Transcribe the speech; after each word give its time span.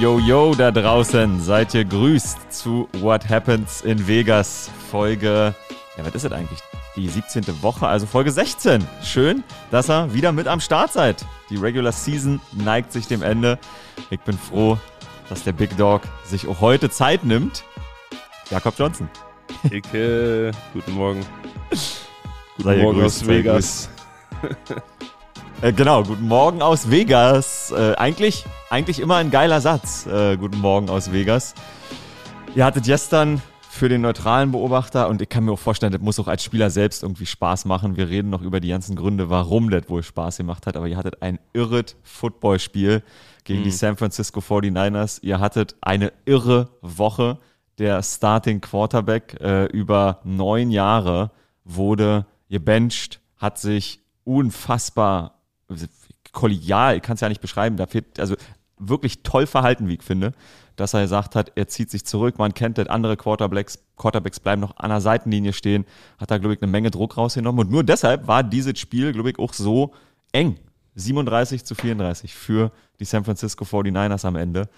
yo, 0.00 0.18
yo 0.18 0.54
da 0.54 0.70
draußen. 0.70 1.40
Seid 1.40 1.74
ihr 1.74 1.84
grüßt 1.84 2.52
zu 2.52 2.88
What 3.00 3.28
Happens 3.28 3.80
in 3.80 4.06
Vegas 4.06 4.70
Folge, 4.90 5.54
ja, 5.96 6.04
was 6.04 6.14
ist 6.14 6.24
das 6.24 6.32
eigentlich? 6.32 6.58
Die 6.96 7.08
17. 7.08 7.44
Woche, 7.62 7.86
also 7.86 8.06
Folge 8.06 8.30
16. 8.30 8.86
Schön, 9.02 9.42
dass 9.70 9.88
ihr 9.90 10.12
wieder 10.12 10.32
mit 10.32 10.48
am 10.48 10.60
Start 10.60 10.92
seid. 10.92 11.24
Die 11.50 11.56
Regular 11.56 11.92
Season 11.92 12.40
neigt 12.52 12.92
sich 12.92 13.06
dem 13.06 13.22
Ende. 13.22 13.58
Ich 14.10 14.20
bin 14.20 14.36
froh, 14.36 14.78
dass 15.28 15.44
der 15.44 15.52
Big 15.52 15.76
Dog 15.76 16.02
sich 16.24 16.46
auch 16.46 16.60
heute 16.60 16.90
Zeit 16.90 17.24
nimmt. 17.24 17.64
Jakob 18.50 18.74
Johnson. 18.78 19.08
Icke, 19.70 20.52
guten 20.72 20.92
Morgen. 20.92 21.24
Guten 21.70 22.64
Sei 22.64 22.76
Morgen 22.76 23.00
grüßt, 23.00 23.22
aus 23.22 23.28
Vegas. 23.28 23.90
äh, 25.62 25.72
genau, 25.72 26.02
guten 26.02 26.28
Morgen 26.28 26.62
aus 26.62 26.90
Vegas. 26.90 27.72
Äh, 27.76 27.94
eigentlich, 27.96 28.44
eigentlich 28.70 29.00
immer 29.00 29.16
ein 29.16 29.30
geiler 29.30 29.60
Satz. 29.60 30.06
Äh, 30.06 30.36
guten 30.36 30.58
Morgen 30.58 30.88
aus 30.88 31.12
Vegas. 31.12 31.54
Ihr 32.54 32.64
hattet 32.64 32.84
gestern 32.84 33.40
für 33.76 33.88
den 33.88 34.00
neutralen 34.00 34.52
Beobachter 34.52 35.08
und 35.08 35.20
ich 35.20 35.28
kann 35.28 35.44
mir 35.44 35.52
auch 35.52 35.58
vorstellen, 35.58 35.92
das 35.92 36.00
muss 36.00 36.18
auch 36.18 36.28
als 36.28 36.42
Spieler 36.42 36.70
selbst 36.70 37.02
irgendwie 37.02 37.26
Spaß 37.26 37.66
machen. 37.66 37.96
Wir 37.96 38.08
reden 38.08 38.30
noch 38.30 38.40
über 38.40 38.58
die 38.60 38.68
ganzen 38.68 38.96
Gründe, 38.96 39.28
warum 39.28 39.68
das 39.70 39.88
wohl 39.88 40.02
Spaß 40.02 40.38
gemacht 40.38 40.66
hat, 40.66 40.76
aber 40.76 40.88
ihr 40.88 40.96
hattet 40.96 41.20
ein 41.20 41.38
irret 41.52 41.96
Footballspiel 42.02 43.02
gegen 43.44 43.60
mhm. 43.60 43.64
die 43.64 43.70
San 43.70 43.96
Francisco 43.96 44.40
49ers. 44.40 45.18
Ihr 45.22 45.40
hattet 45.40 45.76
eine 45.82 46.12
irre 46.24 46.70
Woche. 46.80 47.38
Der 47.78 48.02
Starting 48.02 48.62
Quarterback 48.62 49.38
äh, 49.40 49.66
über 49.66 50.20
neun 50.24 50.70
Jahre 50.70 51.30
wurde 51.64 52.24
gebencht, 52.48 53.20
hat 53.36 53.58
sich 53.58 54.00
unfassbar 54.24 55.35
kollegial, 56.32 57.00
kann 57.00 57.14
es 57.14 57.20
ja 57.20 57.28
nicht 57.28 57.40
beschreiben, 57.40 57.76
da 57.76 57.86
fehlt, 57.86 58.20
also 58.20 58.36
wirklich 58.78 59.22
toll 59.22 59.46
verhalten, 59.46 59.88
wie 59.88 59.94
ich 59.94 60.02
finde 60.02 60.32
dass 60.76 60.94
er 60.94 61.02
gesagt 61.02 61.34
hat, 61.34 61.52
er 61.54 61.66
zieht 61.68 61.90
sich 61.90 62.04
zurück. 62.04 62.38
Man 62.38 62.54
kennt 62.54 62.78
das, 62.78 62.88
andere 62.88 63.16
Quarterbacks, 63.16 63.82
Quarterbacks 63.96 64.38
bleiben 64.40 64.60
noch 64.60 64.76
an 64.76 64.90
der 64.90 65.00
Seitenlinie 65.00 65.52
stehen. 65.52 65.86
Hat 66.18 66.30
da, 66.30 66.38
glaube 66.38 66.54
ich, 66.54 66.62
eine 66.62 66.70
Menge 66.70 66.90
Druck 66.90 67.16
rausgenommen. 67.16 67.66
Und 67.66 67.70
nur 67.70 67.82
deshalb 67.82 68.26
war 68.28 68.44
dieses 68.44 68.78
Spiel, 68.78 69.12
glaube 69.12 69.30
ich, 69.30 69.38
auch 69.38 69.54
so 69.54 69.94
eng. 70.32 70.58
37 70.94 71.64
zu 71.64 71.74
34 71.74 72.34
für 72.34 72.70
die 73.00 73.04
San 73.04 73.24
Francisco 73.24 73.64
49ers 73.64 74.26
am 74.26 74.36
Ende. 74.36 74.68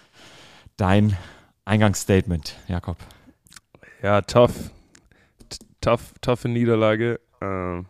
Dein 0.77 1.17
Eingangsstatement, 1.65 2.57
Jakob. 2.67 2.97
Ja, 4.03 4.23
tough. 4.23 4.71
Tough, 5.81 6.15
toughe 6.21 6.49
Niederlage. 6.49 7.21
Äh, 7.41 7.83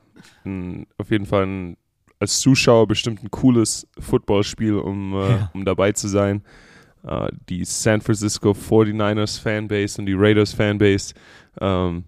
auf 0.99 1.11
jeden 1.11 1.27
Fall 1.27 1.47
ein, 1.47 1.77
als 2.20 2.41
Zuschauer 2.41 2.86
bestimmt 2.86 3.22
ein 3.22 3.30
cooles 3.30 3.86
Footballspiel, 3.98 4.74
um, 4.74 5.14
äh, 5.14 5.30
ja. 5.30 5.50
um 5.55 5.64
dabei 5.64 5.92
zu 5.92 6.08
sein. 6.08 6.42
Uh, 7.05 7.28
die 7.48 7.64
San 7.64 8.00
Francisco 8.00 8.50
49ers 8.50 9.41
Fanbase 9.41 10.00
und 10.00 10.06
die 10.06 10.14
Raiders 10.14 10.52
Fanbase 10.52 11.14
ähm, 11.61 12.05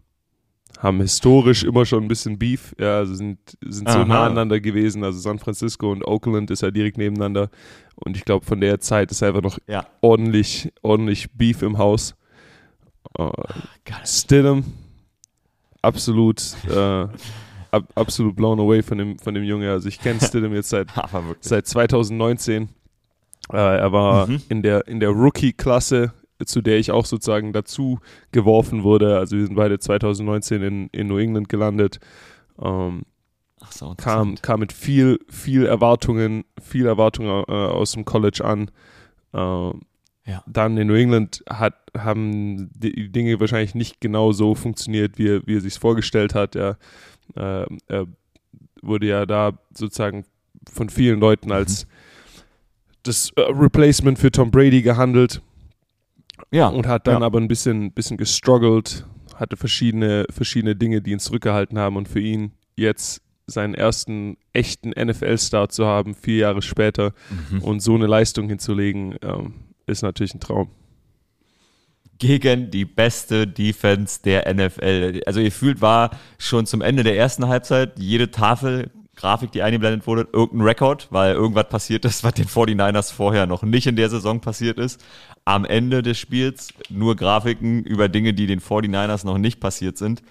haben 0.81 1.01
historisch 1.01 1.63
immer 1.63 1.85
schon 1.85 2.05
ein 2.05 2.09
bisschen 2.09 2.39
Beef, 2.39 2.75
ja, 2.79 2.99
also 2.99 3.15
sind, 3.15 3.39
sind 3.61 3.89
so 3.89 4.05
nah 4.05 4.25
aneinander 4.25 4.61
gewesen. 4.61 5.05
Also 5.05 5.21
San 5.21 5.39
Francisco 5.39 5.93
und 5.93 6.05
Oakland 6.05 6.51
ist 6.51 6.63
ja 6.63 6.71
direkt 6.71 6.97
nebeneinander. 6.97 7.51
Und 7.97 8.17
ich 8.17 8.25
glaube, 8.25 8.47
von 8.47 8.61
der 8.61 8.81
Zeit 8.81 9.11
ist 9.11 9.23
einfach 9.23 9.43
noch 9.43 9.59
ja. 9.67 9.87
ordentlich, 10.01 10.73
ordentlich 10.83 11.31
Beef 11.33 11.63
im 11.63 11.79
Haus. 11.79 12.15
Uh, 13.19 13.31
Stidham, 14.05 14.65
absolut, 15.83 16.43
uh, 16.69 17.09
ab, 17.71 17.85
absolut 17.95 18.37
blown 18.37 18.61
away 18.61 18.83
von 18.83 18.99
dem, 18.99 19.19
von 19.19 19.35
dem 19.35 19.45
Jungen. 19.45 19.69
Also 19.69 19.89
ich 19.89 20.01
kenne 20.01 20.21
Stidham 20.25 20.55
jetzt 20.55 20.71
seit, 20.71 20.89
seit 21.41 21.67
2019 21.67 22.69
äh, 23.53 23.57
er 23.57 23.93
war 23.93 24.29
mhm. 24.29 24.43
in 24.49 24.63
der, 24.63 24.87
in 24.87 25.01
der 25.01 25.11
Rookie-Klasse, 25.11 26.13
zu 26.45 26.63
der 26.63 26.79
ich 26.79 26.91
auch 26.91 27.05
sozusagen 27.05 27.53
dazu 27.53 27.99
geworfen 28.33 28.83
wurde. 28.83 29.19
Also 29.19 29.37
wir 29.37 29.47
sind 29.47 29.57
beide 29.57 29.79
2019 29.79 30.63
in, 30.63 30.89
in 30.93 31.09
New 31.09 31.19
England 31.19 31.49
gelandet. 31.49 32.01
Ähm, 32.61 33.03
so, 33.71 33.95
kam, 33.97 34.37
kam 34.37 34.61
mit 34.61 34.73
viel, 34.73 35.19
viel 35.29 35.67
Erwartungen, 35.67 36.45
viel 36.63 36.87
Erwartungen 36.87 37.45
äh, 37.49 37.53
aus 37.53 37.93
dem 37.93 38.05
College 38.05 38.45
an. 38.45 38.71
Ähm, 39.35 39.83
ja. 40.25 40.43
Dann 40.47 40.77
in 40.77 40.87
New 40.87 40.95
England 40.95 41.43
hat, 41.49 41.75
haben 41.97 42.71
die 42.75 43.11
Dinge 43.11 43.41
wahrscheinlich 43.41 43.75
nicht 43.75 44.01
genau 44.01 44.33
so 44.33 44.55
funktioniert, 44.55 45.19
wie, 45.19 45.47
wie 45.47 45.57
er 45.57 45.61
sich 45.61 45.79
vorgestellt 45.79 46.35
hat. 46.35 46.55
Er, 46.57 46.79
äh, 47.37 47.67
er 47.89 48.07
wurde 48.83 49.07
ja 49.07 49.27
da 49.27 49.53
sozusagen 49.75 50.25
von 50.71 50.89
vielen 50.89 51.21
Leuten 51.21 51.53
als 51.53 51.87
mhm 51.87 51.91
das 53.03 53.31
äh, 53.37 53.43
Replacement 53.43 54.19
für 54.19 54.31
Tom 54.31 54.51
Brady 54.51 54.83
gehandelt. 54.83 55.43
Ja. 56.51 56.69
Und 56.69 56.87
hat 56.87 57.07
dann 57.07 57.21
ja. 57.21 57.27
aber 57.27 57.39
ein 57.39 57.49
bisschen, 57.49 57.93
bisschen 57.93 58.17
gestruggelt, 58.17 59.07
hatte 59.37 59.57
verschiedene, 59.57 60.27
verschiedene 60.31 60.75
Dinge, 60.77 61.01
die 61.01 61.13
ihn 61.13 61.19
zurückgehalten 61.19 61.79
haben. 61.79 61.97
Und 61.97 62.09
für 62.09 62.21
ihn 62.21 62.53
jetzt 62.77 63.23
seinen 63.47 63.75
ersten 63.75 64.37
echten 64.53 64.91
NFL-Start 64.91 65.73
zu 65.73 65.87
haben, 65.87 66.15
vier 66.15 66.37
Jahre 66.37 66.63
später, 66.63 67.13
mhm. 67.51 67.63
und 67.63 67.81
so 67.81 67.95
eine 67.95 68.07
Leistung 68.07 68.49
hinzulegen, 68.49 69.17
ähm, 69.23 69.55
ist 69.87 70.03
natürlich 70.03 70.35
ein 70.35 70.41
Traum 70.41 70.71
gegen 72.21 72.71
die 72.71 72.85
beste 72.85 73.49
Defense 73.49 74.21
der 74.23 74.53
NFL. 74.53 75.23
Also 75.27 75.41
ihr 75.41 75.51
fühlt 75.51 75.81
war 75.81 76.11
schon 76.39 76.67
zum 76.67 76.83
Ende 76.83 77.03
der 77.03 77.17
ersten 77.17 77.49
Halbzeit 77.49 77.99
jede 77.99 78.31
Tafel 78.31 78.91
Grafik, 79.17 79.53
die 79.53 79.63
eingeblendet 79.63 80.07
wurde, 80.07 80.29
irgendein 80.33 80.69
Rekord, 80.69 81.09
weil 81.11 81.35
irgendwas 81.35 81.69
passiert 81.69 82.07
ist, 82.07 82.25
was 82.25 82.33
den 82.33 82.47
49ers 82.47 83.13
vorher 83.13 83.47
noch 83.47 83.63
nicht 83.63 83.87
in 83.87 83.97
der 83.97 84.09
Saison 84.09 84.41
passiert 84.41 84.79
ist. 84.79 85.05
Am 85.45 85.67
Ende 85.67 86.03
des 86.03 86.19
Spiels 86.19 86.69
nur 86.89 87.17
Grafiken 87.17 87.85
über 87.85 88.09
Dinge, 88.09 88.33
die 88.33 88.47
den 88.47 88.61
49ers 88.61 89.27
noch 89.27 89.37
nicht 89.37 89.61
passiert 89.61 89.99
sind. 89.99 90.23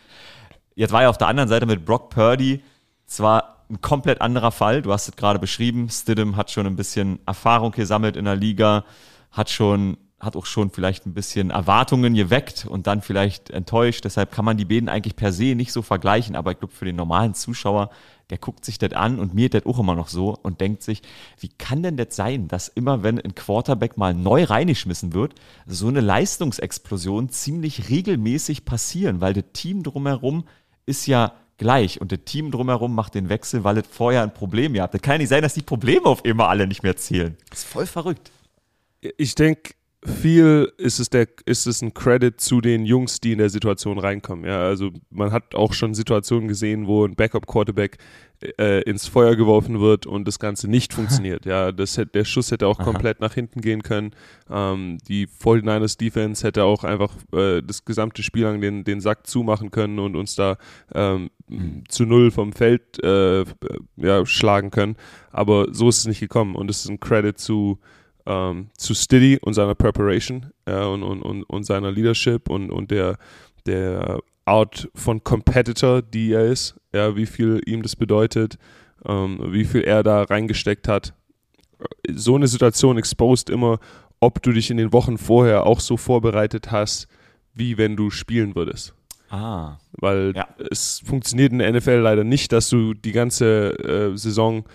Jetzt 0.74 0.92
war 0.92 1.04
ja 1.04 1.10
auf 1.10 1.20
der 1.20 1.28
anderen 1.28 1.50
Seite 1.50 1.68
mit 1.68 1.86
Brock 1.86 2.10
Purdy 2.10 2.64
zwar 3.06 3.66
ein 3.70 3.80
komplett 3.82 4.22
anderer 4.22 4.52
Fall. 4.52 4.82
Du 4.82 4.92
hast 4.92 5.08
es 5.08 5.16
gerade 5.16 5.38
beschrieben. 5.38 5.90
Stidham 5.90 6.36
hat 6.36 6.50
schon 6.50 6.66
ein 6.66 6.76
bisschen 6.76 7.20
Erfahrung 7.28 7.72
gesammelt 7.72 8.18
in 8.18 8.26
der 8.26 8.36
Liga, 8.36 8.86
hat 9.32 9.52
schon 9.52 9.98
hat 10.20 10.36
auch 10.36 10.46
schon 10.46 10.70
vielleicht 10.70 11.06
ein 11.06 11.14
bisschen 11.14 11.50
Erwartungen 11.50 12.14
geweckt 12.14 12.66
und 12.70 12.88
dann 12.88 13.02
vielleicht 13.02 13.50
enttäuscht. 13.50 14.04
Deshalb 14.06 14.32
kann 14.32 14.46
man 14.46 14.58
die 14.58 14.66
beiden 14.66 14.90
eigentlich 14.90 15.16
per 15.16 15.32
se 15.32 15.56
nicht 15.56 15.72
so 15.72 15.82
vergleichen. 15.82 16.36
Aber 16.36 16.52
ich 16.52 16.60
glaube, 16.60 16.74
für 16.74 16.86
den 16.86 16.96
normalen 16.96 17.34
Zuschauer 17.34 17.90
der 18.30 18.38
guckt 18.38 18.64
sich 18.64 18.78
das 18.78 18.94
an 18.94 19.20
und 19.20 19.34
mir 19.34 19.50
das 19.50 19.66
auch 19.66 19.80
immer 19.80 19.96
noch 19.96 20.08
so 20.08 20.38
und 20.44 20.62
denkt 20.62 20.84
sich, 20.84 21.02
wie 21.40 21.50
kann 21.50 21.82
denn 21.82 21.98
das 21.98 22.16
sein, 22.16 22.48
dass 22.48 22.68
immer, 22.68 23.04
wenn 23.04 23.20
ein 23.20 23.36
Quarterback 23.36 23.98
mal 23.98 24.14
neu 24.14 24.44
reingeschmissen 24.44 25.14
wird, 25.14 25.34
so 25.66 25.88
eine 25.88 26.02
Leistungsexplosion 26.02 27.30
ziemlich 27.30 27.90
regelmäßig 27.90 28.66
passieren, 28.66 29.22
weil 29.22 29.34
das 29.34 29.46
Team 29.54 29.84
drumherum 29.84 30.46
ist 30.86 31.08
ja 31.08 31.34
gleich 31.58 32.00
und 32.00 32.12
das 32.12 32.20
Team 32.26 32.52
drumherum 32.52 32.94
macht 32.94 33.16
den 33.16 33.30
Wechsel, 33.30 33.64
weil 33.64 33.80
es 33.80 33.88
vorher 33.90 34.24
ein 34.24 34.34
Problem 34.34 34.74
gehabt 34.74 34.94
hat. 34.94 35.02
Das 35.02 35.06
kann 35.06 35.14
ja 35.14 35.18
nicht 35.20 35.30
sein, 35.30 35.42
dass 35.42 35.56
die 35.56 35.62
Probleme 35.62 36.06
auf 36.06 36.24
immer 36.24 36.50
alle 36.50 36.68
nicht 36.68 36.84
mehr 36.84 36.96
zählen. 36.96 37.36
Das 37.50 37.60
ist 37.60 37.68
voll 37.68 37.88
verrückt. 37.88 38.32
Ich 39.18 39.34
denke, 39.36 39.74
viel 40.06 40.72
ist 40.78 41.00
es, 41.00 41.10
der, 41.10 41.28
ist 41.46 41.68
es 41.68 41.82
ein 41.82 41.94
Credit 41.94 42.40
zu 42.40 42.62
den 42.62 42.86
Jungs, 42.86 43.20
die 43.20 43.34
in 43.34 43.40
der 43.40 43.50
Situation 43.50 44.00
reinkommen. 44.00 44.46
Ja, 44.46 44.62
also 44.62 44.92
man 45.10 45.32
hat 45.32 45.56
auch 45.56 45.74
schon 45.74 45.94
Situationen 45.94 46.48
gesehen, 46.48 46.88
wo 46.88 47.06
ein 47.06 47.16
Backup-Quarterback 47.16 47.98
äh, 48.58 48.82
ins 48.84 49.08
Feuer 49.08 49.36
geworfen 49.36 49.82
wird 49.82 50.06
und 50.06 50.26
das 50.26 50.40
Ganze 50.40 50.70
nicht 50.70 50.94
funktioniert. 50.94 51.46
Ja, 51.46 51.74
das 51.74 51.98
hätte, 51.98 52.12
der 52.12 52.24
Schuss 52.24 52.52
hätte 52.52 52.68
auch 52.68 52.80
Aha. 52.80 52.86
komplett 52.86 53.20
nach 53.20 53.34
hinten 53.34 53.60
gehen 53.60 53.84
können. 53.84 54.12
Ähm, 54.50 55.00
die 55.08 55.28
49ers 55.28 55.98
Defense 55.98 56.48
hätte 56.48 56.64
auch 56.64 56.86
einfach 56.86 57.14
äh, 57.34 57.62
das 57.62 57.84
gesamte 57.84 58.24
Spiel 58.24 58.44
lang 58.44 58.62
den, 58.62 58.86
den 58.86 59.02
Sack 59.02 59.28
zumachen 59.28 59.72
können 59.72 60.00
und 60.00 60.16
uns 60.16 60.36
da 60.36 60.58
ähm, 60.94 61.30
mhm. 61.50 61.84
zu 61.90 62.06
null 62.06 62.32
vom 62.32 62.54
Feld 62.54 63.04
äh, 63.04 63.44
ja, 63.98 64.26
schlagen 64.26 64.72
können. 64.72 64.96
Aber 65.32 65.74
so 65.74 65.90
ist 65.90 65.98
es 65.98 66.08
nicht 66.08 66.22
gekommen 66.22 66.56
und 66.56 66.70
es 66.70 66.86
ist 66.86 66.90
ein 66.90 67.02
Credit 67.02 67.38
zu 67.38 67.80
ähm, 68.30 68.70
zu 68.78 68.94
Stiddy 68.94 69.40
und 69.42 69.56
seiner 69.56 69.76
Preparation 69.76 70.52
ja, 70.68 70.86
und, 70.86 71.04
und, 71.04 71.22
und, 71.22 71.44
und 71.44 71.64
seiner 71.64 71.92
Leadership 71.92 72.50
und, 72.50 72.70
und 72.70 72.92
der, 72.92 73.18
der 73.66 74.20
Art 74.46 74.88
von 74.96 75.24
Competitor, 75.24 76.02
die 76.02 76.32
er 76.32 76.46
ist, 76.46 76.80
ja, 76.94 77.16
wie 77.16 77.26
viel 77.26 77.60
ihm 77.66 77.82
das 77.82 77.96
bedeutet, 77.96 78.58
ähm, 79.06 79.40
wie 79.48 79.66
viel 79.66 79.82
er 79.82 80.04
da 80.04 80.24
reingesteckt 80.24 80.88
hat. 80.88 81.14
So 82.10 82.36
eine 82.36 82.48
Situation 82.48 82.98
exposed 82.98 83.50
immer, 83.50 83.80
ob 84.20 84.42
du 84.44 84.52
dich 84.52 84.70
in 84.70 84.78
den 84.78 84.94
Wochen 84.94 85.18
vorher 85.18 85.66
auch 85.66 85.80
so 85.80 85.98
vorbereitet 85.98 86.72
hast, 86.72 87.08
wie 87.54 87.78
wenn 87.78 87.96
du 87.96 88.12
spielen 88.12 88.56
würdest. 88.56 88.94
Ah. 89.30 89.78
Weil 89.94 90.34
ja. 90.36 90.48
es 90.70 91.02
funktioniert 91.06 91.52
in 91.52 91.60
der 91.60 91.72
NFL 91.72 92.00
leider 92.00 92.24
nicht, 92.24 92.52
dass 92.52 92.70
du 92.70 92.94
die 92.94 93.12
ganze 93.12 93.72
äh, 93.80 94.18
Saison, 94.18 94.66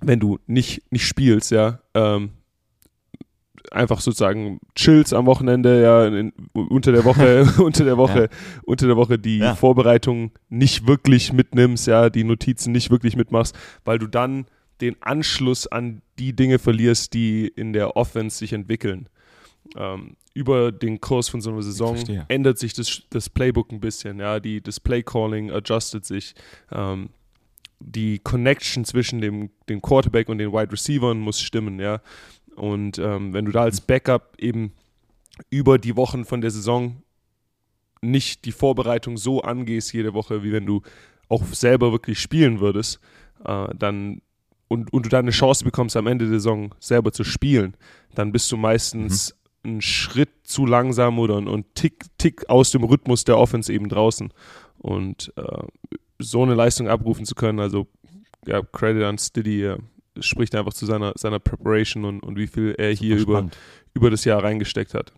wenn 0.00 0.20
du 0.20 0.38
nicht, 0.46 0.90
nicht 0.90 1.06
spielst, 1.06 1.50
ja, 1.50 1.80
ähm, 1.94 2.30
einfach 3.72 4.00
sozusagen 4.00 4.60
chills 4.74 5.12
am 5.12 5.26
Wochenende, 5.26 5.82
ja, 5.82 6.06
in, 6.06 6.32
unter 6.52 6.92
der 6.92 7.04
Woche, 7.04 7.46
unter 7.62 7.84
der 7.84 7.96
Woche, 7.96 8.22
ja. 8.22 8.60
unter 8.64 8.86
der 8.86 8.96
Woche 8.96 9.18
die 9.18 9.38
ja. 9.38 9.54
Vorbereitung 9.54 10.32
nicht 10.48 10.86
wirklich 10.86 11.32
mitnimmst, 11.32 11.86
ja, 11.86 12.10
die 12.10 12.24
Notizen 12.24 12.72
nicht 12.72 12.90
wirklich 12.90 13.16
mitmachst, 13.16 13.56
weil 13.84 13.98
du 13.98 14.06
dann 14.06 14.46
den 14.80 14.96
Anschluss 15.00 15.66
an 15.66 16.02
die 16.18 16.34
Dinge 16.34 16.58
verlierst, 16.58 17.14
die 17.14 17.48
in 17.48 17.72
der 17.72 17.96
Offense 17.96 18.38
sich 18.38 18.52
entwickeln. 18.52 19.08
Ähm, 19.76 20.16
über 20.34 20.70
den 20.70 21.00
Kurs 21.00 21.28
von 21.28 21.40
so 21.40 21.50
einer 21.50 21.62
Saison 21.62 21.96
ändert 22.28 22.58
sich 22.58 22.72
das, 22.72 23.02
das 23.10 23.28
Playbook 23.28 23.72
ein 23.72 23.80
bisschen. 23.80 24.20
Ja, 24.20 24.38
die, 24.38 24.60
das 24.60 24.78
Play-Calling 24.78 25.50
adjustet 25.50 26.04
sich. 26.04 26.34
Ähm, 26.70 27.10
die 27.80 28.18
Connection 28.18 28.84
zwischen 28.84 29.20
dem, 29.20 29.50
dem 29.68 29.82
Quarterback 29.82 30.28
und 30.28 30.38
den 30.38 30.52
Wide 30.52 30.72
Receivers 30.72 31.16
muss 31.16 31.40
stimmen. 31.40 31.80
Ja. 31.80 32.00
Und 32.58 32.98
ähm, 32.98 33.32
wenn 33.32 33.44
du 33.44 33.52
da 33.52 33.62
als 33.62 33.80
Backup 33.80 34.34
eben 34.38 34.72
über 35.50 35.78
die 35.78 35.96
Wochen 35.96 36.24
von 36.24 36.40
der 36.40 36.50
Saison 36.50 37.02
nicht 38.00 38.44
die 38.44 38.52
Vorbereitung 38.52 39.16
so 39.16 39.42
angehst 39.42 39.92
jede 39.92 40.14
Woche, 40.14 40.42
wie 40.42 40.52
wenn 40.52 40.66
du 40.66 40.82
auch 41.28 41.44
selber 41.46 41.92
wirklich 41.92 42.18
spielen 42.18 42.60
würdest, 42.60 43.00
äh, 43.44 43.68
dann 43.76 44.20
und, 44.68 44.92
und 44.92 45.06
du 45.06 45.08
dann 45.08 45.24
eine 45.24 45.30
Chance 45.30 45.64
bekommst, 45.64 45.96
am 45.96 46.06
Ende 46.06 46.26
der 46.26 46.34
Saison 46.34 46.74
selber 46.78 47.12
zu 47.12 47.24
spielen, 47.24 47.74
dann 48.14 48.32
bist 48.32 48.52
du 48.52 48.56
meistens 48.56 49.34
mhm. 49.62 49.70
einen 49.70 49.80
Schritt 49.80 50.30
zu 50.42 50.66
langsam 50.66 51.18
oder 51.18 51.38
einen 51.38 51.64
Tick, 51.74 52.04
Tick 52.18 52.48
aus 52.50 52.70
dem 52.70 52.84
Rhythmus 52.84 53.24
der 53.24 53.38
Offense 53.38 53.72
eben 53.72 53.88
draußen. 53.88 54.32
Und 54.76 55.32
äh, 55.36 55.66
so 56.18 56.42
eine 56.42 56.54
Leistung 56.54 56.88
abrufen 56.88 57.24
zu 57.24 57.34
können, 57.34 57.60
also 57.60 57.86
ja, 58.46 58.62
Credit 58.62 59.04
an 59.04 59.18
Stiddy, 59.18 59.74
spricht 60.20 60.54
einfach 60.54 60.72
zu 60.72 60.86
seiner, 60.86 61.12
seiner 61.16 61.38
Preparation 61.38 62.04
und, 62.04 62.20
und 62.20 62.36
wie 62.36 62.46
viel 62.46 62.74
er 62.76 62.92
hier 62.92 63.16
über, 63.16 63.48
über 63.94 64.10
das 64.10 64.24
Jahr 64.24 64.42
reingesteckt 64.42 64.94
hat. 64.94 65.12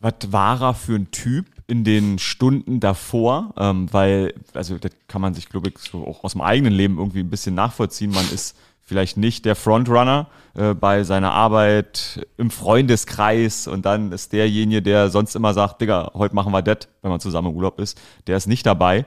Was 0.00 0.32
war 0.32 0.60
er 0.60 0.74
für 0.74 0.96
ein 0.96 1.10
Typ 1.12 1.46
in 1.66 1.82
den 1.82 2.18
Stunden 2.18 2.78
davor? 2.78 3.54
Ähm, 3.56 3.90
weil, 3.90 4.34
also 4.52 4.76
das 4.76 4.90
kann 5.08 5.22
man 5.22 5.32
sich, 5.32 5.48
glaube 5.48 5.70
ich, 5.70 5.78
so 5.78 6.06
auch 6.06 6.24
aus 6.24 6.32
dem 6.32 6.42
eigenen 6.42 6.74
Leben 6.74 6.98
irgendwie 6.98 7.20
ein 7.20 7.30
bisschen 7.30 7.54
nachvollziehen. 7.54 8.10
Man 8.10 8.24
ist 8.30 8.54
vielleicht 8.82 9.16
nicht 9.16 9.46
der 9.46 9.56
Frontrunner 9.56 10.28
äh, 10.54 10.74
bei 10.74 11.04
seiner 11.04 11.32
Arbeit 11.32 12.26
im 12.36 12.50
Freundeskreis 12.50 13.66
und 13.66 13.86
dann 13.86 14.12
ist 14.12 14.32
derjenige, 14.32 14.82
der 14.82 15.08
sonst 15.08 15.34
immer 15.36 15.54
sagt, 15.54 15.80
Digga, 15.80 16.10
heute 16.14 16.34
machen 16.34 16.52
wir 16.52 16.60
das, 16.60 16.88
wenn 17.00 17.10
man 17.10 17.20
zusammen 17.20 17.48
im 17.48 17.56
Urlaub 17.56 17.80
ist, 17.80 17.98
der 18.26 18.36
ist 18.36 18.46
nicht 18.46 18.66
dabei. 18.66 19.06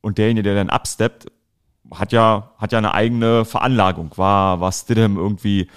Und 0.00 0.18
derjenige, 0.18 0.44
der 0.44 0.54
dann 0.54 0.70
absteppt, 0.70 1.26
hat 1.94 2.12
ja, 2.12 2.52
hat 2.58 2.72
ja 2.72 2.78
eine 2.78 2.94
eigene 2.94 3.44
Veranlagung. 3.44 4.12
War, 4.16 4.60
war 4.60 4.72
Stidham 4.72 5.16
irgendwie 5.16 5.68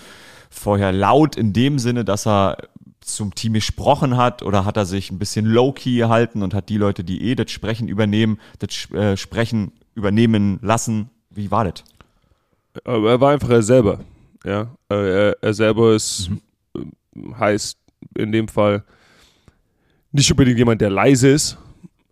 vorher 0.49 0.91
laut 0.91 1.35
in 1.35 1.53
dem 1.53 1.79
Sinne, 1.79 2.05
dass 2.05 2.27
er 2.27 2.57
zum 2.99 3.33
Team 3.33 3.53
gesprochen 3.53 4.17
hat 4.17 4.43
oder 4.43 4.65
hat 4.65 4.77
er 4.77 4.85
sich 4.85 5.11
ein 5.11 5.19
bisschen 5.19 5.45
low-key 5.45 5.97
gehalten 5.97 6.43
und 6.43 6.53
hat 6.53 6.69
die 6.69 6.77
Leute, 6.77 7.03
die 7.03 7.23
eh 7.23 7.35
das 7.35 7.51
Sprechen 7.51 7.87
übernehmen, 7.87 8.39
das 8.59 8.91
äh, 8.91 9.17
Sprechen 9.17 9.71
übernehmen 9.95 10.59
lassen? 10.61 11.09
Wie 11.29 11.51
war 11.51 11.65
das? 11.65 11.83
Er 12.83 13.19
war 13.19 13.31
einfach 13.31 13.49
er 13.49 13.63
selber. 13.63 13.99
Ja, 14.45 14.67
er, 14.89 15.37
er 15.41 15.53
selber 15.53 15.93
ist, 15.93 16.29
mhm. 16.73 17.37
heißt 17.37 17.77
in 18.17 18.31
dem 18.31 18.47
Fall 18.47 18.83
nicht 20.11 20.29
unbedingt 20.31 20.57
jemand, 20.57 20.81
der 20.81 20.89
leise 20.89 21.29
ist. 21.29 21.57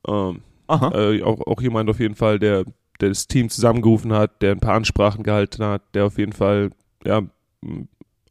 Ähm, 0.07 0.41
äh, 0.69 1.21
auch, 1.23 1.41
auch 1.47 1.61
jemand 1.61 1.89
auf 1.89 1.99
jeden 1.99 2.15
Fall, 2.15 2.39
der, 2.39 2.63
der 3.01 3.09
das 3.09 3.27
Team 3.27 3.49
zusammengerufen 3.49 4.13
hat, 4.13 4.41
der 4.41 4.51
ein 4.51 4.59
paar 4.59 4.75
Ansprachen 4.75 5.23
gehalten 5.23 5.63
hat, 5.63 5.83
der 5.93 6.05
auf 6.05 6.17
jeden 6.17 6.33
Fall 6.33 6.69
ja, 7.05 7.21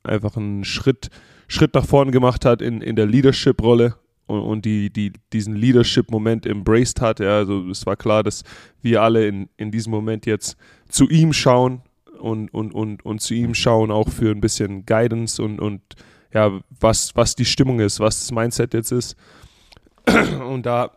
einfach 0.02 0.36
einen 0.36 0.64
Schritt 0.64 1.10
Schritt 1.48 1.74
nach 1.74 1.86
vorne 1.86 2.12
gemacht 2.12 2.44
hat 2.44 2.62
in, 2.62 2.82
in 2.82 2.94
der 2.94 3.06
Leadership-Rolle 3.06 3.96
und, 4.26 4.40
und 4.40 4.64
die, 4.64 4.90
die, 4.90 5.12
diesen 5.32 5.56
Leadership-Moment 5.56 6.46
embraced 6.46 7.00
hat. 7.00 7.20
Ja, 7.20 7.38
also 7.38 7.68
es 7.70 7.86
war 7.86 7.96
klar, 7.96 8.22
dass 8.22 8.44
wir 8.82 9.02
alle 9.02 9.26
in, 9.26 9.48
in 9.56 9.70
diesem 9.70 9.90
Moment 9.90 10.26
jetzt 10.26 10.56
zu 10.88 11.08
ihm 11.08 11.32
schauen 11.32 11.80
und, 12.20 12.52
und, 12.52 12.72
und, 12.72 13.04
und 13.04 13.20
zu 13.22 13.34
ihm 13.34 13.54
schauen 13.54 13.90
auch 13.90 14.10
für 14.10 14.30
ein 14.30 14.42
bisschen 14.42 14.84
Guidance 14.84 15.42
und, 15.42 15.58
und 15.58 15.80
ja, 16.34 16.60
was, 16.78 17.16
was 17.16 17.34
die 17.34 17.46
Stimmung 17.46 17.80
ist, 17.80 17.98
was 17.98 18.20
das 18.20 18.30
Mindset 18.30 18.74
jetzt 18.74 18.92
ist. 18.92 19.16
Und 20.48 20.66
da 20.66 20.92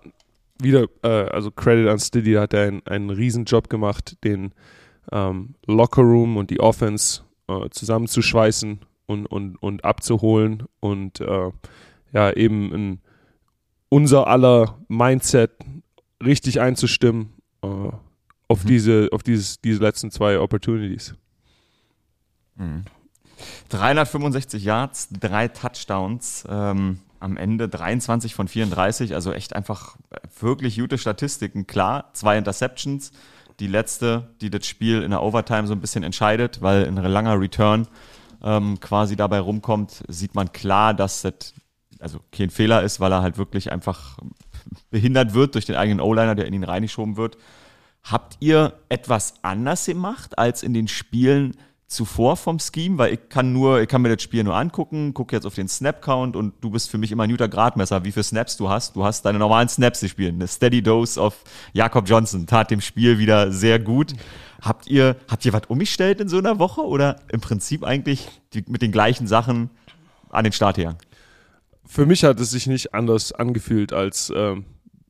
wieder, 0.63 0.87
äh, 1.03 1.07
also 1.07 1.51
Credit 1.51 1.87
an 1.87 1.99
Stiddy, 1.99 2.33
hat 2.33 2.53
er 2.53 2.67
einen, 2.67 2.85
einen 2.85 3.09
riesen 3.09 3.45
Job 3.45 3.69
gemacht, 3.69 4.17
den 4.23 4.53
ähm, 5.11 5.55
Locker 5.65 6.01
Room 6.01 6.37
und 6.37 6.49
die 6.49 6.59
Offense 6.59 7.23
äh, 7.47 7.69
zusammenzuschweißen 7.69 8.79
und, 9.05 9.25
und, 9.25 9.55
und 9.57 9.85
abzuholen 9.85 10.63
und 10.79 11.19
äh, 11.21 11.51
ja, 12.13 12.31
eben 12.33 12.73
in 12.73 12.99
unser 13.89 14.27
aller 14.27 14.79
Mindset 14.87 15.51
richtig 16.23 16.61
einzustimmen 16.61 17.33
äh, 17.61 17.67
auf, 18.47 18.63
mhm. 18.63 18.67
diese, 18.67 19.09
auf 19.11 19.23
dieses, 19.23 19.59
diese 19.61 19.81
letzten 19.81 20.11
zwei 20.11 20.39
Opportunities. 20.39 21.15
Mhm. 22.55 22.85
365 23.69 24.63
Yards, 24.63 25.09
drei 25.19 25.47
Touchdowns, 25.47 26.45
ähm, 26.47 26.99
am 27.21 27.38
Ende 27.38 27.69
23 27.69 28.35
von 28.35 28.47
34, 28.47 29.13
also 29.13 29.31
echt 29.31 29.56
einfach 29.56 29.95
wirklich 30.39 30.77
gute 30.77 30.97
Statistiken. 30.97 31.68
Klar, 31.68 32.09
zwei 32.13 32.38
Interceptions, 32.38 33.12
die 33.59 33.68
letzte, 33.68 34.33
die 34.41 34.50
das 34.50 34.65
Spiel 34.65 35.03
in 35.03 35.12
der 35.12 35.21
Overtime 35.21 35.68
so 35.68 35.73
ein 35.73 35.81
bisschen 35.81 36.03
entscheidet, 36.03 36.62
weil 36.62 36.85
ein 36.85 36.95
langer 36.95 37.39
Return 37.39 37.88
ähm, 38.44 38.79
quasi 38.79 39.15
dabei 39.15 39.39
rumkommt, 39.39 40.03
sieht 40.07 40.35
man 40.35 40.51
klar, 40.51 40.94
dass 40.94 41.21
das 41.21 41.53
also 42.00 42.19
kein 42.31 42.50
Fehler 42.50 42.81
ist, 42.81 43.00
weil 43.00 43.12
er 43.12 43.21
halt 43.21 43.38
wirklich 43.38 43.71
einfach 43.71 44.17
behindert 44.89 45.33
wird 45.33 45.56
durch 45.56 45.65
den 45.65 45.75
eigenen 45.75 46.01
O-Liner, 46.01 46.35
der 46.35 46.47
in 46.47 46.53
ihn 46.53 46.63
reingeschoben 46.63 47.17
wird. 47.17 47.38
Habt 48.03 48.38
ihr 48.39 48.74
etwas 48.89 49.35
anders 49.44 49.85
gemacht 49.85 50.38
als 50.38 50.63
in 50.63 50.74
den 50.74 50.88
Spielen 50.88 51.56
zuvor 51.91 52.38
vom 52.38 52.59
Scheme? 52.59 52.97
Weil 52.97 53.13
ich 53.13 53.29
kann 53.29 53.53
nur, 53.53 53.81
ich 53.81 53.88
kann 53.88 54.01
mir 54.01 54.09
das 54.09 54.23
Spiel 54.23 54.43
nur 54.43 54.55
angucken, 54.55 55.13
gucke 55.13 55.35
jetzt 55.35 55.45
auf 55.45 55.55
den 55.55 55.67
Snap-Count 55.67 56.35
und 56.35 56.53
du 56.61 56.69
bist 56.69 56.89
für 56.89 56.97
mich 56.97 57.11
immer 57.11 57.23
ein 57.23 57.29
guter 57.29 57.47
Gradmesser, 57.47 58.03
wie 58.03 58.11
viele 58.11 58.23
Snaps 58.23 58.57
du 58.57 58.69
hast. 58.69 58.95
Du 58.95 59.03
hast 59.03 59.23
deine 59.23 59.39
normalen 59.39 59.69
Snaps 59.69 60.01
gespielt. 60.01 60.33
Eine 60.33 60.47
Steady 60.47 60.81
Dose 60.81 61.19
of 61.19 61.43
Jakob 61.73 62.07
Johnson 62.07 62.47
tat 62.47 62.71
dem 62.71 62.81
Spiel 62.81 63.19
wieder 63.19 63.51
sehr 63.51 63.79
gut. 63.79 64.13
Habt 64.61 64.88
ihr, 64.88 65.15
habt 65.29 65.43
ihr 65.45 65.53
was 65.53 65.63
umgestellt 65.67 66.21
in 66.21 66.29
so 66.29 66.38
einer 66.38 66.59
Woche 66.59 66.81
oder 66.81 67.17
im 67.31 67.41
Prinzip 67.41 67.83
eigentlich 67.83 68.27
die, 68.53 68.63
mit 68.67 68.81
den 68.81 68.91
gleichen 68.91 69.27
Sachen 69.27 69.69
an 70.29 70.43
den 70.43 70.53
Start 70.53 70.77
her? 70.77 70.97
Für 71.85 72.05
mich 72.05 72.24
hat 72.24 72.39
es 72.39 72.51
sich 72.51 72.67
nicht 72.67 72.93
anders 72.93 73.31
angefühlt 73.33 73.91
als 73.91 74.31
ähm, 74.36 74.65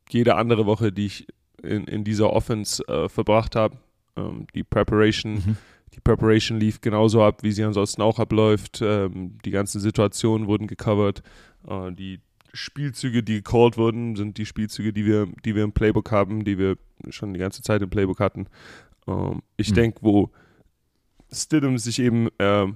jede 0.09 0.35
andere 0.35 0.65
Woche, 0.65 0.91
die 0.91 1.05
ich 1.05 1.27
in, 1.61 1.85
in 1.85 2.03
dieser 2.03 2.31
Offense 2.33 2.87
äh, 2.87 3.09
verbracht 3.09 3.55
habe. 3.55 3.77
Ähm, 4.15 4.47
die 4.53 4.63
Preparation, 4.63 5.33
mhm. 5.33 5.57
Die 5.93 5.99
Preparation 5.99 6.59
lief 6.59 6.81
genauso 6.81 7.21
ab, 7.23 7.43
wie 7.43 7.51
sie 7.51 7.63
ansonsten 7.63 8.01
auch 8.01 8.19
abläuft. 8.19 8.81
Ähm, 8.81 9.37
die 9.43 9.51
ganzen 9.51 9.79
Situationen 9.79 10.47
wurden 10.47 10.67
gecovert. 10.67 11.21
Äh, 11.67 11.91
die 11.91 12.21
Spielzüge, 12.53 13.23
die 13.23 13.35
gecallt 13.35 13.77
wurden, 13.77 14.15
sind 14.15 14.37
die 14.37 14.45
Spielzüge, 14.45 14.93
die 14.93 15.05
wir, 15.05 15.27
die 15.45 15.55
wir 15.55 15.63
im 15.63 15.73
Playbook 15.73 16.11
haben, 16.11 16.43
die 16.43 16.57
wir 16.57 16.77
schon 17.09 17.33
die 17.33 17.39
ganze 17.39 17.61
Zeit 17.61 17.81
im 17.81 17.89
Playbook 17.89 18.19
hatten. 18.19 18.47
Ähm, 19.07 19.41
ich 19.57 19.71
mhm. 19.71 19.75
denke, 19.75 19.99
wo 20.01 20.31
Stidham 21.31 21.77
sich 21.77 21.99
eben 21.99 22.27
äh, 22.37 22.67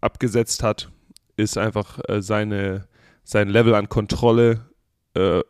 abgesetzt 0.00 0.62
hat, 0.62 0.90
ist 1.36 1.58
einfach 1.58 2.00
äh, 2.08 2.22
seine, 2.22 2.88
sein 3.24 3.48
Level 3.48 3.74
an 3.74 3.88
Kontrolle 3.88 4.70
äh, 5.14 5.40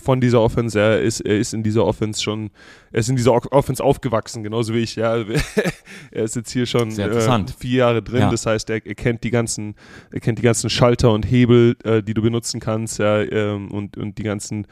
von 0.00 0.20
dieser 0.20 0.40
Offense. 0.40 0.78
Er 0.78 1.00
ist, 1.00 1.20
er 1.20 1.38
ist 1.38 1.54
in 1.54 1.62
dieser 1.62 1.84
Offense 1.84 2.22
schon, 2.22 2.50
er 2.92 3.00
ist 3.00 3.08
in 3.08 3.16
dieser 3.16 3.32
Offense 3.32 3.82
aufgewachsen, 3.82 4.42
genauso 4.42 4.74
wie 4.74 4.80
ich. 4.80 4.96
Ja, 4.96 5.16
er 6.10 6.24
ist 6.24 6.36
jetzt 6.36 6.50
hier 6.50 6.66
schon 6.66 6.90
äh, 6.98 7.44
vier 7.58 7.78
Jahre 7.78 8.02
drin. 8.02 8.20
Ja. 8.20 8.30
Das 8.30 8.46
heißt, 8.46 8.70
er, 8.70 8.84
er, 8.84 8.94
kennt 8.94 9.24
die 9.24 9.30
ganzen, 9.30 9.74
er 10.12 10.20
kennt 10.20 10.38
die 10.38 10.42
ganzen 10.42 10.70
Schalter 10.70 11.12
und 11.12 11.24
Hebel, 11.24 11.76
äh, 11.84 12.02
die 12.02 12.14
du 12.14 12.22
benutzen 12.22 12.60
kannst, 12.60 12.98
ja, 12.98 13.20
ähm, 13.20 13.70
und, 13.70 13.96
und 13.96 14.18
die 14.18 14.24
ganzen 14.24 14.66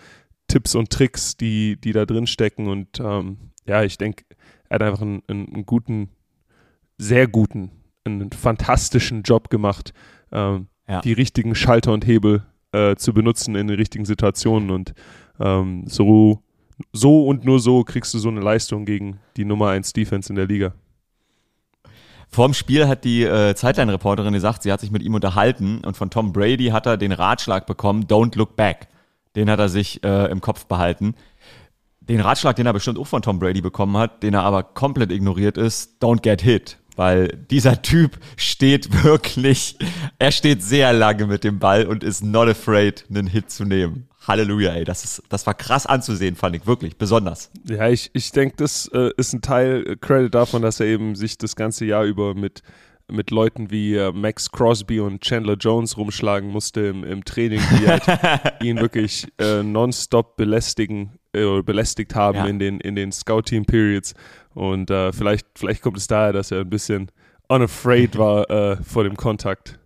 Tipps 0.48 0.74
und 0.74 0.90
Tricks, 0.90 1.36
die, 1.36 1.76
die 1.76 1.92
da 1.92 2.06
drin 2.06 2.26
stecken. 2.26 2.68
Und 2.68 3.00
ähm, 3.00 3.38
ja, 3.66 3.82
ich 3.84 3.98
denke, 3.98 4.24
er 4.68 4.76
hat 4.76 4.82
einfach 4.82 5.02
einen, 5.02 5.22
einen, 5.28 5.66
guten, 5.66 6.08
sehr 6.96 7.28
guten, 7.28 7.70
einen 8.04 8.32
fantastischen 8.32 9.22
Job 9.22 9.50
gemacht, 9.50 9.92
ähm, 10.32 10.68
ja. 10.88 11.00
die 11.02 11.12
richtigen 11.12 11.54
Schalter 11.54 11.92
und 11.92 12.06
Hebel 12.06 12.44
äh, 12.78 12.96
zu 12.96 13.12
benutzen 13.12 13.56
in 13.56 13.66
den 13.66 13.76
richtigen 13.76 14.04
Situationen 14.04 14.70
und 14.70 14.94
ähm, 15.40 15.84
so, 15.86 16.42
so 16.92 17.26
und 17.26 17.44
nur 17.44 17.60
so 17.60 17.84
kriegst 17.84 18.14
du 18.14 18.18
so 18.18 18.28
eine 18.28 18.40
Leistung 18.40 18.84
gegen 18.84 19.18
die 19.36 19.44
Nummer 19.44 19.68
1 19.70 19.92
Defense 19.92 20.30
in 20.30 20.36
der 20.36 20.46
Liga. 20.46 20.72
Vorm 22.30 22.52
Spiel 22.52 22.86
hat 22.86 23.04
die 23.04 23.24
äh, 23.24 23.54
Zeitline-Reporterin 23.54 24.34
gesagt, 24.34 24.62
sie 24.62 24.70
hat 24.70 24.80
sich 24.80 24.90
mit 24.90 25.02
ihm 25.02 25.14
unterhalten 25.14 25.82
und 25.84 25.96
von 25.96 26.10
Tom 26.10 26.32
Brady 26.32 26.66
hat 26.66 26.86
er 26.86 26.96
den 26.96 27.12
Ratschlag 27.12 27.66
bekommen, 27.66 28.04
don't 28.04 28.36
look 28.36 28.54
back. 28.54 28.88
Den 29.34 29.50
hat 29.50 29.58
er 29.58 29.68
sich 29.68 30.04
äh, 30.04 30.30
im 30.30 30.40
Kopf 30.40 30.66
behalten. 30.66 31.14
Den 32.00 32.20
Ratschlag, 32.20 32.56
den 32.56 32.66
er 32.66 32.72
bestimmt 32.72 32.98
auch 32.98 33.06
von 33.06 33.22
Tom 33.22 33.38
Brady 33.38 33.60
bekommen 33.60 33.96
hat, 33.96 34.22
den 34.22 34.34
er 34.34 34.42
aber 34.42 34.62
komplett 34.62 35.10
ignoriert 35.10 35.56
ist, 35.56 36.02
don't 36.02 36.20
get 36.20 36.42
hit. 36.42 36.78
Weil 36.98 37.28
dieser 37.48 37.80
Typ 37.80 38.18
steht 38.36 39.04
wirklich, 39.04 39.76
er 40.18 40.32
steht 40.32 40.64
sehr 40.64 40.92
lange 40.92 41.28
mit 41.28 41.44
dem 41.44 41.60
Ball 41.60 41.86
und 41.86 42.02
ist 42.02 42.24
not 42.24 42.48
afraid, 42.48 43.04
einen 43.08 43.28
Hit 43.28 43.52
zu 43.52 43.64
nehmen. 43.64 44.08
Halleluja, 44.26 44.72
ey. 44.72 44.82
Das, 44.82 45.04
ist, 45.04 45.22
das 45.28 45.46
war 45.46 45.54
krass 45.54 45.86
anzusehen, 45.86 46.34
fand 46.34 46.56
ich 46.56 46.66
wirklich, 46.66 46.96
besonders. 46.96 47.52
Ja, 47.68 47.88
ich, 47.88 48.10
ich 48.14 48.32
denke, 48.32 48.56
das 48.56 48.90
äh, 48.92 49.10
ist 49.16 49.32
ein 49.32 49.42
Teil 49.42 49.86
äh, 49.86 49.96
Credit 49.96 50.34
davon, 50.34 50.60
dass 50.60 50.80
er 50.80 50.86
eben 50.86 51.14
sich 51.14 51.38
das 51.38 51.54
ganze 51.54 51.84
Jahr 51.84 52.02
über 52.02 52.34
mit, 52.34 52.62
mit 53.06 53.30
Leuten 53.30 53.70
wie 53.70 53.94
äh, 53.94 54.10
Max 54.10 54.50
Crosby 54.50 54.98
und 54.98 55.20
Chandler 55.20 55.54
Jones 55.54 55.98
rumschlagen 55.98 56.50
musste 56.50 56.80
im, 56.80 57.04
im 57.04 57.24
Training, 57.24 57.60
die 57.78 57.86
halt 57.86 58.02
ihn 58.60 58.80
wirklich 58.80 59.28
äh, 59.38 59.62
nonstop 59.62 60.36
belästigen 60.36 61.20
äh, 61.38 61.62
belästigt 61.62 62.14
haben 62.14 62.38
ja. 62.38 62.46
in 62.46 62.58
den, 62.58 62.80
in 62.80 62.96
den 62.96 63.12
Scout-Team-Periods. 63.12 64.14
Und 64.54 64.90
äh, 64.90 65.12
vielleicht, 65.12 65.46
vielleicht 65.56 65.82
kommt 65.82 65.98
es 65.98 66.06
daher, 66.06 66.32
dass 66.32 66.50
er 66.50 66.60
ein 66.60 66.70
bisschen 66.70 67.10
unafraid 67.48 68.18
war 68.18 68.50
äh, 68.50 68.76
vor 68.82 69.04
dem 69.04 69.16
Kontakt. 69.16 69.78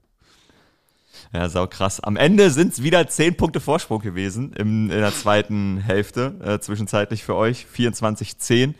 Ja, 1.32 1.48
sau 1.48 1.66
krass. 1.66 2.00
Am 2.00 2.16
Ende 2.16 2.50
sind 2.50 2.72
es 2.74 2.82
wieder 2.82 3.06
10 3.06 3.36
Punkte 3.36 3.60
Vorsprung 3.60 4.00
gewesen 4.00 4.52
im, 4.52 4.90
in 4.90 4.98
der 4.98 5.12
zweiten 5.12 5.78
Hälfte, 5.78 6.34
äh, 6.44 6.58
zwischenzeitlich 6.58 7.24
für 7.24 7.36
euch. 7.36 7.66
24-10. 7.74 8.74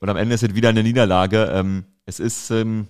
Und 0.00 0.08
am 0.08 0.16
Ende 0.16 0.34
ist 0.34 0.44
es 0.44 0.54
wieder 0.54 0.68
eine 0.68 0.84
Niederlage. 0.84 1.50
Ähm, 1.52 1.84
es 2.06 2.20
ist, 2.20 2.50
ähm, 2.50 2.86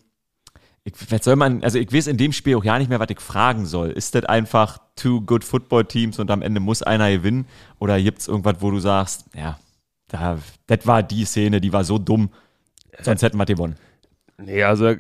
ich, 0.89 1.13
was 1.13 1.25
soll 1.25 1.37
man, 1.37 1.63
also 1.63 1.79
ich 1.79 1.93
weiß 1.93 2.07
in 2.07 2.17
dem 2.17 2.33
Spiel 2.33 2.57
auch 2.57 2.65
ja 2.65 2.79
nicht 2.79 2.89
mehr, 2.89 3.01
was 3.01 3.11
ich 3.11 3.21
fragen 3.21 3.67
soll. 3.67 3.91
Ist 3.91 4.15
das 4.15 4.25
einfach 4.25 4.79
two 4.97 5.21
good 5.21 5.45
Football 5.45 5.85
Teams 5.85 6.19
und 6.19 6.31
am 6.31 6.43
Ende 6.43 6.61
muss 6.61 6.83
einer 6.83 7.11
gewinnen? 7.11 7.47
Oder 7.79 8.01
gibt 8.01 8.21
es 8.21 8.29
irgendwas, 8.29 8.57
wo 8.61 8.71
du 8.71 8.79
sagst, 8.81 9.27
ja, 9.35 9.59
da, 10.09 10.39
das 10.67 10.87
war 10.87 11.03
die 11.03 11.25
Szene, 11.25 11.61
die 11.61 11.73
war 11.73 11.85
so 11.85 11.99
dumm, 11.99 12.31
sonst 13.03 13.23
hätten 13.23 13.37
wir 13.37 13.45
gewonnen? 13.45 13.77
Nee, 14.39 14.63
also 14.63 14.95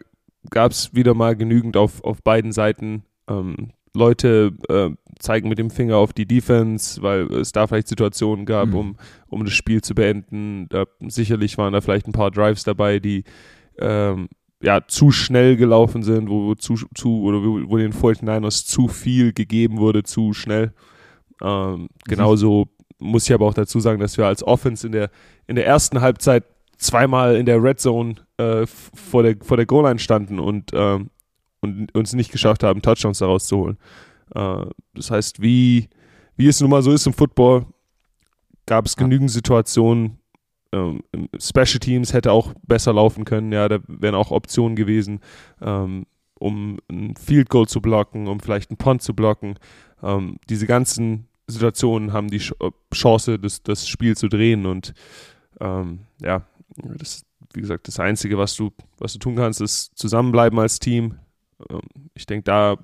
gab 0.50 0.72
es 0.72 0.94
wieder 0.94 1.14
mal 1.14 1.36
genügend 1.36 1.76
auf, 1.76 2.04
auf 2.04 2.22
beiden 2.22 2.52
Seiten. 2.52 3.04
Ähm, 3.28 3.72
Leute 3.94 4.52
äh, 4.68 4.90
zeigen 5.18 5.48
mit 5.48 5.58
dem 5.58 5.70
Finger 5.70 5.96
auf 5.96 6.12
die 6.12 6.26
Defense, 6.26 7.02
weil 7.02 7.32
es 7.34 7.52
da 7.52 7.66
vielleicht 7.66 7.88
Situationen 7.88 8.46
gab, 8.46 8.68
mhm. 8.68 8.74
um, 8.74 8.96
um 9.28 9.44
das 9.44 9.54
Spiel 9.54 9.82
zu 9.82 9.94
beenden. 9.94 10.68
Da, 10.68 10.84
sicherlich 11.00 11.58
waren 11.58 11.72
da 11.72 11.80
vielleicht 11.80 12.06
ein 12.06 12.12
paar 12.12 12.30
Drives 12.30 12.64
dabei, 12.64 12.98
die 13.00 13.24
ähm, 13.78 14.28
ja, 14.62 14.86
zu 14.86 15.10
schnell 15.10 15.56
gelaufen 15.56 16.02
sind, 16.02 16.28
wo, 16.28 16.46
wo 16.46 16.54
zu, 16.54 16.76
zu 16.94 17.22
oder 17.22 17.38
wo, 17.38 17.70
wo 17.70 17.76
den 17.76 17.92
49ers 17.92 18.66
zu 18.66 18.88
viel 18.88 19.32
gegeben 19.32 19.78
wurde, 19.78 20.02
zu 20.02 20.32
schnell. 20.32 20.72
Ähm, 21.42 21.88
genauso 22.06 22.68
muss 22.98 23.26
ich 23.28 23.32
aber 23.32 23.46
auch 23.46 23.54
dazu 23.54 23.78
sagen, 23.78 24.00
dass 24.00 24.18
wir 24.18 24.26
als 24.26 24.42
Offense 24.42 24.86
in 24.86 24.92
der, 24.92 25.10
in 25.46 25.56
der 25.56 25.66
ersten 25.66 26.00
Halbzeit 26.00 26.44
zweimal 26.76 27.36
in 27.36 27.46
der 27.46 27.62
Red 27.62 27.78
Zone 27.78 28.16
äh, 28.38 28.66
vor 28.66 29.22
der, 29.22 29.36
vor 29.40 29.56
der 29.56 29.66
Goal-Line 29.66 30.00
standen 30.00 30.40
und 30.40 30.70
ähm, 30.72 31.10
und 31.60 31.94
uns 31.94 32.12
nicht 32.12 32.32
geschafft 32.32 32.62
haben, 32.62 32.82
Touchdowns 32.82 33.18
daraus 33.18 33.46
zu 33.46 33.56
holen. 33.56 33.78
Äh, 34.34 34.66
das 34.94 35.10
heißt, 35.10 35.40
wie, 35.40 35.88
wie 36.36 36.48
es 36.48 36.60
nun 36.60 36.70
mal 36.70 36.82
so 36.82 36.92
ist 36.92 37.06
im 37.06 37.12
Football, 37.12 37.66
gab 38.66 38.86
es 38.86 38.96
genügend 38.96 39.30
Situationen. 39.30 40.18
Ähm, 40.72 41.02
Special 41.38 41.80
Teams 41.80 42.12
hätte 42.12 42.32
auch 42.32 42.52
besser 42.66 42.92
laufen 42.92 43.24
können, 43.24 43.52
ja, 43.52 43.68
da 43.68 43.78
wären 43.86 44.14
auch 44.14 44.30
Optionen 44.30 44.76
gewesen, 44.76 45.20
ähm, 45.62 46.06
um 46.38 46.78
ein 46.90 47.16
Field 47.16 47.48
Goal 47.48 47.66
zu 47.66 47.80
blocken, 47.80 48.28
um 48.28 48.40
vielleicht 48.40 48.70
einen 48.70 48.76
Punt 48.76 49.02
zu 49.02 49.14
blocken. 49.14 49.58
Ähm, 50.02 50.38
diese 50.48 50.66
ganzen 50.66 51.28
Situationen 51.46 52.12
haben 52.12 52.28
die 52.28 52.42
Chance, 52.92 53.38
das, 53.38 53.62
das 53.62 53.88
Spiel 53.88 54.16
zu 54.16 54.28
drehen 54.28 54.66
und 54.66 54.92
ähm, 55.60 56.00
ja, 56.20 56.42
das, 56.76 57.24
wie 57.54 57.60
gesagt, 57.60 57.88
das 57.88 57.98
Einzige, 57.98 58.36
was 58.36 58.54
du, 58.54 58.70
was 58.98 59.14
du 59.14 59.18
tun 59.18 59.36
kannst, 59.36 59.60
ist 59.62 59.96
zusammenbleiben 59.96 60.58
als 60.58 60.78
Team, 60.78 61.18
ähm, 61.70 61.80
ich 62.14 62.26
denke, 62.26 62.44
da 62.44 62.76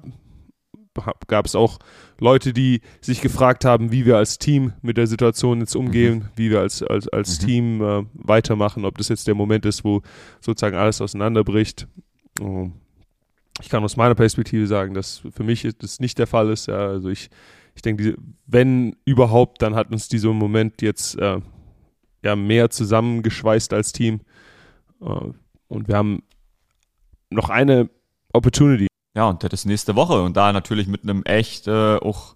gab 1.27 1.47
es 1.47 1.55
auch 1.55 1.79
Leute, 2.21 2.53
die 2.53 2.81
sich 3.01 3.21
gefragt 3.21 3.65
haben, 3.65 3.93
wie 3.93 4.07
wir 4.07 4.17
als 4.17 4.39
Team 4.39 4.73
mit 4.83 4.97
der 4.97 5.07
Situation 5.07 5.61
jetzt 5.61 5.75
umgehen, 5.75 6.15
mhm. 6.15 6.29
wie 6.37 6.51
wir 6.51 6.61
als, 6.61 6.83
als, 6.83 7.09
als 7.09 7.41
mhm. 7.41 7.47
Team 7.47 7.83
äh, 7.83 8.05
weitermachen, 8.15 8.85
ob 8.85 8.99
das 8.99 9.09
jetzt 9.09 9.27
der 9.27 9.35
Moment 9.35 9.67
ist, 9.67 9.85
wo 9.85 10.03
sozusagen 10.41 10.77
alles 10.77 11.01
auseinanderbricht. 11.01 11.87
Oh. 12.41 12.71
Ich 13.61 13.69
kann 13.69 13.85
aus 13.85 13.97
meiner 13.97 14.15
Perspektive 14.15 14.67
sagen, 14.67 14.95
dass 14.95 15.23
für 15.31 15.45
mich 15.45 15.69
das 15.79 16.01
nicht 16.01 16.19
der 16.19 16.27
Fall 16.27 16.51
ist. 16.51 16.67
Ja, 16.67 16.89
also 16.89 17.09
ich, 17.09 17.31
ich 17.77 17.83
denke, 17.83 18.17
wenn 18.47 18.97
überhaupt, 19.05 19.63
dann 19.63 19.75
hat 19.75 19.93
uns 19.93 20.09
dieser 20.09 20.33
Moment 20.33 20.83
jetzt 20.83 21.17
äh, 21.19 21.41
ja, 22.23 22.37
mehr 22.37 22.71
zusammengeschweißt 22.71 23.73
als 23.73 23.93
Team. 23.93 24.21
Äh, 25.01 25.31
und 25.69 25.89
wir 25.89 25.97
haben 25.97 26.23
noch 27.31 27.51
eine 27.51 27.91
Opportunity. 28.33 28.89
Ja, 29.15 29.29
und 29.29 29.43
das 29.45 29.53
ist 29.53 29.65
nächste 29.65 29.95
Woche 29.95 30.23
und 30.23 30.37
da 30.37 30.53
natürlich 30.53 30.89
mit 30.89 31.05
einem 31.05 31.23
echt 31.23 31.69
äh, 31.69 31.97
auch 31.97 32.35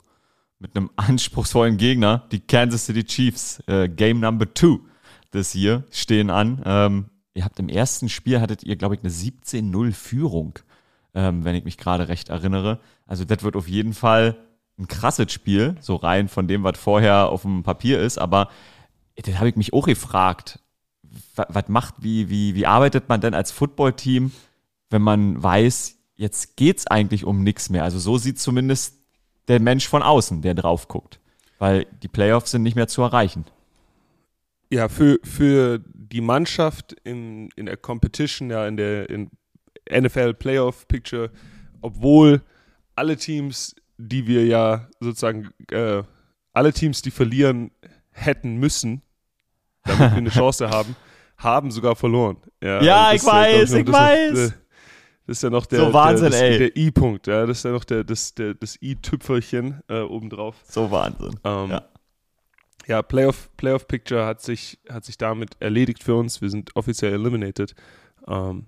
mit 0.59 0.77
einem 0.77 0.91
anspruchsvollen 0.97 1.77
Gegner, 1.77 2.27
die 2.31 2.41
Kansas 2.41 2.87
City 2.87 3.05
Chiefs, 3.05 3.63
äh, 3.67 3.89
Game 3.89 4.21
Number 4.21 4.53
Two 4.53 4.81
das 5.31 5.53
hier 5.53 5.85
stehen 5.91 6.31
an. 6.31 6.63
Ähm, 6.65 7.11
ihr 7.35 7.45
habt 7.45 7.59
im 7.59 7.69
ersten 7.69 8.09
Spiel 8.09 8.41
hattet 8.41 8.63
ihr, 8.63 8.77
glaube 8.77 8.95
ich, 8.95 9.03
eine 9.03 9.11
17-0 9.11 9.93
Führung, 9.93 10.59
ähm, 11.15 11.45
wenn 11.45 11.55
ich 11.55 11.65
mich 11.65 11.77
gerade 11.77 12.09
recht 12.09 12.31
erinnere. 12.31 12.81
Also 13.07 13.25
das 13.25 13.43
wird 13.43 13.55
auf 13.55 13.69
jeden 13.69 13.93
Fall 13.93 14.37
ein 14.79 14.89
krasses 14.89 15.31
Spiel, 15.31 15.77
so 15.81 15.97
rein 15.97 16.29
von 16.29 16.49
dem, 16.49 16.63
was 16.63 16.79
vorher 16.79 17.29
auf 17.29 17.43
dem 17.43 17.63
Papier 17.63 18.01
ist. 18.01 18.17
Aber 18.17 18.49
das 19.17 19.37
habe 19.37 19.51
ich 19.51 19.57
mich 19.57 19.75
auch 19.75 19.87
gefragt. 19.87 20.61
Was 21.35 21.69
macht, 21.69 21.97
wie, 21.99 22.31
wie, 22.31 22.55
wie 22.55 22.67
arbeitet 22.67 23.09
man 23.09 23.21
denn 23.21 23.35
als 23.35 23.51
Footballteam 23.51 24.31
wenn 24.91 25.03
man 25.03 25.43
weiß, 25.43 25.98
jetzt 26.19 26.57
geht's 26.57 26.87
eigentlich 26.87 27.25
um 27.25 27.43
nichts 27.43 27.71
mehr. 27.71 27.85
Also 27.85 27.99
so 27.99 28.19
sieht 28.19 28.39
zumindest 28.39 28.97
der 29.47 29.61
Mensch 29.61 29.89
von 29.89 30.03
außen, 30.03 30.43
der 30.43 30.55
drauf 30.55 30.89
guckt. 30.89 31.21
Weil 31.59 31.87
die 32.03 32.09
Playoffs 32.09 32.51
sind 32.51 32.63
nicht 32.63 32.77
mehr 32.77 32.89
zu 32.89 33.03
erreichen. 33.03 33.47
Ja, 34.71 34.89
für, 34.89 35.19
für 35.25 35.81
die 35.95 36.21
Mannschaft 36.21 36.93
in, 37.05 37.49
in 37.57 37.67
der 37.67 37.79
Competition, 37.79 38.51
ja, 38.51 38.67
in 38.67 38.77
der 38.77 39.09
in 39.09 39.31
NFL 39.91 40.35
Playoff 40.35 40.87
Picture, 40.87 41.31
obwohl 41.81 42.43
alle 42.95 43.17
Teams, 43.17 43.75
die 43.97 44.27
wir 44.27 44.45
ja 44.45 44.89
sozusagen, 45.01 45.49
äh, 45.71 46.03
alle 46.53 46.73
Teams, 46.73 47.01
die 47.01 47.11
verlieren 47.11 47.71
hätten 48.11 48.57
müssen, 48.57 49.03
damit 49.85 50.01
wir 50.01 50.13
eine 50.13 50.31
Chance 50.31 50.69
haben, 50.69 50.95
haben 51.39 51.71
sogar 51.71 51.97
verloren. 51.97 52.37
Ja, 52.63 52.83
ja 52.83 53.13
ich 53.13 53.25
weiß, 53.25 53.73
ich, 53.73 53.87
ich 53.87 53.93
weiß. 53.93 54.39
Ist, 54.39 54.55
das 55.29 55.37
ist 55.37 55.43
ja 55.43 55.51
noch 55.51 55.67
der, 55.67 55.81
so 55.81 55.93
Wahnsinn, 55.93 56.31
der, 56.31 56.57
der 56.57 56.77
I-Punkt, 56.77 57.27
ja. 57.27 57.45
Das 57.45 57.59
ist 57.59 57.65
ja 57.65 57.71
noch 57.71 57.85
der, 57.85 58.03
das, 58.03 58.35
der, 58.35 58.55
das 58.55 58.81
I-Tüpfelchen 58.81 59.83
äh, 59.87 60.01
obendrauf. 60.01 60.57
So 60.67 60.91
Wahnsinn. 60.91 61.39
Ähm, 61.45 61.71
ja, 61.71 61.85
ja 62.87 63.03
Playoff, 63.03 63.51
Playoff 63.59 63.87
Picture 63.87 64.25
hat 64.25 64.41
sich, 64.41 64.79
hat 64.89 65.05
sich 65.05 65.19
damit 65.19 65.51
erledigt 65.61 66.03
für 66.03 66.15
uns. 66.15 66.41
Wir 66.41 66.49
sind 66.49 66.75
offiziell 66.77 67.13
eliminated. 67.13 67.75
Ähm, 68.27 68.65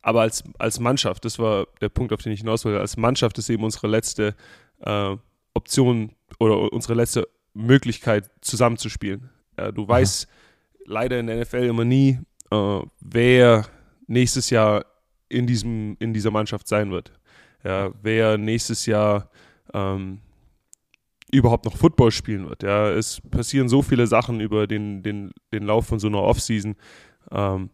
aber 0.00 0.20
als, 0.20 0.44
als 0.58 0.78
Mannschaft, 0.78 1.24
das 1.24 1.40
war 1.40 1.66
der 1.80 1.88
Punkt, 1.88 2.12
auf 2.12 2.22
den 2.22 2.30
ich 2.30 2.38
hinaus 2.38 2.64
wollte, 2.64 2.78
als 2.78 2.96
Mannschaft 2.96 3.36
ist 3.38 3.50
eben 3.50 3.64
unsere 3.64 3.88
letzte 3.88 4.36
äh, 4.82 5.16
Option 5.54 6.12
oder 6.38 6.72
unsere 6.72 6.94
letzte 6.94 7.26
Möglichkeit, 7.52 8.30
zusammenzuspielen. 8.42 9.28
Ja, 9.58 9.72
du 9.72 9.88
weißt 9.88 10.28
leider 10.84 11.18
in 11.18 11.26
der 11.26 11.40
NFL 11.40 11.64
immer 11.64 11.84
nie, 11.84 12.20
äh, 12.52 12.80
wer 13.00 13.66
nächstes 14.06 14.50
Jahr 14.50 14.84
in, 15.28 15.46
diesem, 15.46 15.96
in 15.98 16.12
dieser 16.12 16.30
Mannschaft 16.30 16.68
sein 16.68 16.90
wird. 16.90 17.12
Ja, 17.64 17.90
wer 18.02 18.38
nächstes 18.38 18.86
Jahr 18.86 19.30
ähm, 19.74 20.20
überhaupt 21.32 21.64
noch 21.64 21.76
Football 21.76 22.12
spielen 22.12 22.48
wird. 22.48 22.62
Ja, 22.62 22.90
es 22.90 23.20
passieren 23.30 23.68
so 23.68 23.82
viele 23.82 24.06
Sachen 24.06 24.40
über 24.40 24.66
den, 24.66 25.02
den, 25.02 25.32
den 25.52 25.64
Lauf 25.64 25.86
von 25.86 25.98
so 25.98 26.06
einer 26.06 26.22
Offseason, 26.22 26.76
ähm, 27.30 27.70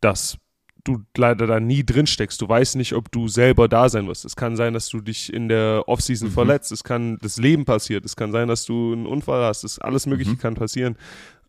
dass 0.00 0.38
du 0.82 1.02
leider 1.16 1.46
da 1.46 1.60
nie 1.60 1.84
drin 1.84 2.06
steckst. 2.06 2.40
Du 2.40 2.48
weißt 2.48 2.76
nicht, 2.76 2.94
ob 2.94 3.12
du 3.12 3.28
selber 3.28 3.68
da 3.68 3.88
sein 3.88 4.08
wirst. 4.08 4.24
Es 4.24 4.34
kann 4.34 4.56
sein, 4.56 4.74
dass 4.74 4.88
du 4.88 5.00
dich 5.00 5.32
in 5.32 5.48
der 5.48 5.84
Offseason 5.86 6.28
mhm. 6.28 6.32
verletzt. 6.32 6.72
Es 6.72 6.84
kann 6.84 7.18
das 7.18 7.36
Leben 7.36 7.64
passiert. 7.64 8.04
Es 8.04 8.16
kann 8.16 8.32
sein, 8.32 8.48
dass 8.48 8.64
du 8.64 8.92
einen 8.92 9.06
Unfall 9.06 9.44
hast. 9.44 9.62
Das 9.62 9.78
alles 9.78 10.06
Mögliche 10.06 10.32
mhm. 10.32 10.38
kann 10.38 10.54
passieren. 10.54 10.96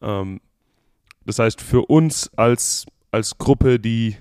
Ähm, 0.01 0.41
das 1.25 1.39
heißt, 1.39 1.61
für 1.61 1.85
uns 1.85 2.29
als, 2.35 2.85
als 3.11 3.37
Gruppe, 3.37 3.79
die 3.79 4.17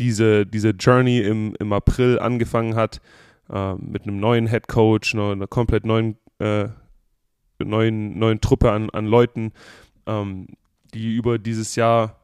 diese, 0.00 0.46
diese 0.46 0.70
Journey 0.70 1.20
im, 1.20 1.54
im 1.60 1.72
April 1.72 2.18
angefangen 2.18 2.74
hat, 2.74 3.00
äh, 3.50 3.74
mit 3.74 4.04
einem 4.04 4.18
neuen 4.18 4.48
Head 4.48 4.66
Coach, 4.66 5.14
einer, 5.14 5.32
einer 5.32 5.46
komplett 5.46 5.84
neuen, 5.84 6.16
äh, 6.38 6.68
neuen, 7.58 8.18
neuen 8.18 8.40
Truppe 8.40 8.72
an, 8.72 8.88
an 8.90 9.04
Leuten, 9.04 9.52
ähm, 10.06 10.48
die 10.94 11.14
über 11.14 11.38
dieses 11.38 11.76
Jahr 11.76 12.16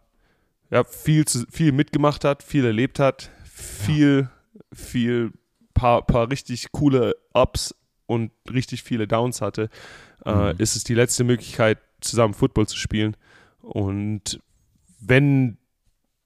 ja, 0.71 0.83
viel, 0.85 1.27
zu, 1.27 1.45
viel 1.51 1.71
mitgemacht 1.71 2.25
hat, 2.25 2.43
viel 2.43 2.65
erlebt 2.65 2.99
hat, 2.99 3.31
viel, 3.45 4.29
ja. 4.55 4.61
viel, 4.73 5.33
paar, 5.75 6.07
paar 6.07 6.31
richtig 6.31 6.73
coole 6.73 7.15
Ups 7.35 7.75
und 8.07 8.33
richtig 8.51 8.83
viele 8.83 9.07
Downs 9.07 9.43
hatte, 9.43 9.69
äh, 10.25 10.55
mhm. 10.55 10.59
ist 10.59 10.77
es 10.77 10.85
die 10.85 10.95
letzte 10.95 11.25
Möglichkeit, 11.25 11.79
zusammen 12.01 12.35
Football 12.35 12.67
zu 12.67 12.79
spielen. 12.79 13.17
Und 13.61 14.41
wenn 15.01 15.59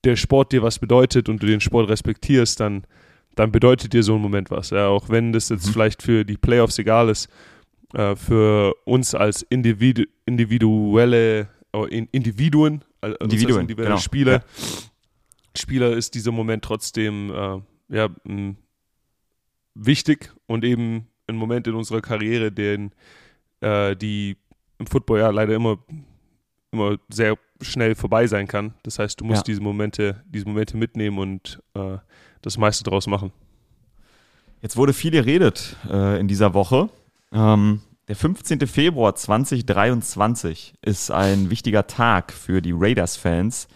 der 0.05 0.17
Sport 0.17 0.53
dir 0.53 0.63
was 0.63 0.79
bedeutet 0.79 1.29
und 1.29 1.43
du 1.43 1.47
den 1.47 1.61
Sport 1.61 1.89
respektierst, 1.89 2.61
dann, 2.61 2.85
dann 3.35 3.53
bedeutet 3.53 3.93
dir 3.93 4.03
so 4.03 4.15
ein 4.15 4.21
Moment 4.21 4.51
was. 4.51 4.71
Ja, 4.71 4.89
auch 4.89 5.09
wenn 5.09 5.33
das 5.33 5.49
jetzt 5.49 5.67
mhm. 5.67 5.73
vielleicht 5.73 6.03
für 6.03 6.25
die 6.25 6.37
Playoffs 6.37 6.79
egal 6.79 7.09
ist. 7.09 7.29
äh, 7.95 8.17
für 8.17 8.75
uns 8.85 9.15
als 9.15 9.43
Individu 9.43 10.05
individuelle 10.27 11.49
oh, 11.73 11.85
Individuen, 11.85 12.85
also 13.01 13.17
Individuen, 13.21 13.61
individuelle 13.61 13.91
genau. 13.91 14.01
Spieler, 14.01 14.33
Ja. 14.33 14.43
Spieler 15.57 15.97
ist 15.97 16.15
dieser 16.15 16.31
Moment 16.31 16.65
trotzdem 16.65 17.31
äh, 17.31 17.61
ja, 17.89 18.09
wichtig 19.75 20.33
und 20.47 20.65
eben 20.65 21.09
ein 21.27 21.37
Moment 21.37 21.67
in 21.67 21.75
unserer 21.75 22.01
Karriere, 22.01 22.53
den 22.53 22.93
äh, 23.61 23.97
die 23.97 24.37
im 24.79 24.87
Football 24.87 25.19
ja 25.19 25.31
leider 25.31 25.55
immer, 25.55 25.79
immer 26.73 26.97
sehr 27.09 27.37
schnell 27.61 27.95
vorbei 27.95 28.27
sein 28.27 28.47
kann. 28.47 28.75
Das 28.83 28.99
heißt, 28.99 29.21
du 29.21 29.25
musst 29.25 29.39
Ja. 29.39 29.43
diese 29.53 29.61
Momente, 29.61 30.23
diese 30.27 30.47
Momente 30.47 30.77
mitnehmen 30.77 31.19
und 31.19 31.61
äh, 31.75 31.99
das 32.43 32.57
meiste 32.59 32.85
daraus 32.85 33.07
machen. 33.07 33.33
Jetzt 34.63 34.77
wurde 34.77 34.93
viel 34.93 35.11
geredet 35.11 35.77
äh, 35.89 36.21
in 36.21 36.29
dieser 36.29 36.55
Woche. 36.55 36.89
Ähm, 37.33 37.81
der 38.09 38.17
15. 38.17 38.67
Februar 38.67 39.15
2023 39.15 40.75
ist 40.83 41.11
ein 41.11 41.51
wichtiger 41.51 41.87
Tag 41.87 42.33
für 42.33 42.61
die 42.61 42.73
Raiders-Fans, 42.75 43.69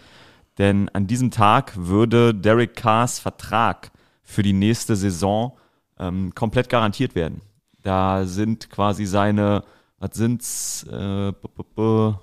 denn 0.57 0.89
an 0.89 1.07
diesem 1.07 1.31
Tag 1.31 1.73
würde 1.75 2.33
Derek 2.33 2.75
Carrs 2.75 3.19
Vertrag 3.19 3.91
für 4.23 4.43
die 4.43 4.53
nächste 4.53 4.95
Saison 4.95 5.57
ähm, 5.99 6.33
komplett 6.35 6.69
garantiert 6.69 7.15
werden. 7.15 7.41
Da 7.81 8.25
sind 8.25 8.69
quasi 8.69 9.05
seine, 9.05 9.63
was 9.99 10.11
sind's, 10.13 10.83
äh, 10.91 11.31
b- 11.31 11.47
b- 11.55 11.63
b- 11.75 12.13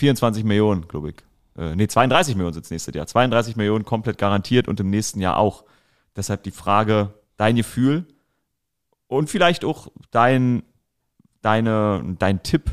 24 0.00 0.44
Millionen, 0.44 0.88
glaube 0.88 1.10
ich. 1.10 1.16
Äh, 1.56 1.76
nee, 1.76 1.86
32 1.86 2.34
Millionen 2.34 2.54
sind 2.54 2.70
nächstes 2.70 2.94
Jahr. 2.94 3.06
32 3.06 3.56
Millionen 3.56 3.84
komplett 3.84 4.18
garantiert 4.18 4.66
und 4.66 4.80
im 4.80 4.90
nächsten 4.90 5.20
Jahr 5.20 5.36
auch. 5.36 5.64
Deshalb 6.16 6.42
die 6.42 6.50
Frage, 6.50 7.14
dein 7.36 7.54
Gefühl 7.56 8.06
und 9.06 9.30
vielleicht 9.30 9.64
auch 9.64 9.88
dein, 10.10 10.62
deine, 11.42 12.16
dein 12.18 12.42
Tipp, 12.42 12.70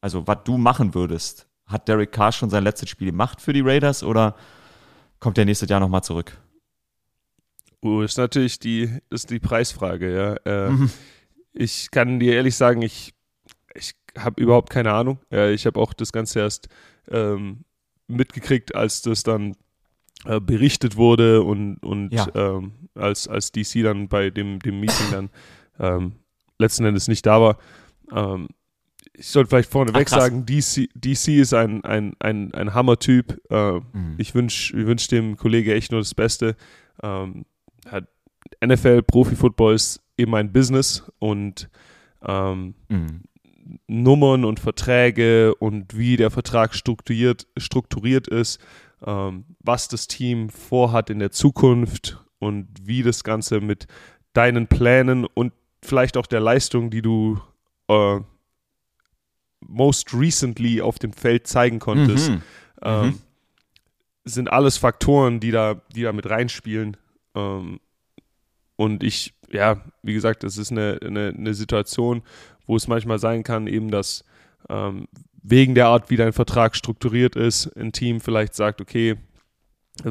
also 0.00 0.26
was 0.26 0.38
du 0.44 0.58
machen 0.58 0.94
würdest. 0.94 1.46
Hat 1.66 1.88
Derek 1.88 2.12
Carr 2.12 2.32
schon 2.32 2.50
sein 2.50 2.64
letztes 2.64 2.90
Spiel 2.90 3.10
gemacht 3.10 3.40
für 3.40 3.52
die 3.52 3.60
Raiders 3.60 4.02
oder 4.02 4.34
kommt 5.20 5.38
er 5.38 5.44
nächstes 5.44 5.68
Jahr 5.70 5.80
nochmal 5.80 6.02
zurück? 6.02 6.36
Oh, 7.80 8.02
ist 8.02 8.18
natürlich 8.18 8.58
die, 8.58 8.98
ist 9.08 9.30
die 9.30 9.38
Preisfrage, 9.38 10.14
ja. 10.14 10.34
Äh, 10.44 10.70
Mhm. 10.70 10.90
Ich 11.52 11.90
kann 11.90 12.20
dir 12.20 12.34
ehrlich 12.34 12.54
sagen, 12.54 12.80
ich, 12.82 13.12
ich 13.74 13.94
habe 14.18 14.40
überhaupt 14.42 14.70
keine 14.70 14.92
Ahnung. 14.92 15.18
Ja, 15.30 15.48
ich 15.48 15.66
habe 15.66 15.78
auch 15.80 15.92
das 15.92 16.12
Ganze 16.12 16.40
erst 16.40 16.68
ähm, 17.10 17.64
mitgekriegt, 18.08 18.74
als 18.74 19.02
das 19.02 19.22
dann 19.22 19.56
äh, 20.24 20.40
berichtet 20.40 20.96
wurde 20.96 21.42
und, 21.42 21.76
und 21.78 22.12
Ja. 22.12 22.28
ähm, 22.34 22.72
als, 22.94 23.28
als 23.28 23.52
DC 23.52 23.82
dann 23.82 24.08
bei 24.08 24.30
dem, 24.30 24.58
dem 24.58 24.80
Meeting 24.80 25.10
dann 25.10 25.30
ähm, 25.78 26.12
letzten 26.58 26.84
Endes 26.84 27.08
nicht 27.08 27.24
da 27.24 27.40
war. 27.40 27.58
Ähm, 28.12 28.48
ich 29.14 29.28
sollte 29.28 29.50
vielleicht 29.50 29.70
vorneweg 29.70 30.08
Ach, 30.10 30.18
sagen, 30.18 30.46
DC, 30.46 30.88
DC 30.94 31.28
ist 31.38 31.52
ein, 31.54 31.84
ein, 31.84 32.14
ein, 32.20 32.52
ein 32.54 32.74
Hammer-Typ. 32.74 33.40
Äh, 33.50 33.80
Mhm. 33.92 34.14
ich 34.18 34.34
wünsche 34.34 34.74
wünsch 34.86 35.08
dem 35.08 35.36
Kollege 35.36 35.74
echt 35.74 35.90
nur 35.92 36.00
das 36.00 36.14
Beste. 36.14 36.56
Ähm, 37.02 37.44
hat 37.88 38.08
NFL, 38.64 39.02
Profi-Football 39.02 39.74
ist 39.74 40.02
eben 40.16 40.34
ein 40.34 40.52
Business 40.52 41.04
und 41.18 41.68
ähm, 42.26 42.74
Mhm. 42.88 43.22
Nummern 43.86 44.44
und 44.44 44.60
Verträge 44.60 45.54
und 45.54 45.96
wie 45.96 46.16
der 46.16 46.30
Vertrag 46.30 46.74
strukturiert, 46.74 47.46
strukturiert 47.56 48.28
ist, 48.28 48.60
ähm, 49.06 49.44
was 49.60 49.88
das 49.88 50.06
Team 50.06 50.50
vorhat 50.50 51.10
in 51.10 51.18
der 51.18 51.30
Zukunft 51.30 52.18
und 52.38 52.68
wie 52.82 53.02
das 53.02 53.24
Ganze 53.24 53.60
mit 53.60 53.86
deinen 54.32 54.66
Plänen 54.66 55.24
und 55.26 55.52
vielleicht 55.82 56.16
auch 56.16 56.26
der 56.26 56.40
Leistung, 56.40 56.90
die 56.90 57.02
du 57.02 57.40
äh, 57.88 58.20
most 59.60 60.14
recently 60.14 60.80
auf 60.80 60.98
dem 60.98 61.12
Feld 61.12 61.46
zeigen 61.46 61.78
konntest, 61.78 62.30
Mhm. 62.30 62.42
ähm, 62.82 63.06
Mhm. 63.06 63.18
sind 64.24 64.52
alles 64.52 64.76
Faktoren, 64.78 65.40
die 65.40 65.50
da, 65.50 65.82
die 65.94 66.02
da 66.02 66.12
mit 66.12 66.28
reinspielen. 66.28 66.96
Ähm, 67.34 67.80
und 68.76 69.02
ich, 69.02 69.34
ja, 69.50 69.82
wie 70.02 70.14
gesagt, 70.14 70.42
das 70.42 70.56
ist 70.56 70.70
eine, 70.70 70.98
eine, 71.04 71.34
eine 71.36 71.54
Situation, 71.54 72.22
wo 72.70 72.76
es 72.76 72.86
manchmal 72.88 73.18
sein 73.18 73.42
kann, 73.42 73.66
eben, 73.66 73.90
dass 73.90 74.24
ähm, 74.68 75.08
wegen 75.42 75.74
der 75.74 75.86
Art, 75.88 76.08
wie 76.10 76.16
dein 76.16 76.32
Vertrag 76.32 76.76
strukturiert 76.76 77.34
ist, 77.34 77.66
ein 77.76 77.90
Team 77.92 78.20
vielleicht 78.20 78.54
sagt, 78.54 78.80
okay, 78.80 79.16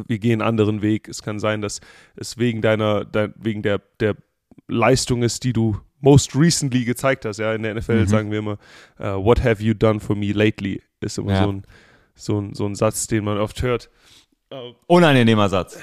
wir 0.08 0.20
gehen 0.20 0.42
einen 0.42 0.48
anderen 0.50 0.82
Weg. 0.82 1.08
Es 1.08 1.24
kann 1.24 1.40
sein, 1.40 1.62
dass 1.62 1.80
es 2.16 2.38
wegen 2.38 2.62
deiner, 2.62 3.06
dein, 3.06 3.34
wegen 3.38 3.62
der, 3.62 3.80
der 4.02 4.16
Leistung 4.68 5.24
ist, 5.24 5.44
die 5.46 5.54
du 5.54 5.80
most 6.02 6.36
recently 6.36 6.84
gezeigt 6.84 7.26
hast. 7.26 7.38
Ja, 7.38 7.54
in 7.54 7.64
der 7.64 7.76
NFL 7.76 8.02
Mhm. 8.02 8.08
sagen 8.08 8.32
wir 8.32 8.40
immer, 8.40 8.58
uh, 9.00 9.24
what 9.24 9.44
have 9.44 9.64
you 9.64 9.74
done 9.74 10.00
for 10.00 10.16
me 10.16 10.32
lately? 10.34 10.82
Ist 11.00 11.18
immer 11.18 11.32
Ja. 11.32 11.44
so, 11.44 11.52
ein, 11.52 11.64
so, 12.16 12.42
ein, 12.42 12.54
so 12.54 12.66
ein 12.66 12.76
Satz, 12.76 13.08
den 13.08 13.24
man 13.24 13.38
oft 13.38 13.62
hört. 13.62 13.90
Unangenehmer 14.88 15.48
Satz. 15.50 15.80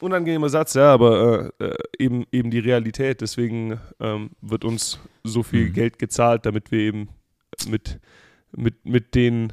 Unangenehmer 0.00 0.48
Satz, 0.48 0.74
ja, 0.74 0.92
aber 0.92 1.52
äh, 1.60 1.64
äh, 1.64 1.76
eben, 1.98 2.24
eben 2.32 2.50
die 2.50 2.58
Realität. 2.58 3.20
Deswegen 3.20 3.80
ähm, 4.00 4.30
wird 4.40 4.64
uns 4.64 5.00
so 5.24 5.42
viel 5.42 5.68
Mhm. 5.68 5.72
Geld 5.72 5.98
gezahlt, 5.98 6.46
damit 6.46 6.70
wir 6.70 6.80
eben 6.80 7.08
mit, 7.68 7.98
mit, 8.52 8.84
mit 8.84 9.14
den 9.14 9.52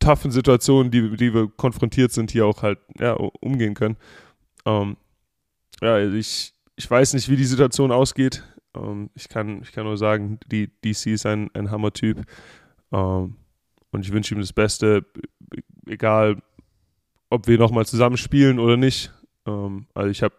toughen 0.00 0.30
Situationen, 0.30 0.90
die, 0.90 1.16
die 1.16 1.34
wir 1.34 1.48
konfrontiert 1.48 2.12
sind, 2.12 2.30
hier 2.30 2.46
auch 2.46 2.62
halt 2.62 2.78
ja, 2.98 3.12
umgehen 3.14 3.74
können. 3.74 3.96
Ähm, 4.64 4.96
ja, 5.80 5.98
ich, 5.98 6.52
ich 6.76 6.90
weiß 6.90 7.14
nicht, 7.14 7.28
wie 7.28 7.36
die 7.36 7.44
Situation 7.44 7.92
ausgeht. 7.92 8.44
Ähm, 8.74 9.10
ich, 9.14 9.28
kann, 9.28 9.62
ich 9.62 9.72
kann 9.72 9.84
nur 9.84 9.96
sagen, 9.96 10.38
die 10.46 10.68
DC 10.84 11.06
ist 11.06 11.26
ein, 11.26 11.50
ein 11.54 11.70
Hammer-Typ. 11.70 12.22
Ähm, 12.92 13.36
und 13.90 14.04
ich 14.04 14.12
wünsche 14.12 14.34
ihm 14.34 14.40
das 14.40 14.52
Beste, 14.52 15.06
e- 15.54 15.60
egal 15.92 16.42
ob 17.30 17.46
wir 17.46 17.58
nochmal 17.58 17.86
zusammen 17.86 18.16
spielen 18.16 18.58
oder 18.58 18.76
nicht. 18.76 19.12
Ähm, 19.48 19.86
also 19.94 20.10
ich 20.10 20.22
habe 20.22 20.34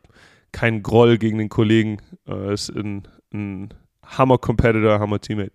keinen 0.52 0.84
Groll 0.84 1.18
gegen 1.18 1.38
den 1.38 1.50
Kollegen. 1.50 2.02
Äh, 2.28 2.54
ist 2.54 2.70
ein, 2.70 3.08
ein 3.34 3.74
Hammer-Competitor, 4.06 5.00
Hammer-Teammate. 5.00 5.52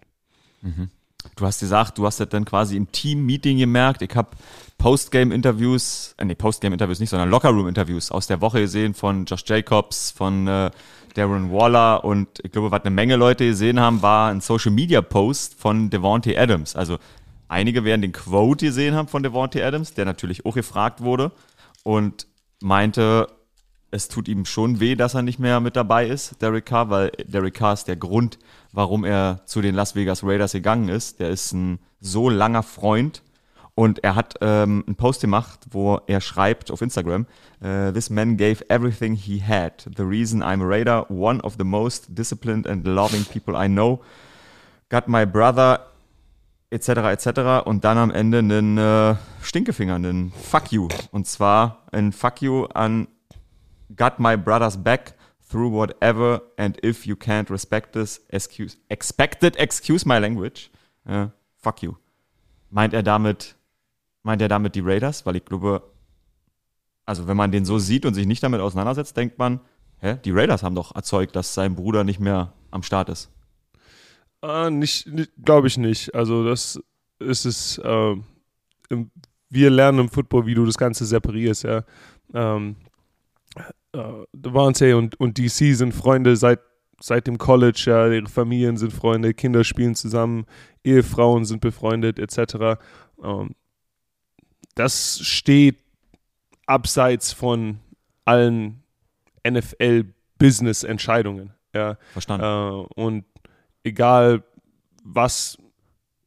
Mhm. 0.63 0.91
Du 1.37 1.47
hast 1.47 1.61
gesagt, 1.61 1.99
du 1.99 2.07
hast 2.07 2.21
das 2.21 2.29
dann 2.29 2.45
quasi 2.45 2.77
im 2.77 2.93
Team-Meeting 2.93 3.59
gemerkt. 3.59 4.03
Ich 4.03 4.15
habe 4.15 4.31
Postgame-Interviews, 4.79 6.15
äh, 6.19 6.25
nee, 6.25 6.35
Postgame-Interviews 6.35 7.01
nicht, 7.01 7.11
sondern 7.11 7.31
Lockerroom-Interviews 7.31 8.11
aus 8.11 8.27
der 8.27 8.41
Woche 8.41 8.61
gesehen 8.61 8.95
von 8.95 9.25
Josh 9.25 9.45
Jacobs, 9.47 10.11
von 10.11 10.47
äh, 10.47 10.71
Darren 11.15 11.53
Waller 11.53 12.05
und 12.05 12.41
ich 12.43 12.51
glaube, 12.51 12.71
was 12.71 12.83
eine 12.83 12.91
Menge 12.91 13.17
Leute 13.17 13.47
gesehen 13.47 13.79
haben, 13.81 14.03
war 14.03 14.31
ein 14.31 14.41
Social-Media-Post 14.41 15.55
von 15.55 15.89
Devontae 15.89 16.37
Adams. 16.37 16.75
Also 16.77 16.99
einige 17.49 17.85
werden 17.85 18.03
den 18.03 18.13
Quote 18.13 18.67
gesehen 18.67 18.95
haben 18.95 19.09
von 19.09 19.23
Devontae 19.23 19.63
Adams, 19.63 19.95
der 19.95 20.05
natürlich 20.05 20.45
auch 20.45 20.55
gefragt 20.55 21.01
wurde 21.01 21.31
und 21.85 22.27
meinte, 22.61 23.29
es 23.95 24.09
tut 24.09 24.27
ihm 24.27 24.45
schon 24.45 24.81
weh, 24.81 24.97
dass 24.97 25.15
er 25.15 25.23
nicht 25.23 25.39
mehr 25.39 25.61
mit 25.61 25.77
dabei 25.77 26.09
ist, 26.09 26.43
Derek 26.43 26.67
Carr, 26.67 26.91
weil 26.91 27.13
Derek 27.27 27.55
Carr 27.55 27.75
ist 27.75 27.87
der 27.87 27.95
Grund, 27.95 28.41
warum 28.73 29.05
er 29.05 29.43
zu 29.47 29.63
den 29.63 29.77
Las 29.77 29.95
Vegas 29.95 30.25
Raiders 30.25 30.51
gegangen 30.51 30.89
ist. 30.89 31.21
Der 31.21 31.31
ist 31.31 31.53
ein 31.53 31.79
so 32.01 32.29
langer 32.29 32.65
Freund 32.65 33.23
und 33.77 34.03
er 34.03 34.17
hat 34.17 34.35
ähm, 34.41 34.83
einen 34.85 34.97
Post 34.97 35.21
gemacht, 35.21 35.61
wo 35.71 36.01
er 36.09 36.21
schreibt 36.21 36.73
auf 36.73 36.83
Instagram, 36.83 37.27
äh, 37.61 37.93
This 37.93 38.11
man 38.11 38.37
gave 38.37 38.69
everything 38.69 39.15
he 39.15 39.41
had. 39.41 39.89
The 39.97 40.03
reason 40.03 40.43
I'm 40.43 40.61
a 40.61 40.67
Raider, 40.67 41.09
one 41.09 41.41
of 41.43 41.55
the 41.57 41.65
most 41.65 42.07
disciplined 42.09 42.67
and 42.67 42.85
loving 42.85 43.25
people 43.25 43.55
I 43.55 43.69
know. 43.69 44.03
Got 44.91 45.07
my 45.07 45.25
brother, 45.25 45.87
etc., 46.71 47.13
etc. 47.13 47.65
Und 47.65 47.85
dann 47.85 47.99
am 47.99 48.11
Ende 48.11 48.39
einen 48.39 48.77
äh, 48.77 49.15
Stinkefinger, 49.41 49.95
einen 49.95 50.33
Fuck 50.33 50.73
you. 50.73 50.89
Und 51.13 51.29
zwar 51.29 51.85
ein 51.93 52.11
Fuck 52.11 52.43
you 52.43 52.65
an 52.75 53.07
Got 53.97 54.19
my 54.19 54.37
brother's 54.37 54.77
back 54.77 55.15
through 55.49 55.71
whatever 55.71 56.43
and 56.57 56.79
if 56.83 57.07
you 57.07 57.17
can't 57.17 57.51
respect 57.51 57.93
this, 57.93 58.21
excuse, 58.31 58.77
expected, 58.89 59.57
excuse 59.57 60.07
my 60.07 60.19
language, 60.19 60.71
äh, 61.07 61.29
fuck 61.57 61.83
you. 61.83 61.95
Meint 62.71 62.95
er 62.95 63.03
damit, 63.03 63.57
meint 64.23 64.43
er 64.43 64.49
damit 64.49 64.75
die 64.75 64.81
Raiders? 64.81 65.25
Weil 65.27 65.37
ich 65.37 65.45
glaube, 65.45 65.83
also 67.05 67.29
wenn 67.29 67.37
man 67.37 67.53
den 67.53 67.65
so 67.65 67.79
sieht 67.79 68.07
und 68.07 68.15
sich 68.15 68.27
nicht 68.27 68.43
damit 68.43 68.61
auseinandersetzt, 68.61 69.17
denkt 69.17 69.39
man, 69.39 69.61
hä, 69.99 70.19
die 70.25 70.33
Raiders 70.33 70.63
haben 70.63 70.75
doch 70.75 70.95
erzeugt, 70.95 71.37
dass 71.37 71.55
sein 71.55 71.75
Bruder 71.75 72.05
nicht 72.05 72.21
mehr 72.21 72.53
am 72.71 72.83
Start 72.83 73.09
ist. 73.09 73.31
Äh, 74.43 74.71
nicht, 74.71 75.07
nicht 75.07 75.31
glaube 75.45 75.69
ich 75.69 75.79
nicht. 75.79 76.15
Also 76.15 76.45
das 76.45 76.81
ist 77.19 77.45
es. 77.45 77.79
Äh, 77.79 78.17
im, 78.91 79.11
wir 79.49 79.71
lernen 79.71 80.01
im 80.01 80.09
Football, 80.09 80.47
wie 80.47 80.55
du 80.55 80.67
das 80.67 80.77
Ganze 80.77 81.07
separierst. 81.07 81.63
Ja. 81.63 81.85
Ähm, 82.35 82.77
äh, 83.95 84.25
Devante 84.33 84.97
und, 84.97 85.19
und 85.21 85.39
DC 85.39 85.77
sind 85.77 85.95
Freunde 85.95 86.35
seit, 86.37 86.59
seit 87.01 87.27
dem 87.27 87.39
College. 87.39 87.85
Ja. 87.87 88.07
Ihre 88.09 88.27
Familien 88.27 88.77
sind 88.77 88.93
Freunde, 88.93 89.33
Kinder 89.35 89.65
spielen 89.65 89.95
zusammen, 89.95 90.47
Ehefrauen 90.83 91.45
sind 91.45 91.61
befreundet 91.61 92.19
etc. 92.19 92.81
Ähm, 93.23 93.55
das 94.75 95.21
steht 95.21 95.77
abseits 96.67 97.33
von 97.33 97.79
allen 98.25 98.83
NFL-Business-Entscheidungen. 99.47 101.53
Ja. 101.75 101.99
Verstanden. 102.13 102.45
Äh, 102.45 102.87
und 103.01 103.25
egal 103.85 104.43
was 105.05 105.59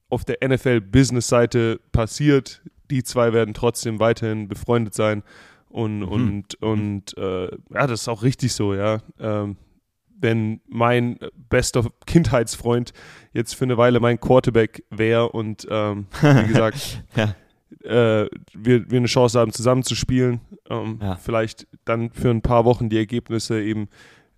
auf 0.10 0.24
der 0.24 0.38
NFL-Business-Seite 0.48 1.82
passiert, 1.92 2.62
die 2.90 3.04
zwei 3.04 3.34
werden 3.34 3.54
trotzdem 3.54 4.00
weiterhin 4.00 4.48
befreundet 4.48 4.94
sein. 4.94 5.24
Und, 5.70 6.00
mhm. 6.00 6.08
und, 6.08 6.62
und 6.62 7.18
äh, 7.18 7.46
ja, 7.74 7.88
das 7.88 8.02
ist 8.02 8.08
auch 8.08 8.24
richtig 8.24 8.54
so, 8.54 8.74
ja. 8.74 9.00
Ähm, 9.20 9.58
wenn 10.20 10.62
mein 10.68 11.20
bester 11.50 11.86
Kindheitsfreund 12.06 12.92
jetzt 13.34 13.54
für 13.54 13.66
eine 13.66 13.78
Weile 13.78 14.00
mein 14.00 14.20
Quarterback 14.20 14.84
wäre 14.90 15.30
und 15.30 15.68
ähm, 15.70 16.08
wie 16.22 16.48
gesagt, 16.48 17.04
ja. 17.16 17.36
äh, 17.84 18.30
wir, 18.54 18.90
wir 18.90 18.98
eine 18.98 19.08
Chance 19.08 19.40
haben, 19.40 19.54
zusammen 19.54 19.84
zu 19.84 19.96
spielen, 19.96 20.42
ähm, 20.70 21.00
ja. 21.02 21.16
vielleicht 21.18 21.68
dann 21.86 22.12
für 22.12 22.30
ein 22.30 22.42
paar 22.42 22.66
Wochen 22.66 22.90
die 22.90 22.98
Ergebnisse 22.98 23.62
eben 23.62 23.90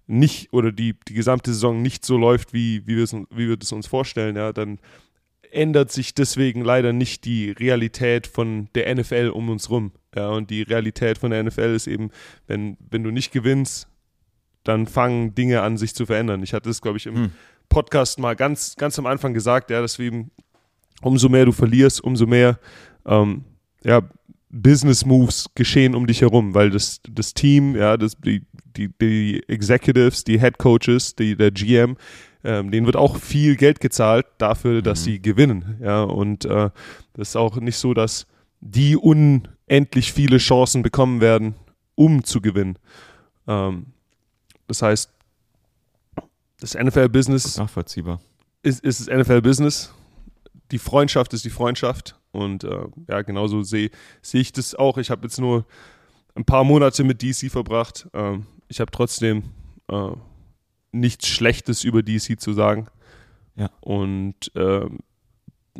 nicht 0.05 0.51
oder 0.51 0.71
die, 0.71 0.95
die 1.07 1.13
gesamte 1.13 1.53
Saison 1.53 1.81
nicht 1.81 2.03
so 2.03 2.17
läuft, 2.17 2.51
wie, 2.51 2.85
wie, 2.87 2.97
wie 2.97 3.47
wir 3.47 3.57
es 3.61 3.71
uns 3.71 3.87
vorstellen, 3.87 4.35
ja, 4.35 4.51
dann 4.51 4.79
ändert 5.51 5.91
sich 5.91 6.13
deswegen 6.13 6.61
leider 6.61 6.93
nicht 6.93 7.25
die 7.25 7.51
Realität 7.51 8.27
von 8.27 8.69
der 8.75 8.93
NFL 8.93 9.31
um 9.33 9.49
uns 9.49 9.69
rum. 9.69 9.91
Ja, 10.15 10.29
und 10.29 10.49
die 10.49 10.63
Realität 10.63 11.17
von 11.17 11.31
der 11.31 11.43
NFL 11.43 11.75
ist 11.75 11.87
eben, 11.87 12.09
wenn, 12.47 12.77
wenn 12.89 13.03
du 13.03 13.11
nicht 13.11 13.31
gewinnst, 13.31 13.87
dann 14.63 14.87
fangen 14.87 15.35
Dinge 15.35 15.61
an, 15.61 15.77
sich 15.77 15.93
zu 15.95 16.05
verändern. 16.05 16.43
Ich 16.43 16.53
hatte 16.53 16.69
es, 16.69 16.81
glaube 16.81 16.97
ich, 16.97 17.05
im 17.05 17.15
hm. 17.15 17.31
Podcast 17.69 18.19
mal 18.19 18.35
ganz, 18.35 18.75
ganz 18.75 18.97
am 18.99 19.05
Anfang 19.05 19.33
gesagt, 19.33 19.69
ja, 19.69 19.81
dass 19.81 19.99
wir 19.99 20.07
eben, 20.07 20.31
umso 21.01 21.29
mehr 21.29 21.45
du 21.45 21.51
verlierst, 21.51 22.03
umso 22.03 22.25
mehr 22.25 22.59
ähm, 23.05 23.45
ja, 23.83 24.01
Business 24.49 25.05
Moves 25.05 25.45
geschehen 25.55 25.95
um 25.95 26.07
dich 26.07 26.21
herum, 26.21 26.55
weil 26.55 26.71
das, 26.71 27.01
das 27.09 27.33
Team, 27.33 27.75
ja, 27.75 27.97
das, 27.97 28.17
die, 28.17 28.41
die, 28.75 28.89
die 28.99 29.43
Executives, 29.47 30.23
die 30.23 30.39
Head 30.39 30.57
Coaches, 30.57 31.15
die, 31.15 31.35
der 31.35 31.51
GM, 31.51 31.97
ähm, 32.43 32.71
denen 32.71 32.85
wird 32.85 32.95
auch 32.95 33.17
viel 33.17 33.55
Geld 33.55 33.79
gezahlt 33.79 34.25
dafür, 34.37 34.81
dass 34.81 35.01
mhm. 35.01 35.03
sie 35.03 35.21
gewinnen. 35.21 35.77
Ja, 35.81 36.01
und 36.03 36.45
äh, 36.45 36.69
das 37.13 37.29
ist 37.29 37.35
auch 37.35 37.57
nicht 37.57 37.77
so, 37.77 37.93
dass 37.93 38.25
die 38.61 38.95
unendlich 39.69 40.11
viele 40.11 40.37
Chancen 40.37 40.81
bekommen 40.81 41.21
werden, 41.21 41.55
um 41.95 42.23
zu 42.23 42.41
gewinnen. 42.41 42.77
Ähm, 43.47 43.87
das 44.67 44.81
heißt, 44.81 45.11
das 46.59 46.73
NFL-Business 46.73 47.57
nachvollziehbar. 47.57 48.19
Ist, 48.63 48.83
ist 48.83 48.99
das 48.99 49.15
NFL-Business. 49.15 49.93
Die 50.71 50.79
Freundschaft 50.79 51.33
ist 51.33 51.45
die 51.45 51.49
Freundschaft. 51.49 52.15
Und 52.31 52.63
äh, 52.63 52.85
ja, 53.07 53.21
genauso 53.21 53.63
sehe 53.63 53.89
seh 54.21 54.39
ich 54.39 54.51
das 54.51 54.75
auch. 54.75 54.97
Ich 54.97 55.09
habe 55.09 55.23
jetzt 55.23 55.39
nur 55.39 55.65
ein 56.35 56.45
paar 56.45 56.63
Monate 56.63 57.03
mit 57.03 57.23
DC 57.23 57.49
verbracht. 57.49 58.07
Ähm, 58.13 58.45
ich 58.67 58.79
habe 58.79 58.91
trotzdem 58.91 59.43
äh, 59.87 60.11
nichts 60.91 61.27
Schlechtes 61.27 61.83
über 61.83 62.03
DC 62.03 62.39
zu 62.39 62.53
sagen. 62.53 62.87
Ja. 63.55 63.69
Und 63.81 64.51
ähm, 64.55 64.99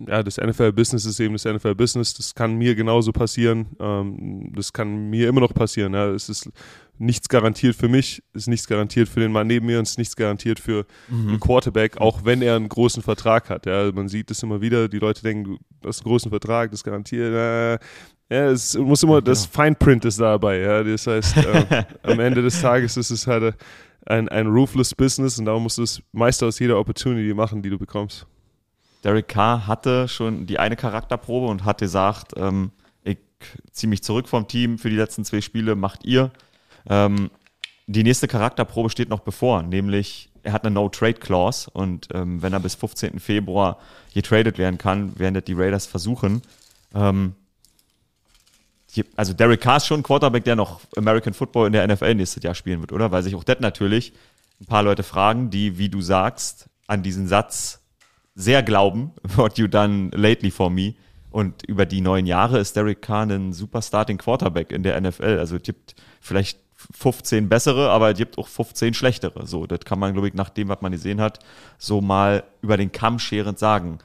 ja, 0.08 0.23
das 0.23 0.38
NFL-Business 0.38 1.06
ist 1.06 1.19
eben 1.19 1.34
das 1.34 1.45
NFL-Business. 1.45 2.13
Das 2.13 2.36
kann 2.36 2.56
mir 2.56 2.75
genauso 2.75 3.12
passieren. 3.12 3.67
Ähm, 3.80 4.52
das 4.56 4.71
kann 4.73 5.10
mir 5.10 5.28
immer 5.28 5.41
noch 5.41 5.54
passieren. 5.54 5.93
Ja. 5.93 6.10
Es 6.10 6.30
ist 6.30 6.49
nichts 6.97 7.30
garantiert 7.30 7.75
für 7.75 7.88
mich, 7.88 8.21
ist 8.34 8.47
nichts 8.47 8.67
garantiert 8.67 9.10
für 9.10 9.19
den 9.19 9.32
Mann 9.32 9.47
neben 9.47 9.65
mir 9.65 9.80
und 9.80 9.84
ist 9.84 9.97
nichts 9.97 10.15
garantiert 10.15 10.60
für 10.60 10.86
mhm. 11.10 11.30
einen 11.30 11.39
Quarterback, 11.39 11.97
auch 11.97 12.25
wenn 12.25 12.41
er 12.41 12.56
einen 12.56 12.69
großen 12.69 13.02
Vertrag 13.02 13.49
hat. 13.49 13.65
Ja. 13.65 13.91
Man 13.91 14.08
sieht 14.08 14.30
das 14.30 14.43
immer 14.43 14.62
wieder. 14.62 14.88
Die 14.88 14.99
Leute 14.99 15.21
denken, 15.21 15.58
du 15.82 15.88
hast 15.88 15.99
einen 16.02 16.10
großen 16.10 16.30
Vertrag, 16.30 16.71
das 16.71 16.84
garantiert. 16.84 17.34
Äh, 17.34 17.80
ja, 18.32 18.52
es 18.52 18.78
muss 18.78 19.02
immer, 19.02 19.21
das 19.21 19.45
Fine 19.45 19.75
Print 19.75 20.06
ist 20.06 20.19
dabei. 20.19 20.60
Ja. 20.60 20.84
Das 20.84 21.08
heißt, 21.08 21.38
äh, 21.38 21.84
am 22.04 22.19
Ende 22.19 22.41
des 22.41 22.62
Tages 22.62 22.95
ist 22.97 23.10
es 23.10 23.28
halt 23.28 23.56
ein, 24.06 24.30
ein 24.30 24.47
ruthless 24.47 24.93
Business 24.95 25.39
und 25.39 25.45
darum 25.45 25.63
musst 25.63 25.78
du 25.78 25.82
das 25.82 26.02
meiste 26.12 26.45
aus 26.45 26.60
jeder 26.60 26.80
Opportunity 26.80 27.34
machen, 27.34 27.62
die 27.62 27.69
du 27.69 27.78
bekommst. 27.78 28.25
Derek 29.04 29.28
Carr 29.28 29.68
hatte 29.68 30.08
schon 30.08 30.46
die 30.46 30.60
eine 30.60 30.76
Charakterprobe 30.76 31.48
und 31.48 31.66
hat 31.66 31.80
gesagt, 31.80 32.34
ähm, 32.38 32.72
ich 33.04 33.18
ziehe 33.72 33.90
mich 33.90 34.04
zurück 34.04 34.28
vom 34.28 34.48
Team 34.48 34.78
für 34.78 34.90
die 34.90 34.98
letzten 34.98 35.24
zwei 35.24 35.42
Spiele, 35.42 35.76
macht 35.76 36.06
ihr. 36.06 36.32
Ähm, 36.88 37.30
die 37.88 38.04
nächste 38.04 38.28
Charakterprobe 38.28 38.90
steht 38.90 39.10
noch 39.10 39.22
bevor, 39.22 39.64
nämlich 39.64 40.30
er 40.44 40.54
hat 40.54 40.64
eine 40.64 40.74
No-Trade-Clause 40.74 41.70
und 41.72 42.08
ähm, 42.14 42.42
wenn 42.42 42.54
er 42.54 42.60
bis 42.60 42.76
15. 42.76 43.20
Februar 43.20 43.78
getradet 44.14 44.58
werden 44.58 44.78
kann, 44.78 45.18
werden 45.20 45.34
das 45.34 45.44
die 45.44 45.54
Raiders 45.54 45.86
versuchen. 45.86 46.42
Ähm, 46.94 47.34
die, 48.96 49.06
also 49.16 49.34
Derek 49.34 49.62
Carr 49.62 49.78
ist 49.78 49.88
schon 49.88 50.00
ein 50.00 50.04
Quarterback, 50.04 50.44
der 50.44 50.56
noch 50.56 50.82
American 50.96 51.34
Football 51.34 51.68
in 51.68 51.74
der 51.74 51.88
NFL 51.88 52.16
nächstes 52.16 52.44
Jahr 52.44 52.56
spielen 52.56 52.82
wird, 52.82 52.92
oder? 52.92 53.12
Weil 53.12 53.24
sich 53.24 53.36
auch 53.36 53.44
das 53.44 53.60
natürlich 53.60 54.14
ein 54.62 54.66
paar 54.66 54.84
Leute 54.84 55.04
fragen, 55.04 55.50
die, 55.50 55.78
wie 55.78 55.90
du 55.90 56.02
sagst, 56.02 56.70
an 56.88 57.04
diesen 57.04 57.28
Satz 57.28 57.79
sehr 58.36 58.63
glauben, 58.63 59.12
what 59.36 59.58
you 59.58 59.68
done 59.68 60.10
lately 60.13 60.52
for 60.52 60.70
me. 60.70 60.96
Und 61.32 61.63
über 61.63 61.86
die 61.86 62.02
neun 62.02 62.26
Jahre 62.26 62.60
ist 62.60 62.76
Derek 62.76 63.02
Carr 63.02 63.30
ein 63.30 63.54
super 63.54 63.82
Starting 63.82 64.18
Quarterback 64.18 64.72
in 64.72 64.84
der 64.84 65.00
NFL. 65.00 65.38
Also 65.39 65.58
es 65.58 65.63
gibt 65.63 65.96
vielleicht 66.20 66.60
15 66.92 67.50
bessere, 67.50 67.89
aber 67.89 68.12
es 68.12 68.18
gibt 68.18 68.38
auch 68.38 68.48
15 68.48 68.94
schlechtere. 68.94 69.46
So, 69.46 69.68
das 69.68 69.82
kann 69.82 70.00
man, 70.00 70.13
glaube 70.13 70.28
ich, 70.28 70.34
nach 70.34 70.50
dem, 70.50 70.70
was 70.70 70.82
man 70.82 70.92
gesehen 70.92 71.22
hat, 71.22 71.39
so 71.78 72.02
mal 72.02 72.44
über 72.62 72.78
den 72.78 72.92
Kamm 72.92 73.20
scherend 73.20 73.60
sagen. 73.60 74.00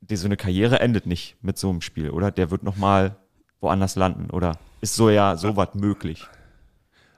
Die, 0.00 0.16
so 0.16 0.26
eine 0.26 0.36
Karriere 0.36 0.80
endet 0.80 1.06
nicht 1.06 1.36
mit 1.42 1.58
so 1.58 1.70
einem 1.70 1.80
Spiel, 1.80 2.10
oder? 2.10 2.30
Der 2.30 2.50
wird 2.50 2.62
noch 2.62 2.76
mal 2.76 3.16
woanders 3.60 3.96
landen, 3.96 4.30
oder? 4.30 4.58
Ist 4.80 4.94
so 4.94 5.10
ja 5.10 5.36
so 5.36 5.56
was 5.56 5.74
möglich? 5.74 6.26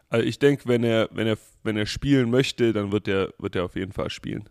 Also 0.08 0.26
ich 0.26 0.38
denke, 0.38 0.66
wenn 0.66 0.84
er, 0.84 1.08
wenn 1.12 1.26
er, 1.26 1.38
wenn 1.62 1.76
er 1.76 1.86
spielen 1.86 2.30
möchte, 2.30 2.72
dann 2.72 2.92
wird 2.92 3.08
er, 3.08 3.32
wird 3.38 3.56
er 3.56 3.64
auf 3.64 3.76
jeden 3.76 3.92
Fall 3.92 4.10
spielen. 4.10 4.48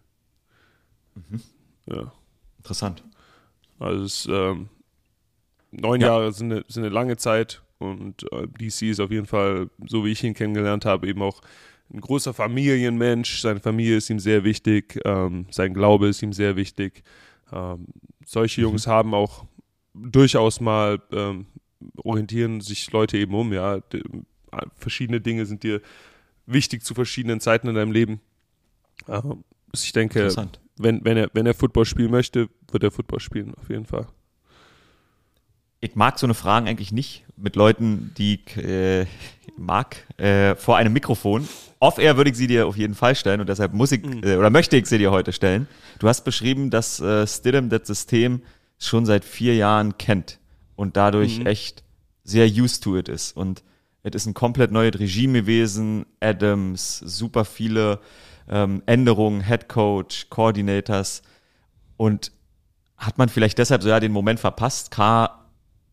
Mhm. 1.16 1.42
Ja. 1.90 2.12
Interessant. 2.58 3.04
Also 3.80 4.04
es, 4.04 4.28
ähm, 4.30 4.70
neun 5.72 6.02
ja. 6.02 6.08
Jahre 6.08 6.32
sind 6.32 6.52
eine, 6.52 6.64
sind 6.68 6.84
eine 6.84 6.94
lange 6.94 7.18
Zeit 7.18 7.62
und 7.78 8.24
äh, 8.32 8.48
DC 8.48 8.84
ist 8.84 9.00
auf 9.00 9.12
jeden 9.12 9.26
Fall, 9.26 9.70
so 9.88 10.06
wie 10.06 10.12
ich 10.12 10.24
ihn 10.24 10.34
kennengelernt 10.34 10.86
habe, 10.86 11.08
eben 11.08 11.22
auch 11.22 11.42
ein 11.92 12.02
großer 12.02 12.34
Familienmensch. 12.34 13.42
Seine 13.42 13.60
Familie 13.60 13.98
ist 13.98 14.10
ihm 14.10 14.20
sehr 14.20 14.44
wichtig, 14.44 15.00
ähm, 15.06 15.48
sein 15.50 15.74
Glaube 15.74 16.10
ist 16.10 16.22
ihm 16.22 16.34
sehr 16.34 16.56
wichtig. 16.56 17.04
Ähm, 17.52 17.88
solche 18.26 18.62
mhm. 18.62 18.68
Jungs 18.68 18.88
haben 18.88 19.14
auch 19.14 19.46
durchaus 19.94 20.60
mal 20.62 21.02
ähm, 21.12 21.48
orientieren 21.98 22.62
sich 22.62 22.92
Leute 22.92 23.18
eben 23.18 23.34
um, 23.34 23.54
ja. 23.54 23.80
Die, 23.80 24.04
verschiedene 24.76 25.22
Dinge 25.22 25.46
sind 25.46 25.64
dir 25.64 25.82
wichtig 26.46 26.84
zu 26.84 26.94
verschiedenen 26.94 27.40
Zeiten 27.40 27.68
in 27.68 27.76
deinem 27.76 27.92
Leben. 27.92 28.20
Ähm, 29.08 29.44
ich 29.74 29.92
denke, 29.92 30.30
wenn, 30.78 31.04
wenn, 31.04 31.18
er, 31.18 31.30
wenn 31.34 31.46
er 31.46 31.54
Football 31.54 31.86
spielen 31.86 32.12
möchte, 32.12 32.50
wird 32.72 32.84
er 32.84 32.92
Football 32.92 33.20
spielen, 33.20 33.54
auf 33.56 33.70
jeden 33.70 33.86
Fall. 33.86 34.08
Ich 35.82 35.96
mag 35.96 36.20
so 36.20 36.26
eine 36.26 36.34
Fragen 36.34 36.68
eigentlich 36.68 36.92
nicht 36.92 37.26
mit 37.38 37.56
Leuten, 37.56 38.14
die 38.18 38.42
ich 38.46 38.58
äh, 38.58 39.06
mag, 39.58 40.06
äh, 40.18 40.56
vor 40.56 40.78
einem 40.78 40.94
Mikrofon. 40.94 41.48
Off-air 41.80 42.18
würde 42.18 42.32
ich 42.32 42.38
sie 42.38 42.48
dir 42.48 42.68
auf 42.68 42.76
jeden 42.76 42.96
Fall 42.96 43.16
stellen 43.16 43.40
und 43.40 43.48
deshalb 43.48 43.74
muss 43.74 43.92
ich 43.92 44.04
mhm. 44.04 44.24
äh, 44.24 44.36
oder 44.36 44.50
möchte 44.50 44.76
ich 44.76 44.88
sie 44.88 44.98
dir 44.98 45.12
heute 45.12 45.32
stellen. 45.32 45.68
Du 46.00 46.08
hast 46.08 46.24
beschrieben, 46.26 46.70
dass 46.70 47.00
äh, 47.00 47.26
Stidham 47.26 47.70
das 47.70 47.88
System 47.88 48.42
schon 48.78 49.06
seit 49.06 49.24
vier 49.24 49.56
Jahren 49.56 49.98
kennt 49.98 50.40
und 50.76 50.98
dadurch 50.98 51.40
mhm. 51.40 51.46
echt 51.46 51.84
sehr 52.24 52.48
used 52.48 52.84
to 52.84 52.98
it 52.98 53.10
ist. 53.10 53.36
Und 53.36 53.64
es 54.04 54.16
ist 54.16 54.26
ein 54.26 54.34
komplett 54.34 54.72
neues 54.72 55.00
Regime 55.00 55.42
gewesen. 55.42 56.06
Adams, 56.20 57.00
super 57.00 57.46
viele 57.46 58.00
ähm, 58.50 58.84
Änderungen, 58.86 59.42
Head 59.42 59.70
Coach, 59.70 60.28
Coordinators. 60.30 61.22
Und 61.98 62.32
hat 62.98 63.18
man 63.18 63.30
vielleicht 63.30 63.58
deshalb 63.58 63.82
so 63.82 63.90
ja 63.90 64.00
den 64.00 64.12
Moment 64.12 64.40
verpasst, 64.40 64.92
K 64.92 65.40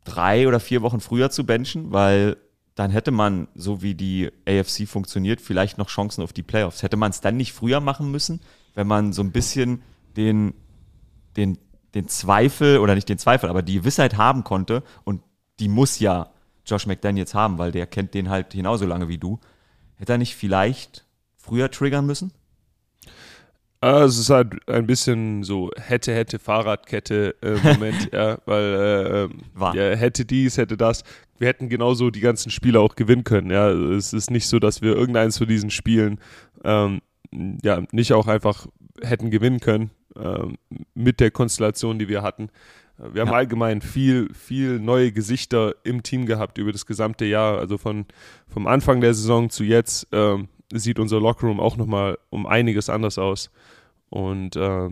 drei 0.04 0.48
oder 0.48 0.60
vier 0.60 0.82
Wochen 0.82 1.00
früher 1.00 1.30
zu 1.30 1.44
benchen, 1.44 1.92
weil 1.92 2.36
dann 2.74 2.90
hätte 2.90 3.10
man, 3.10 3.48
so 3.54 3.82
wie 3.82 3.94
die 3.94 4.30
AFC 4.46 4.86
funktioniert, 4.86 5.40
vielleicht 5.40 5.78
noch 5.78 5.88
Chancen 5.88 6.22
auf 6.22 6.32
die 6.32 6.42
Playoffs. 6.42 6.82
Hätte 6.82 6.96
man 6.96 7.10
es 7.10 7.20
dann 7.20 7.36
nicht 7.36 7.52
früher 7.52 7.80
machen 7.80 8.10
müssen, 8.10 8.40
wenn 8.74 8.86
man 8.86 9.12
so 9.12 9.22
ein 9.22 9.32
bisschen 9.32 9.82
den, 10.16 10.52
den, 11.36 11.58
den 11.94 12.08
Zweifel, 12.08 12.78
oder 12.78 12.94
nicht 12.94 13.08
den 13.08 13.18
Zweifel, 13.18 13.48
aber 13.48 13.62
die 13.62 13.74
Gewissheit 13.74 14.16
haben 14.16 14.44
konnte 14.44 14.82
und 15.04 15.22
die 15.58 15.68
muss 15.68 15.98
ja 15.98 16.30
Josh 16.66 16.86
McDaniels 16.86 17.34
haben, 17.34 17.58
weil 17.58 17.72
der 17.72 17.86
kennt 17.86 18.12
den 18.12 18.28
halt 18.28 18.50
genauso 18.50 18.84
lange 18.84 19.08
wie 19.08 19.18
du. 19.18 19.40
Hätte 19.94 20.12
er 20.12 20.18
nicht 20.18 20.36
vielleicht 20.36 21.06
früher 21.36 21.70
triggern 21.70 22.04
müssen? 22.04 22.32
Ah, 23.80 24.04
es 24.04 24.18
ist 24.18 24.30
halt 24.30 24.68
ein 24.68 24.86
bisschen 24.86 25.42
so 25.42 25.70
hätte, 25.76 26.14
hätte, 26.14 26.38
Fahrradkette 26.38 27.36
äh, 27.42 27.58
Moment, 27.62 28.10
ja, 28.12 28.38
weil 28.46 28.62
äh, 28.62 29.24
ähm, 29.24 29.40
ja, 29.74 29.96
hätte 29.96 30.24
dies, 30.24 30.56
hätte 30.56 30.76
das. 30.76 31.04
Wir 31.38 31.48
hätten 31.48 31.68
genauso 31.68 32.10
die 32.10 32.20
ganzen 32.20 32.50
Spiele 32.50 32.80
auch 32.80 32.96
gewinnen 32.96 33.24
können, 33.24 33.50
ja. 33.50 33.68
Es 33.70 34.12
ist 34.12 34.30
nicht 34.30 34.48
so, 34.48 34.58
dass 34.58 34.80
wir 34.80 34.96
irgendeins 34.96 35.38
von 35.38 35.46
diesen 35.46 35.70
Spielen 35.70 36.18
ähm, 36.64 37.00
ja 37.62 37.82
nicht 37.92 38.12
auch 38.14 38.26
einfach 38.26 38.66
hätten 39.02 39.30
gewinnen 39.30 39.60
können 39.60 39.90
ähm, 40.16 40.56
mit 40.94 41.20
der 41.20 41.30
Konstellation, 41.30 41.98
die 41.98 42.08
wir 42.08 42.22
hatten. 42.22 42.48
Wir 42.98 43.20
haben 43.20 43.28
ja. 43.28 43.34
allgemein 43.34 43.82
viel, 43.82 44.32
viel 44.32 44.80
neue 44.80 45.12
Gesichter 45.12 45.74
im 45.84 46.02
Team 46.02 46.24
gehabt 46.24 46.56
über 46.56 46.72
das 46.72 46.86
gesamte 46.86 47.26
Jahr. 47.26 47.58
Also 47.58 47.76
von 47.76 48.06
vom 48.48 48.66
Anfang 48.66 49.02
der 49.02 49.12
Saison 49.12 49.50
zu 49.50 49.64
jetzt 49.64 50.08
ähm, 50.12 50.48
sieht 50.72 50.98
unser 50.98 51.20
Lockerroom 51.20 51.60
auch 51.60 51.76
nochmal 51.76 52.18
um 52.30 52.46
einiges 52.46 52.90
anders 52.90 53.18
aus. 53.18 53.50
Und 54.08 54.56
äh, 54.56 54.88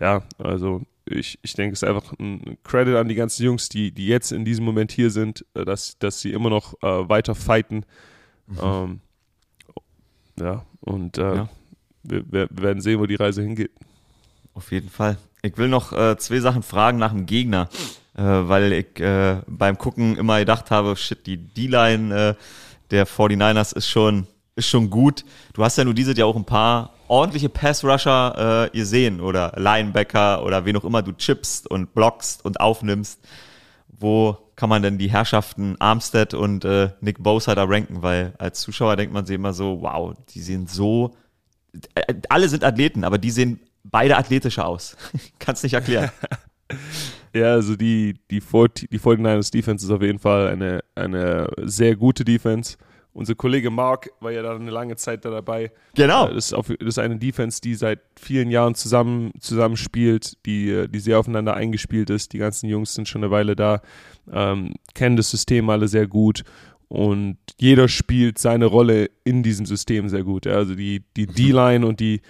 ja, 0.00 0.22
also 0.38 0.82
ich, 1.04 1.38
ich 1.42 1.54
denke, 1.54 1.74
es 1.74 1.82
ist 1.82 1.88
einfach 1.88 2.12
ein 2.18 2.58
Credit 2.64 2.96
an 2.96 3.08
die 3.08 3.14
ganzen 3.14 3.44
Jungs, 3.44 3.68
die, 3.68 3.90
die 3.90 4.06
jetzt 4.06 4.32
in 4.32 4.44
diesem 4.44 4.64
Moment 4.64 4.92
hier 4.92 5.10
sind, 5.10 5.44
äh, 5.54 5.64
dass, 5.64 5.98
dass 5.98 6.20
sie 6.20 6.32
immer 6.32 6.50
noch 6.50 6.74
äh, 6.82 7.08
weiter 7.08 7.34
fighten. 7.34 7.84
Mhm. 8.46 8.58
Ähm, 8.62 9.00
ja, 10.38 10.64
und 10.80 11.18
äh, 11.18 11.36
ja. 11.36 11.48
Wir, 12.04 12.24
wir, 12.32 12.48
werden 12.50 12.80
sehen, 12.80 12.98
wo 12.98 13.06
die 13.06 13.14
Reise 13.14 13.42
hingeht. 13.42 13.70
Auf 14.54 14.72
jeden 14.72 14.88
Fall. 14.88 15.18
Ich 15.42 15.56
will 15.56 15.68
noch 15.68 15.92
äh, 15.92 16.16
zwei 16.18 16.40
Sachen 16.40 16.64
fragen 16.64 16.98
nach 16.98 17.12
dem 17.12 17.26
Gegner, 17.26 17.68
äh, 18.16 18.22
weil 18.22 18.72
ich 18.72 18.98
äh, 18.98 19.40
beim 19.46 19.78
Gucken 19.78 20.16
immer 20.16 20.40
gedacht 20.40 20.72
habe, 20.72 20.96
shit, 20.96 21.26
die 21.26 21.36
D-Line 21.36 22.36
der 22.90 23.06
49ers 23.06 23.74
ist 23.74 23.88
schon, 23.88 24.26
ist 24.54 24.68
schon 24.68 24.90
gut. 24.90 25.24
Du 25.54 25.64
hast 25.64 25.78
ja 25.78 25.84
nur 25.84 25.94
dieses 25.94 26.16
Jahr 26.16 26.28
auch 26.28 26.36
ein 26.36 26.44
paar 26.44 26.90
ordentliche 27.08 27.48
Pass-Rusher 27.48 28.70
äh, 28.72 28.76
gesehen 28.76 29.20
oder 29.20 29.52
Linebacker 29.56 30.44
oder 30.44 30.64
wen 30.64 30.76
auch 30.76 30.84
immer 30.84 31.02
du 31.02 31.12
chippst 31.12 31.70
und 31.70 31.94
blockst 31.94 32.44
und 32.44 32.60
aufnimmst. 32.60 33.20
Wo 33.88 34.36
kann 34.56 34.68
man 34.68 34.82
denn 34.82 34.98
die 34.98 35.10
Herrschaften 35.10 35.76
Armstead 35.80 36.34
und 36.34 36.64
äh, 36.64 36.90
Nick 37.00 37.22
Bosa 37.22 37.54
da 37.54 37.64
ranken? 37.64 38.02
Weil 38.02 38.34
als 38.38 38.60
Zuschauer 38.60 38.96
denkt 38.96 39.14
man 39.14 39.26
sich 39.26 39.36
immer 39.36 39.52
so, 39.52 39.82
wow, 39.82 40.14
die 40.30 40.40
sehen 40.40 40.66
so, 40.66 41.14
äh, 41.94 42.14
alle 42.28 42.48
sind 42.48 42.64
Athleten, 42.64 43.04
aber 43.04 43.18
die 43.18 43.30
sehen 43.30 43.60
beide 43.84 44.16
athletischer 44.16 44.66
aus. 44.66 44.96
Kannst 45.38 45.62
nicht 45.62 45.74
erklären. 45.74 46.10
ja, 47.34 47.52
also 47.52 47.76
die, 47.76 48.16
die, 48.30 48.40
40, 48.40 48.90
die 48.90 48.98
49ers 48.98 49.52
Defense 49.52 49.86
ist 49.86 49.92
auf 49.92 50.02
jeden 50.02 50.18
Fall 50.18 50.48
eine, 50.48 50.84
eine 50.94 51.48
sehr 51.62 51.96
gute 51.96 52.24
Defense. 52.24 52.76
Unser 53.14 53.34
Kollege 53.34 53.70
Mark 53.70 54.10
war 54.20 54.32
ja 54.32 54.42
da 54.42 54.54
eine 54.54 54.70
lange 54.70 54.96
Zeit 54.96 55.24
da 55.24 55.30
dabei. 55.30 55.70
Genau. 55.94 56.28
Das 56.28 56.46
ist, 56.46 56.54
auf, 56.54 56.68
das 56.68 56.88
ist 56.88 56.98
eine 56.98 57.18
Defense, 57.18 57.60
die 57.60 57.74
seit 57.74 58.00
vielen 58.18 58.50
Jahren 58.50 58.74
zusammen, 58.74 59.32
zusammen 59.38 59.76
spielt, 59.76 60.38
die, 60.46 60.86
die 60.88 60.98
sehr 60.98 61.18
aufeinander 61.18 61.54
eingespielt 61.54 62.08
ist. 62.08 62.32
Die 62.32 62.38
ganzen 62.38 62.70
Jungs 62.70 62.94
sind 62.94 63.08
schon 63.08 63.22
eine 63.22 63.30
Weile 63.30 63.54
da, 63.54 63.82
ähm, 64.32 64.74
kennen 64.94 65.16
das 65.16 65.30
System 65.30 65.68
alle 65.68 65.88
sehr 65.88 66.06
gut 66.06 66.42
und 66.92 67.38
jeder 67.58 67.88
spielt 67.88 68.36
seine 68.36 68.66
Rolle 68.66 69.10
in 69.24 69.42
diesem 69.42 69.64
System 69.64 70.10
sehr 70.10 70.24
gut. 70.24 70.44
Ja. 70.44 70.56
Also 70.56 70.74
die, 70.74 71.02
die 71.16 71.26
mhm. 71.26 71.34
D-Line 71.34 71.86
und 71.86 72.00
die, 72.00 72.20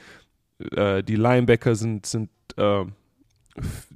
äh, 0.76 1.02
die 1.02 1.16
Linebacker 1.16 1.74
sind, 1.74 2.06
sind 2.06 2.30
äh, 2.56 2.84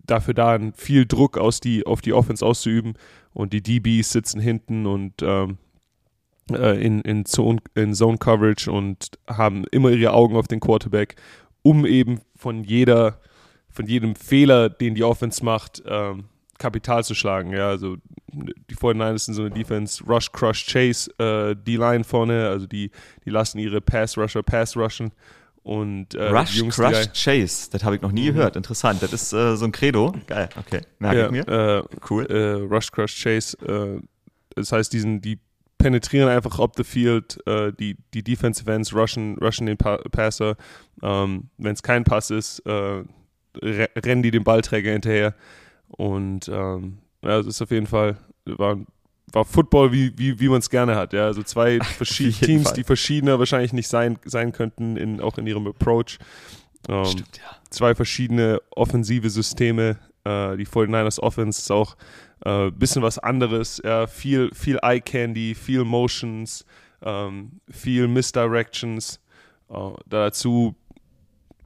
dafür 0.04 0.34
da, 0.34 0.58
viel 0.74 1.06
Druck 1.06 1.38
aus 1.38 1.60
die, 1.60 1.86
auf 1.86 2.00
die 2.00 2.12
Offense 2.12 2.44
auszuüben 2.44 2.94
und 3.32 3.52
die 3.52 3.62
DBs 3.62 4.10
sitzen 4.10 4.40
hinten 4.40 4.86
und 4.86 5.14
ähm, 5.22 5.58
äh, 6.52 6.80
in, 6.80 7.00
in, 7.02 7.24
Zone, 7.24 7.60
in 7.74 7.94
Zone 7.94 8.18
Coverage 8.18 8.70
und 8.70 9.10
haben 9.28 9.64
immer 9.70 9.90
ihre 9.90 10.12
Augen 10.12 10.36
auf 10.36 10.48
den 10.48 10.60
Quarterback, 10.60 11.16
um 11.62 11.84
eben 11.84 12.20
von 12.36 12.64
jeder, 12.64 13.20
von 13.70 13.86
jedem 13.86 14.14
Fehler, 14.14 14.68
den 14.68 14.94
die 14.94 15.04
Offense 15.04 15.44
macht, 15.44 15.82
ähm, 15.86 16.24
Kapital 16.58 17.04
zu 17.04 17.14
schlagen. 17.14 17.52
Ja, 17.52 17.68
also 17.68 17.96
die 18.32 18.74
49ers 18.74 19.18
sind 19.18 19.34
so 19.34 19.42
eine 19.42 19.50
Defense, 19.50 20.02
Rush, 20.04 20.32
Crush, 20.32 20.66
Chase, 20.66 21.10
äh, 21.18 21.54
die 21.56 21.76
Line 21.76 22.04
vorne, 22.04 22.48
also 22.48 22.66
die, 22.66 22.90
die 23.24 23.30
lassen 23.30 23.58
ihre 23.58 23.80
Pass-Rusher 23.80 24.42
Pass 24.42 24.76
rushen. 24.76 25.12
Und, 25.62 26.14
äh, 26.14 26.28
Rush, 26.28 26.54
Jungs, 26.54 26.76
Crush, 26.76 27.08
Chase, 27.12 27.70
das 27.72 27.82
habe 27.82 27.96
ich 27.96 28.02
noch 28.02 28.12
nie 28.12 28.30
mhm. 28.30 28.36
gehört. 28.36 28.56
Interessant, 28.56 29.02
das 29.02 29.12
ist 29.12 29.32
äh, 29.32 29.56
so 29.56 29.64
ein 29.64 29.72
Credo. 29.72 30.14
Geil, 30.26 30.48
okay, 30.56 30.82
merke 30.98 31.18
ja, 31.18 31.26
ich 31.26 31.32
mir. 31.32 31.48
Äh, 31.48 31.82
cool. 32.08 32.26
Äh, 32.26 32.72
Rush, 32.72 32.92
Crush, 32.92 33.20
Chase, 33.20 33.56
äh, 33.66 34.00
das 34.54 34.70
heißt, 34.70 34.92
diesen, 34.92 35.20
die 35.20 35.40
penetrieren 35.78 36.28
einfach 36.28 36.58
up 36.58 36.72
the 36.76 36.84
field, 36.84 37.38
äh, 37.46 37.72
die, 37.72 37.96
die 38.14 38.22
Defensive 38.22 38.70
Ends 38.72 38.94
rushen, 38.94 39.38
rushen 39.38 39.66
den 39.66 39.76
pa 39.76 39.98
Passer. 40.10 40.56
Ähm, 41.02 41.50
Wenn 41.58 41.72
es 41.74 41.82
kein 41.82 42.04
Pass 42.04 42.30
ist, 42.30 42.60
äh, 42.60 43.04
rennen 43.62 44.22
die 44.22 44.30
den 44.30 44.44
Ballträger 44.44 44.92
hinterher. 44.92 45.34
Und 45.88 46.48
ähm, 46.48 46.98
ja, 47.22 47.38
es 47.38 47.46
ist 47.46 47.62
auf 47.62 47.70
jeden 47.70 47.86
Fall, 47.86 48.18
war, 48.44 48.78
war 49.32 49.44
Football, 49.44 49.92
wie, 49.92 50.12
wie, 50.16 50.38
wie 50.40 50.48
man 50.48 50.58
es 50.58 50.70
gerne 50.70 50.96
hat. 50.96 51.12
Ja? 51.12 51.26
Also 51.26 51.42
zwei 51.42 51.78
verschiedene 51.96 52.34
Teams, 52.34 52.64
Fall. 52.64 52.74
die 52.74 52.84
verschiedener 52.84 53.38
wahrscheinlich 53.38 53.72
nicht 53.72 53.88
sein, 53.88 54.18
sein 54.24 54.52
könnten, 54.52 54.96
in, 54.96 55.20
auch 55.20 55.38
in 55.38 55.46
ihrem 55.46 55.66
Approach. 55.66 56.18
Ähm, 56.88 57.04
Stimmt, 57.04 57.38
ja. 57.38 57.56
Zwei 57.70 57.94
verschiedene 57.94 58.60
offensive 58.70 59.30
Systeme. 59.30 59.98
Äh, 60.26 60.56
die 60.56 60.66
49ers 60.66 61.20
Offense 61.20 61.60
ist 61.60 61.70
auch 61.70 61.96
ein 62.44 62.68
äh, 62.68 62.70
bisschen 62.72 63.02
was 63.02 63.18
anderes. 63.18 63.80
Ja, 63.84 64.06
viel, 64.06 64.50
viel 64.52 64.78
Eye 64.82 65.00
Candy, 65.00 65.54
viel 65.54 65.84
Motions, 65.84 66.66
ähm, 67.02 67.60
viel 67.70 68.08
Misdirections. 68.08 69.20
Äh, 69.70 69.90
dazu 70.06 70.74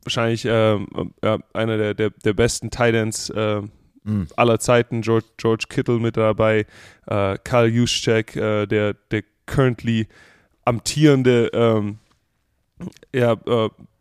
wahrscheinlich 0.05 0.45
äh, 0.45 0.75
äh, 0.75 1.39
einer 1.55 1.79
der, 1.79 1.95
der, 1.95 2.11
der 2.11 2.33
besten 2.35 2.71
Titans 2.71 3.31
äh, 3.31 3.63
mhm. 4.05 4.29
aller 4.37 4.59
Zeiten, 4.59 5.01
George, 5.01 5.27
George 5.39 5.65
Kittle 5.69 5.99
mit 5.99 6.17
dabei, 6.17 6.67
äh, 7.07 7.39
Karl 7.43 7.69
Juszczyk, 7.69 8.37
äh, 8.37 8.67
der, 8.67 8.95
der 9.11 9.23
currently 9.47 10.07
amtierende 10.65 11.51
ähm, 11.53 11.99
ja, 13.15 13.37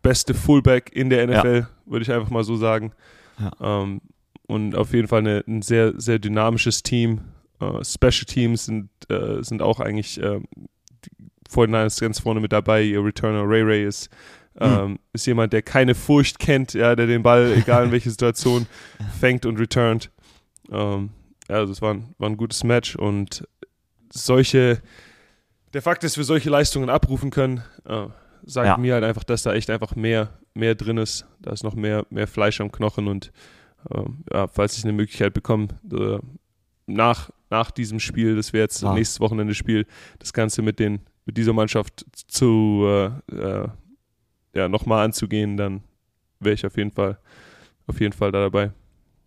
beste 0.00 0.32
Fullback 0.32 0.90
in 0.94 1.10
der 1.10 1.26
NFL, 1.26 1.66
ja. 1.66 1.68
würde 1.84 2.02
ich 2.02 2.12
einfach 2.12 2.30
mal 2.30 2.44
so 2.44 2.56
sagen. 2.56 2.92
Ja. 3.38 3.82
Ähm, 3.82 4.00
und 4.50 4.74
auf 4.74 4.92
jeden 4.92 5.06
Fall 5.06 5.20
eine, 5.20 5.44
ein 5.46 5.62
sehr, 5.62 5.94
sehr 5.96 6.18
dynamisches 6.18 6.82
Team. 6.82 7.20
Uh, 7.62 7.84
Special 7.84 8.24
Teams 8.26 8.64
sind, 8.64 8.90
uh, 9.12 9.42
sind 9.42 9.62
auch 9.62 9.80
eigentlich 9.80 10.20
uh, 10.20 10.40
vor 11.48 11.66
den 11.66 11.72
ganz 11.72 12.18
vorne 12.18 12.40
mit 12.40 12.52
dabei. 12.52 12.82
Ihr 12.82 13.04
Returner 13.04 13.44
Ray 13.46 13.62
Ray 13.62 13.86
ist, 13.86 14.08
mhm. 14.58 14.98
ist 15.12 15.26
jemand, 15.26 15.52
der 15.52 15.62
keine 15.62 15.94
Furcht 15.94 16.38
kennt, 16.38 16.74
ja, 16.74 16.96
der 16.96 17.06
den 17.06 17.22
Ball, 17.22 17.52
egal 17.52 17.86
in 17.86 17.92
welcher 17.92 18.10
Situation, 18.10 18.66
fängt 19.20 19.46
und 19.46 19.58
returnt. 19.58 20.10
Um, 20.68 20.78
ähm, 20.78 21.10
ja, 21.48 21.56
also 21.56 21.72
es 21.72 21.82
war 21.82 21.94
ein, 21.94 22.14
war 22.18 22.30
ein 22.30 22.36
gutes 22.36 22.62
Match 22.62 22.94
und 22.94 23.46
solche, 24.12 24.80
der 25.74 25.82
Fakt, 25.82 26.04
dass 26.04 26.16
wir 26.16 26.24
solche 26.24 26.50
Leistungen 26.50 26.88
abrufen 26.88 27.30
können, 27.30 27.64
sagt 28.44 28.66
ja. 28.66 28.76
mir 28.76 28.94
halt 28.94 29.04
einfach, 29.04 29.24
dass 29.24 29.42
da 29.42 29.52
echt 29.52 29.68
einfach 29.68 29.96
mehr, 29.96 30.28
mehr 30.54 30.76
drin 30.76 30.96
ist. 30.96 31.26
Da 31.40 31.50
ist 31.50 31.64
noch 31.64 31.74
mehr, 31.74 32.06
mehr 32.10 32.28
Fleisch 32.28 32.60
am 32.60 32.70
Knochen 32.70 33.08
und 33.08 33.26
ähm, 33.26 33.32
ja, 34.32 34.48
falls 34.48 34.76
ich 34.76 34.84
eine 34.84 34.92
Möglichkeit 34.92 35.34
bekomme, 35.34 35.68
äh, 35.92 36.18
nach, 36.86 37.30
nach 37.50 37.70
diesem 37.70 38.00
Spiel, 38.00 38.36
das 38.36 38.52
wäre 38.52 38.64
jetzt 38.64 38.84
ah. 38.84 38.94
nächstes 38.94 39.20
Wochenende 39.20 39.54
Spiel, 39.54 39.86
das 40.18 40.32
Ganze 40.32 40.62
mit, 40.62 40.78
den, 40.78 41.00
mit 41.24 41.36
dieser 41.36 41.52
Mannschaft 41.52 42.04
zu 42.26 42.84
äh, 42.86 43.34
äh, 43.34 43.68
ja, 44.54 44.68
nochmal 44.68 45.04
anzugehen, 45.04 45.56
dann 45.56 45.82
wäre 46.40 46.54
ich 46.54 46.66
auf 46.66 46.76
jeden 46.76 46.90
Fall 46.90 47.18
auf 47.86 48.00
jeden 48.00 48.12
Fall 48.12 48.32
da 48.32 48.40
dabei. 48.40 48.72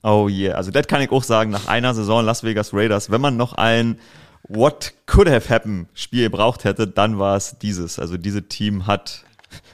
Oh 0.03 0.27
yeah, 0.29 0.55
also 0.55 0.71
das 0.71 0.87
kann 0.87 1.01
ich 1.01 1.11
auch 1.11 1.23
sagen, 1.23 1.51
nach 1.51 1.67
einer 1.67 1.93
Saison 1.93 2.25
Las 2.25 2.43
Vegas 2.43 2.73
Raiders, 2.73 3.11
wenn 3.11 3.21
man 3.21 3.37
noch 3.37 3.53
ein 3.53 3.99
What 4.47 4.93
could 5.05 5.29
have 5.29 5.53
happened 5.53 5.87
Spiel 5.93 6.23
gebraucht 6.23 6.65
hätte, 6.65 6.87
dann 6.87 7.19
war 7.19 7.37
es 7.37 7.57
dieses. 7.59 7.99
Also 7.99 8.17
dieses 8.17 8.43
Team 8.49 8.87
hat 8.87 9.23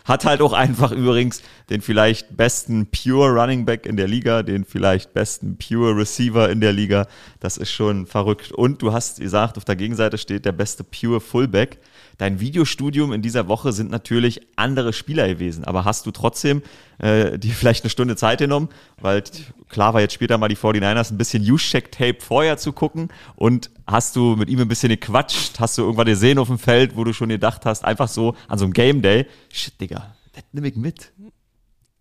hat 0.05 0.25
halt 0.25 0.41
auch 0.41 0.53
einfach 0.53 0.91
übrigens 0.91 1.41
den 1.69 1.81
vielleicht 1.81 2.35
besten 2.35 2.87
Pure 2.87 3.29
Running 3.29 3.65
Back 3.65 3.85
in 3.85 3.97
der 3.97 4.07
Liga, 4.07 4.43
den 4.43 4.65
vielleicht 4.65 5.13
besten 5.13 5.57
Pure 5.57 5.95
Receiver 5.95 6.49
in 6.49 6.61
der 6.61 6.73
Liga. 6.73 7.07
Das 7.39 7.57
ist 7.57 7.71
schon 7.71 8.05
verrückt. 8.05 8.51
Und 8.51 8.81
du 8.81 8.93
hast 8.93 9.19
gesagt, 9.19 9.57
auf 9.57 9.65
der 9.65 9.75
Gegenseite 9.75 10.17
steht 10.17 10.45
der 10.45 10.51
beste 10.51 10.83
Pure 10.83 11.19
Fullback. 11.19 11.79
Dein 12.17 12.39
Videostudium 12.39 13.13
in 13.13 13.21
dieser 13.21 13.47
Woche 13.47 13.71
sind 13.71 13.91
natürlich 13.91 14.41
andere 14.55 14.91
Spieler 14.91 15.27
gewesen, 15.27 15.63
aber 15.63 15.85
hast 15.85 16.05
du 16.05 16.11
trotzdem 16.11 16.61
äh, 16.97 17.39
dir 17.39 17.53
vielleicht 17.53 17.83
eine 17.83 17.89
Stunde 17.89 18.15
Zeit 18.15 18.39
genommen, 18.39 18.69
weil 18.99 19.23
klar 19.69 19.93
war 19.93 20.01
jetzt 20.01 20.13
später 20.13 20.37
mal 20.37 20.49
die 20.49 20.57
49ers 20.57 21.11
ein 21.11 21.17
bisschen 21.17 21.43
Use-Check-Tape 21.43 22.17
vorher 22.19 22.57
zu 22.57 22.73
gucken 22.73 23.09
und 23.35 23.69
hast 23.87 24.15
du 24.15 24.35
mit 24.35 24.49
ihm 24.49 24.59
ein 24.59 24.67
bisschen 24.67 24.89
gequatscht, 24.89 25.59
hast 25.59 25.77
du 25.77 25.83
irgendwann 25.83 26.07
gesehen 26.07 26.39
auf 26.39 26.47
dem 26.47 26.59
Feld, 26.59 26.95
wo 26.95 27.03
du 27.03 27.13
schon 27.13 27.29
gedacht 27.29 27.65
hast, 27.65 27.85
einfach 27.85 28.07
so 28.07 28.35
an 28.47 28.57
so 28.57 28.65
einem 28.65 28.73
Game 28.73 29.01
Day, 29.01 29.27
shit, 29.51 29.79
Digga, 29.79 30.15
das 30.33 30.43
nehme 30.51 30.67
ich 30.67 30.75
mit. 30.75 31.13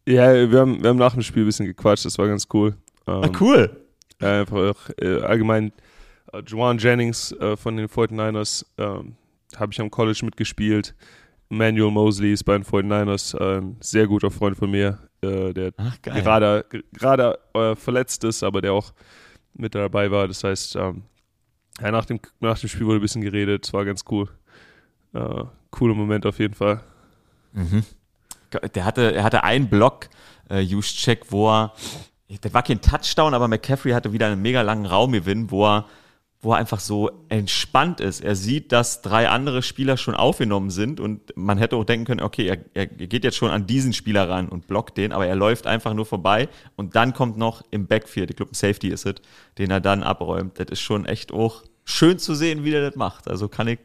Ja, 0.07 0.50
wir 0.50 0.61
haben, 0.61 0.83
wir 0.83 0.88
haben 0.88 0.96
nach 0.96 1.12
dem 1.12 1.22
Spiel 1.22 1.44
ein 1.44 1.46
bisschen 1.46 1.66
gequatscht, 1.66 2.07
das 2.07 2.18
war 2.18 2.26
ganz 2.26 2.48
cool. 2.52 2.76
Ähm, 3.07 3.22
ah, 3.24 3.31
cool. 3.40 3.85
Einfach 4.20 4.90
äh, 5.00 5.20
allgemein 5.20 5.72
äh, 6.33 6.42
Juan 6.46 6.78
Jennings 6.78 7.33
äh, 7.33 7.57
von 7.57 7.76
den 7.76 7.88
49ers, 7.88 8.64
ähm, 8.78 9.16
habe 9.57 9.72
ich 9.72 9.81
am 9.81 9.90
College 9.90 10.20
mitgespielt. 10.24 10.94
Manuel 11.50 11.90
Mosley 11.90 12.33
ist 12.33 12.44
bei 12.44 12.54
den 12.59 12.64
49ers 12.64 13.37
ein 13.38 13.76
sehr 13.81 14.07
guter 14.07 14.31
Freund 14.31 14.57
von 14.57 14.70
mir, 14.70 14.98
äh, 15.22 15.52
der 15.52 15.72
Ach, 15.76 16.00
gerade, 16.02 16.64
gerade 16.92 17.38
äh, 17.54 17.74
verletzt 17.74 18.24
ist, 18.24 18.42
aber 18.42 18.61
der 18.61 18.72
auch 18.72 18.92
mit 19.54 19.74
dabei 19.74 20.11
war. 20.11 20.28
Das 20.28 20.44
heißt, 20.44 20.76
ähm, 20.76 21.02
ja, 21.81 21.90
nach, 21.90 22.04
dem, 22.04 22.20
nach 22.40 22.59
dem 22.59 22.68
Spiel 22.68 22.87
wurde 22.87 22.98
ein 22.98 23.02
bisschen 23.02 23.22
geredet, 23.22 23.66
es 23.66 23.72
war 23.72 23.85
ganz 23.85 24.04
cool. 24.11 24.28
Äh, 25.14 25.44
cooler 25.70 25.94
Moment 25.94 26.26
auf 26.26 26.38
jeden 26.38 26.54
Fall. 26.54 26.81
Mhm. 27.52 27.85
Der 28.74 28.85
hatte, 28.85 29.14
er 29.14 29.24
hatte 29.24 29.44
einen 29.44 29.68
Block, 29.68 30.09
äh, 30.50 30.61
Juszczyk, 30.61 31.31
wo 31.31 31.50
er, 31.50 31.72
der 32.42 32.54
war 32.54 32.62
kein 32.62 32.81
Touchdown, 32.81 33.35
aber 33.35 33.48
McCaffrey 33.48 33.92
hatte 33.92 34.12
wieder 34.12 34.26
einen 34.26 34.40
mega 34.40 34.62
langen 34.62 34.87
Raumgewinn, 34.87 35.50
wo 35.50 35.66
er 35.66 35.87
wo 36.40 36.53
er 36.53 36.59
einfach 36.59 36.79
so 36.79 37.11
entspannt 37.29 38.01
ist. 38.01 38.20
Er 38.20 38.37
sieht, 38.37 38.70
dass 38.70 39.03
drei 39.03 39.29
andere 39.29 39.62
Spieler 39.62 39.96
schon 39.96 40.14
aufgenommen 40.14 40.70
sind 40.70 41.01
und 41.01 41.37
man 41.37 41.59
hätte 41.59 41.77
auch 41.77 41.85
denken 41.85 42.07
können, 42.07 42.20
okay, 42.20 42.46
er, 42.46 42.59
er 42.74 42.87
geht 42.87 43.24
jetzt 43.24 43.37
schon 43.37 43.51
an 43.51 43.66
diesen 43.66 43.92
Spieler 43.92 44.29
ran 44.29 44.48
und 44.48 44.68
blockt 44.68 44.96
den, 44.96 45.12
aber 45.12 45.27
er 45.27 45.35
läuft 45.35 45.66
einfach 45.66 45.94
nur 45.94 46.07
vorbei 46.07 46.48
und 46.77 46.94
dann 46.94 47.12
kommt 47.12 47.38
noch 47.38 47.62
im 47.70 47.88
Backfield, 47.88 48.31
ich 48.31 48.37
glaube, 48.37 48.53
ein 48.53 48.55
Safety 48.55 48.88
ist 48.88 49.05
es, 49.05 49.16
den 49.59 49.70
er 49.72 49.81
dann 49.81 50.05
abräumt. 50.05 50.61
Das 50.61 50.66
ist 50.70 50.81
schon 50.81 51.07
echt 51.07 51.33
auch 51.33 51.64
schön 51.85 52.20
zu 52.20 52.35
sehen, 52.35 52.62
wie 52.62 52.70
der 52.70 52.88
das 52.88 52.96
macht. 52.96 53.27
Also 53.29 53.48
kann 53.48 53.66
ich, 53.66 53.81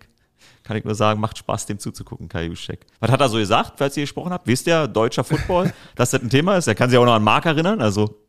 kann 0.61 0.77
ich 0.77 0.83
nur 0.83 0.93
sagen, 0.93 1.19
macht 1.19 1.39
Spaß, 1.39 1.65
dem 1.65 1.79
zuzugucken, 1.79 2.29
Kai 2.29 2.45
Juszczyk. 2.45 2.81
Was 2.99 3.09
hat 3.09 3.19
er 3.19 3.29
so 3.29 3.37
gesagt, 3.37 3.73
falls 3.77 3.97
ihr 3.97 4.03
gesprochen 4.03 4.31
habt? 4.31 4.45
Wisst 4.45 4.67
ihr, 4.67 4.87
deutscher 4.87 5.23
Football, 5.23 5.73
dass 5.95 6.11
das 6.11 6.21
ein 6.21 6.29
Thema 6.29 6.57
ist? 6.57 6.67
Er 6.67 6.75
kann 6.75 6.91
sich 6.91 6.99
auch 6.99 7.05
noch 7.05 7.15
an 7.15 7.23
Mark 7.23 7.47
erinnern, 7.47 7.81
also 7.81 8.22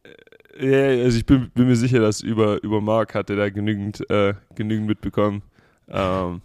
ja, 0.58 1.04
also 1.04 1.18
ich 1.18 1.26
bin, 1.26 1.50
bin, 1.50 1.66
mir 1.66 1.76
sicher, 1.76 2.00
dass 2.00 2.20
über, 2.20 2.62
über 2.62 2.80
Mark 2.80 3.14
hat 3.14 3.30
er 3.30 3.36
da 3.36 3.50
genügend, 3.50 4.08
äh, 4.10 4.34
genügend 4.54 4.86
mitbekommen. 4.86 5.42
Ähm, 5.88 6.40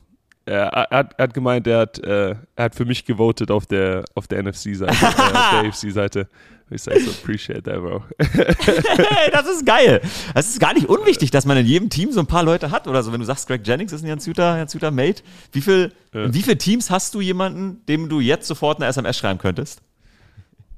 er, 0.45 0.63
er, 0.63 0.97
hat, 0.97 1.13
er, 1.17 1.23
hat, 1.23 1.33
gemeint, 1.33 1.67
er 1.67 1.79
hat, 1.79 1.99
äh, 1.99 2.35
er 2.55 2.63
hat 2.65 2.75
für 2.75 2.85
mich 2.85 3.05
gewotet 3.05 3.51
auf 3.51 3.65
der, 3.65 4.05
auf 4.15 4.27
der 4.27 4.43
NFC-Seite, 4.43 4.91
äh, 4.91 5.05
auf 5.05 5.15
der 5.15 5.59
AFC-Seite. 5.69 6.27
Ich 6.71 6.83
sage 6.83 7.01
so, 7.01 7.09
appreciate 7.09 7.63
that, 7.63 7.79
bro. 7.81 8.03
hey, 8.19 9.29
das 9.31 9.47
ist 9.47 9.65
geil. 9.65 10.01
Es 10.35 10.49
ist 10.49 10.59
gar 10.59 10.73
nicht 10.73 10.87
unwichtig, 10.87 11.31
dass 11.31 11.45
man 11.45 11.57
in 11.57 11.65
jedem 11.65 11.89
Team 11.89 12.11
so 12.11 12.19
ein 12.19 12.27
paar 12.27 12.43
Leute 12.43 12.69
hat 12.69 12.87
oder 12.87 13.01
so. 13.01 13.11
Wenn 13.11 13.19
du 13.19 13.25
sagst, 13.25 13.47
Greg 13.47 13.65
Jennings 13.65 13.91
ist 13.91 14.03
ein 14.03 14.07
ganz 14.07 14.25
guter, 14.25 14.55
ganz 14.55 14.73
guter 14.73 14.91
Mate. 14.91 15.23
Wie 15.51 15.61
viel, 15.61 15.91
ja. 16.13 16.31
wie 16.31 16.41
viele 16.43 16.57
Teams 16.59 16.91
hast 16.91 17.15
du 17.15 17.21
jemanden, 17.21 17.83
dem 17.87 18.07
du 18.07 18.19
jetzt 18.19 18.47
sofort 18.47 18.77
eine 18.77 18.85
SMS 18.85 19.17
schreiben 19.17 19.39
könntest? 19.39 19.81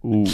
Uh. 0.02 0.26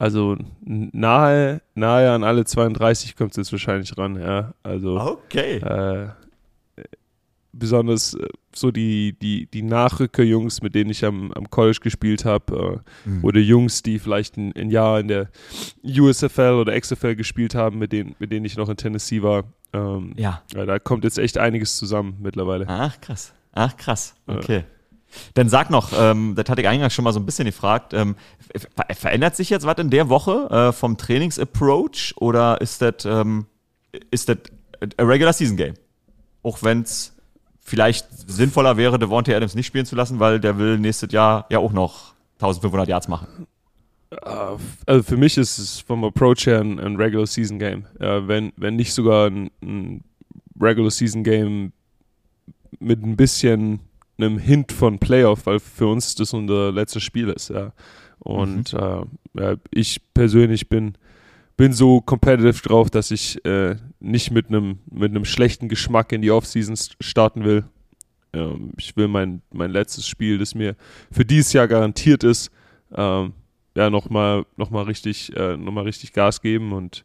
Also 0.00 0.34
nahe, 0.64 1.60
nahe 1.74 2.10
an 2.10 2.24
alle 2.24 2.46
32 2.46 3.16
kommt 3.16 3.32
es 3.32 3.36
jetzt 3.36 3.52
wahrscheinlich 3.52 3.98
ran, 3.98 4.18
ja. 4.18 4.54
Also 4.62 4.98
okay. 4.98 5.58
Äh, 5.58 6.08
besonders 7.52 8.14
äh, 8.14 8.26
so 8.56 8.70
die, 8.70 9.14
die, 9.20 9.44
die 9.44 9.60
Nachrücker-Jungs, 9.60 10.62
mit 10.62 10.74
denen 10.74 10.88
ich 10.88 11.04
am, 11.04 11.30
am 11.32 11.50
College 11.50 11.80
gespielt 11.82 12.24
habe, 12.24 12.82
äh, 13.04 13.10
mhm. 13.10 13.24
oder 13.24 13.40
Jungs, 13.40 13.82
die 13.82 13.98
vielleicht 13.98 14.38
ein, 14.38 14.56
ein, 14.56 14.70
Jahr 14.70 15.00
in 15.00 15.08
der 15.08 15.28
USFL 15.84 16.56
oder 16.58 16.80
XFL 16.80 17.14
gespielt 17.14 17.54
haben, 17.54 17.78
mit 17.78 17.92
denen, 17.92 18.16
mit 18.18 18.32
denen 18.32 18.46
ich 18.46 18.56
noch 18.56 18.70
in 18.70 18.78
Tennessee 18.78 19.20
war. 19.20 19.44
Ähm, 19.74 20.14
ja. 20.16 20.42
ja. 20.54 20.64
Da 20.64 20.78
kommt 20.78 21.04
jetzt 21.04 21.18
echt 21.18 21.36
einiges 21.36 21.76
zusammen 21.76 22.16
mittlerweile. 22.20 22.64
Ach, 22.68 22.98
krass. 23.02 23.34
Ach, 23.52 23.76
krass. 23.76 24.14
Okay. 24.26 24.60
Ja. 24.60 24.79
Dann 25.34 25.48
sag 25.48 25.70
noch, 25.70 25.92
ähm, 25.96 26.34
das 26.36 26.48
hatte 26.48 26.60
ich 26.60 26.68
eingangs 26.68 26.94
schon 26.94 27.04
mal 27.04 27.12
so 27.12 27.20
ein 27.20 27.26
bisschen 27.26 27.46
gefragt, 27.46 27.94
ähm, 27.94 28.16
verändert 28.96 29.36
sich 29.36 29.50
jetzt 29.50 29.66
was 29.66 29.78
in 29.78 29.90
der 29.90 30.08
Woche 30.08 30.48
äh, 30.50 30.72
vom 30.72 30.96
Trainingsapproach 30.96 32.14
oder 32.16 32.60
ist 32.60 32.82
das 32.82 33.04
ähm, 33.04 33.46
ist 34.10 34.28
das 34.28 34.38
a 34.96 35.02
Regular 35.02 35.32
Season 35.32 35.56
Game? 35.56 35.74
Auch 36.42 36.62
wenn 36.62 36.82
es 36.82 37.16
vielleicht 37.60 38.06
sinnvoller 38.28 38.76
wäre, 38.76 38.98
Devontae 38.98 39.34
Adams 39.34 39.54
nicht 39.54 39.66
spielen 39.66 39.86
zu 39.86 39.96
lassen, 39.96 40.18
weil 40.20 40.40
der 40.40 40.58
will 40.58 40.78
nächstes 40.78 41.12
Jahr 41.12 41.46
ja 41.50 41.58
auch 41.58 41.72
noch 41.72 42.14
1500 42.34 42.88
Yards 42.88 43.08
machen. 43.08 43.46
Uh, 44.12 44.58
also 44.86 45.02
für 45.04 45.16
mich 45.16 45.38
ist 45.38 45.58
es 45.58 45.80
vom 45.80 46.02
Approach 46.02 46.46
her 46.46 46.60
ein, 46.60 46.80
ein 46.80 46.96
Regular 46.96 47.26
Season 47.26 47.60
Game. 47.60 47.86
Uh, 48.00 48.26
wenn, 48.26 48.52
wenn 48.56 48.74
nicht 48.74 48.92
sogar 48.92 49.28
ein, 49.28 49.50
ein 49.62 50.02
Regular 50.60 50.90
Season 50.90 51.22
Game 51.22 51.72
mit 52.80 53.04
ein 53.04 53.16
bisschen 53.16 53.80
einem 54.22 54.38
Hint 54.38 54.72
von 54.72 54.98
Playoff, 54.98 55.46
weil 55.46 55.60
für 55.60 55.86
uns 55.86 56.14
das 56.14 56.32
unser 56.32 56.72
letztes 56.72 57.02
Spiel 57.02 57.28
ist. 57.28 57.50
Ja. 57.50 57.72
Und 58.20 58.74
mhm. 58.74 59.04
äh, 59.38 59.56
ich 59.70 60.00
persönlich 60.14 60.68
bin, 60.68 60.94
bin 61.56 61.72
so 61.72 62.00
competitive 62.00 62.62
drauf, 62.62 62.90
dass 62.90 63.10
ich 63.10 63.44
äh, 63.44 63.76
nicht 63.98 64.30
mit 64.30 64.48
einem 64.48 64.78
mit 64.90 65.10
einem 65.10 65.24
schlechten 65.24 65.68
Geschmack 65.68 66.12
in 66.12 66.22
die 66.22 66.30
Offseason 66.30 66.76
starten 67.00 67.44
will. 67.44 67.64
Ähm, 68.32 68.72
ich 68.78 68.96
will 68.96 69.08
mein, 69.08 69.42
mein 69.52 69.70
letztes 69.70 70.06
Spiel, 70.06 70.38
das 70.38 70.54
mir 70.54 70.76
für 71.10 71.24
dieses 71.24 71.52
Jahr 71.52 71.66
garantiert 71.66 72.24
ist, 72.24 72.50
ähm, 72.94 73.32
ja, 73.74 73.88
nochmal 73.88 74.44
noch 74.56 74.70
mal 74.70 74.84
richtig, 74.84 75.34
äh, 75.36 75.56
noch 75.56 75.72
mal 75.72 75.84
richtig 75.84 76.12
Gas 76.12 76.42
geben 76.42 76.72
und 76.72 77.04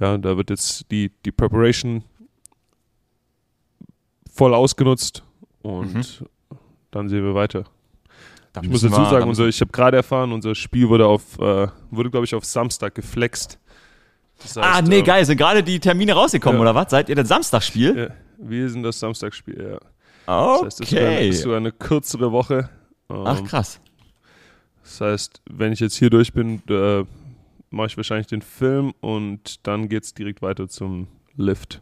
ja, 0.00 0.16
da 0.18 0.36
wird 0.36 0.50
jetzt 0.50 0.90
die, 0.90 1.10
die 1.24 1.32
Preparation 1.32 2.04
voll 4.32 4.54
ausgenutzt 4.54 5.22
und 5.62 5.94
mhm 5.94 6.26
dann 6.92 7.08
sehen 7.08 7.24
wir 7.24 7.34
weiter. 7.34 7.64
Dann 8.52 8.64
ich 8.64 8.70
muss 8.70 8.82
dazu 8.82 9.04
sagen, 9.04 9.28
unser, 9.28 9.46
ich 9.46 9.60
habe 9.60 9.72
gerade 9.72 9.96
erfahren, 9.96 10.30
unser 10.30 10.54
Spiel 10.54 10.88
wurde 10.88 11.06
auf, 11.06 11.38
äh, 11.38 11.68
wurde 11.90 12.10
glaube 12.10 12.24
ich 12.24 12.34
auf 12.34 12.44
Samstag 12.44 12.94
geflext. 12.94 13.58
Das 14.38 14.56
heißt, 14.56 14.66
ah, 14.66 14.82
nee, 14.82 14.98
äh, 14.98 15.02
geil. 15.02 15.24
Sind 15.24 15.38
gerade 15.38 15.62
die 15.62 15.80
Termine 15.80 16.12
rausgekommen, 16.12 16.58
ja. 16.58 16.62
oder 16.62 16.74
was? 16.74 16.90
Seid 16.90 17.08
ihr 17.08 17.14
denn 17.14 17.26
Samstagspiel? 17.26 17.96
Ja, 17.96 18.08
wir 18.38 18.68
sind 18.68 18.82
das 18.82 18.98
Samstagspiel, 18.98 19.58
ja. 19.58 19.78
Okay. 20.26 20.64
Das 20.64 20.78
heißt, 20.78 20.92
das 20.92 21.20
ist 21.34 21.42
sogar 21.42 21.56
eine 21.56 21.72
kürzere 21.72 22.30
Woche. 22.30 22.68
Ähm, 23.10 23.22
Ach, 23.24 23.42
krass. 23.44 23.80
Das 24.82 25.00
heißt, 25.00 25.42
wenn 25.50 25.72
ich 25.72 25.80
jetzt 25.80 25.96
hier 25.96 26.10
durch 26.10 26.32
bin, 26.32 26.62
äh, 26.68 27.04
mache 27.70 27.86
ich 27.86 27.96
wahrscheinlich 27.96 28.26
den 28.26 28.42
Film 28.42 28.92
und 29.00 29.66
dann 29.66 29.88
geht 29.88 30.04
es 30.04 30.14
direkt 30.14 30.42
weiter 30.42 30.68
zum 30.68 31.08
Lift. 31.36 31.80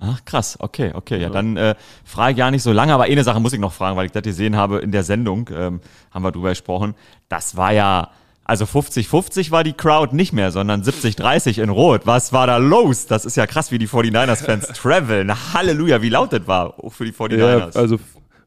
Ach 0.00 0.24
krass, 0.24 0.56
okay, 0.60 0.92
okay. 0.94 1.20
Ja, 1.20 1.28
dann 1.28 1.56
äh, 1.56 1.74
frage 2.04 2.32
ich 2.32 2.38
ja 2.38 2.50
nicht 2.50 2.62
so 2.62 2.72
lange, 2.72 2.94
aber 2.94 3.04
eine 3.04 3.24
Sache 3.24 3.40
muss 3.40 3.52
ich 3.52 3.58
noch 3.58 3.72
fragen, 3.72 3.96
weil 3.96 4.06
ich 4.06 4.12
das 4.12 4.22
gesehen 4.22 4.56
habe 4.56 4.78
in 4.78 4.92
der 4.92 5.02
Sendung, 5.02 5.50
ähm, 5.52 5.80
haben 6.12 6.22
wir 6.22 6.30
drüber 6.30 6.50
gesprochen. 6.50 6.94
Das 7.28 7.56
war 7.56 7.72
ja, 7.72 8.10
also 8.44 8.64
50-50 8.64 9.50
war 9.50 9.64
die 9.64 9.72
Crowd 9.72 10.14
nicht 10.14 10.32
mehr, 10.32 10.52
sondern 10.52 10.82
70-30 10.82 11.60
in 11.60 11.68
Rot. 11.68 12.02
Was 12.04 12.32
war 12.32 12.46
da 12.46 12.58
los? 12.58 13.06
Das 13.06 13.24
ist 13.24 13.36
ja 13.36 13.46
krass, 13.46 13.72
wie 13.72 13.78
die 13.78 13.88
49ers-Fans 13.88 14.68
traveln. 14.74 15.32
Halleluja, 15.52 16.00
wie 16.00 16.10
laut 16.10 16.32
das 16.32 16.46
war, 16.46 16.78
auch 16.78 16.92
für 16.92 17.04
die 17.04 17.12
49ers. 17.12 17.74
Ja, 17.74 17.80
also 17.80 17.98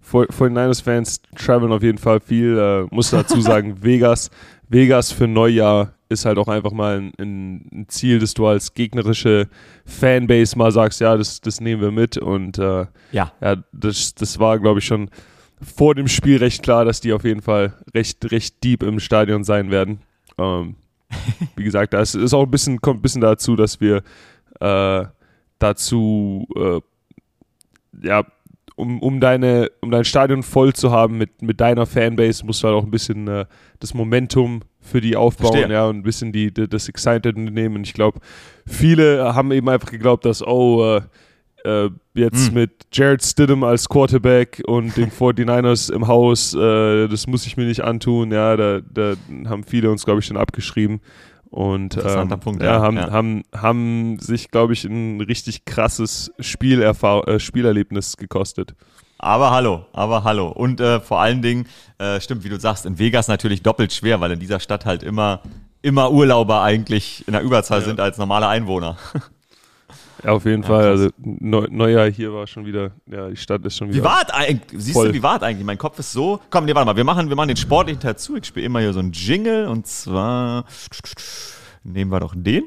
49ers-Fans 0.09 1.21
traveln 1.35 1.71
auf 1.71 1.83
jeden 1.83 1.97
Fall 1.97 2.19
viel. 2.19 2.57
Äh, 2.57 2.93
muss 2.93 3.11
dazu 3.11 3.39
sagen, 3.41 3.83
Vegas, 3.83 4.29
Vegas 4.67 5.11
für 5.11 5.27
Neujahr 5.27 5.93
ist 6.09 6.25
halt 6.25 6.37
auch 6.37 6.47
einfach 6.47 6.71
mal 6.71 6.97
ein, 6.97 7.13
ein, 7.71 7.85
Ziel, 7.87 8.19
dass 8.19 8.33
du 8.33 8.45
als 8.45 8.73
gegnerische 8.73 9.47
Fanbase 9.85 10.57
mal 10.57 10.71
sagst, 10.71 10.99
ja, 10.99 11.15
das, 11.15 11.39
das 11.39 11.61
nehmen 11.61 11.81
wir 11.81 11.91
mit. 11.91 12.17
Und 12.17 12.57
äh, 12.57 12.85
ja. 13.11 13.31
ja, 13.39 13.55
das, 13.71 14.13
das 14.15 14.37
war, 14.37 14.59
glaube 14.59 14.79
ich, 14.79 14.85
schon 14.85 15.09
vor 15.61 15.95
dem 15.95 16.07
Spiel 16.07 16.37
recht 16.37 16.63
klar, 16.63 16.85
dass 16.85 16.99
die 16.99 17.13
auf 17.13 17.23
jeden 17.23 17.41
Fall 17.41 17.77
recht, 17.93 18.29
recht 18.31 18.63
deep 18.63 18.83
im 18.83 18.99
Stadion 18.99 19.43
sein 19.43 19.71
werden. 19.71 20.01
Ähm, 20.37 20.75
wie 21.55 21.63
gesagt, 21.63 21.93
das 21.93 22.15
ist 22.15 22.33
auch 22.33 22.43
ein 22.43 22.51
bisschen, 22.51 22.81
kommt 22.81 22.99
ein 22.99 23.03
bisschen 23.03 23.21
dazu, 23.21 23.55
dass 23.55 23.79
wir 23.79 24.03
äh, 24.59 25.05
dazu 25.59 26.47
äh, 26.55 26.81
ja, 28.03 28.25
um, 28.81 28.99
um, 28.99 29.19
deine, 29.19 29.69
um 29.81 29.91
dein 29.91 30.03
Stadion 30.03 30.41
voll 30.41 30.73
zu 30.73 30.91
haben 30.91 31.17
mit, 31.17 31.43
mit 31.43 31.61
deiner 31.61 31.85
Fanbase, 31.85 32.43
musst 32.43 32.63
du 32.63 32.67
halt 32.67 32.75
auch 32.75 32.83
ein 32.83 32.89
bisschen 32.89 33.27
äh, 33.27 33.45
das 33.79 33.93
Momentum 33.93 34.61
für 34.79 34.99
die 34.99 35.15
aufbauen, 35.15 35.53
Verstehe. 35.53 35.71
ja, 35.71 35.85
und 35.85 35.97
ein 35.97 36.03
bisschen 36.03 36.31
die, 36.31 36.51
die 36.51 36.67
das 36.67 36.89
Excited 36.89 37.37
nehmen. 37.37 37.83
Ich 37.83 37.93
glaube, 37.93 38.19
viele 38.65 39.35
haben 39.35 39.51
eben 39.51 39.69
einfach 39.69 39.91
geglaubt, 39.91 40.25
dass, 40.25 40.45
oh, 40.45 40.97
äh, 40.97 41.01
äh, 41.63 41.91
jetzt 42.15 42.47
hm. 42.47 42.55
mit 42.55 42.71
Jared 42.91 43.23
Stidham 43.23 43.63
als 43.63 43.87
Quarterback 43.87 44.63
und 44.65 44.97
den 44.97 45.11
49ers 45.11 45.93
im 45.93 46.07
Haus, 46.07 46.55
äh, 46.55 47.07
das 47.07 47.27
muss 47.27 47.45
ich 47.45 47.57
mir 47.57 47.65
nicht 47.65 47.83
antun. 47.83 48.31
Ja, 48.31 48.57
da, 48.57 48.79
da 48.81 49.13
haben 49.45 49.63
viele 49.63 49.91
uns, 49.91 50.05
glaube 50.05 50.21
ich, 50.21 50.25
schon 50.25 50.37
abgeschrieben. 50.37 51.01
Und 51.51 51.97
ähm, 51.97 52.29
Punkt, 52.39 52.63
ja, 52.63 52.75
ja, 52.75 52.79
haben, 52.81 52.95
ja. 52.95 53.11
Haben, 53.11 53.43
haben 53.53 54.19
sich, 54.19 54.51
glaube 54.51 54.71
ich, 54.71 54.85
ein 54.85 55.19
richtig 55.19 55.65
krasses 55.65 56.31
Spielerfahr 56.39 57.27
äh, 57.27 57.39
Spielerlebnis 57.41 58.15
gekostet. 58.15 58.73
Aber 59.17 59.51
hallo, 59.51 59.85
aber 59.91 60.23
hallo. 60.23 60.47
Und 60.47 60.79
äh, 60.79 61.01
vor 61.01 61.19
allen 61.19 61.41
Dingen, 61.41 61.67
äh, 61.99 62.21
stimmt, 62.21 62.45
wie 62.45 62.49
du 62.49 62.57
sagst, 62.57 62.85
in 62.85 62.97
Vegas 62.97 63.27
natürlich 63.27 63.61
doppelt 63.61 63.91
schwer, 63.91 64.21
weil 64.21 64.31
in 64.31 64.39
dieser 64.39 64.61
Stadt 64.61 64.85
halt 64.85 65.03
immer, 65.03 65.41
immer 65.81 66.11
Urlauber 66.11 66.61
eigentlich 66.61 67.27
in 67.27 67.33
der 67.33 67.41
Überzahl 67.41 67.81
sind 67.81 67.99
als 67.99 68.17
normale 68.17 68.47
Einwohner. 68.47 68.97
Ja, 70.23 70.31
auf 70.31 70.45
jeden 70.45 70.62
ja, 70.62 70.67
Fall. 70.67 70.88
Also 70.88 71.10
Neujahr 71.17 72.10
hier 72.12 72.34
war 72.34 72.45
schon 72.45 72.65
wieder, 72.65 72.91
ja, 73.07 73.30
die 73.30 73.38
Stadt 73.38 73.65
ist 73.65 73.78
schon 73.78 73.89
wieder. 73.89 73.99
Wie 73.99 74.03
war 74.03 74.24
eigentlich? 74.34 74.82
Siehst 74.82 74.93
voll. 74.93 75.07
du, 75.07 75.13
wie 75.13 75.24
war 75.24 75.41
eigentlich? 75.41 75.65
Mein 75.65 75.78
Kopf 75.78 75.97
ist 75.99 76.11
so. 76.11 76.39
Komm, 76.49 76.65
nee, 76.65 76.76
warte 76.76 76.86
mal, 76.86 76.95
wir 76.95 77.03
machen, 77.03 77.30
wir 77.30 77.36
machen 77.36 77.47
den 77.47 77.57
sportlichen 77.57 77.99
Teil 77.99 78.17
zu. 78.17 78.36
Ich 78.36 78.45
spiele 78.45 78.65
immer 78.65 78.80
hier 78.80 78.93
so 78.93 78.99
einen 78.99 79.11
Jingle 79.11 79.67
und 79.67 79.88
zwar 79.88 80.65
nehmen 81.84 82.11
wir 82.11 82.19
doch 82.19 82.34
den. 82.36 82.65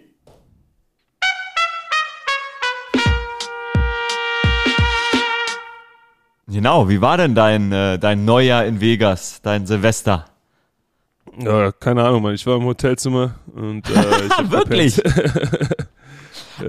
Genau, 6.46 6.88
wie 6.88 7.00
war 7.00 7.16
denn 7.16 7.34
dein, 7.34 7.72
äh, 7.72 7.98
dein 7.98 8.24
Neujahr 8.24 8.66
in 8.66 8.80
Vegas, 8.80 9.40
dein 9.42 9.66
Silvester? 9.66 10.26
Ja, 11.38 11.72
keine 11.72 12.04
Ahnung, 12.04 12.22
Mann. 12.22 12.34
Ich 12.34 12.46
war 12.46 12.56
im 12.56 12.64
Hotelzimmer 12.64 13.36
und 13.54 13.88
äh, 13.88 14.26
ich 14.26 14.50
Wirklich? 14.50 15.02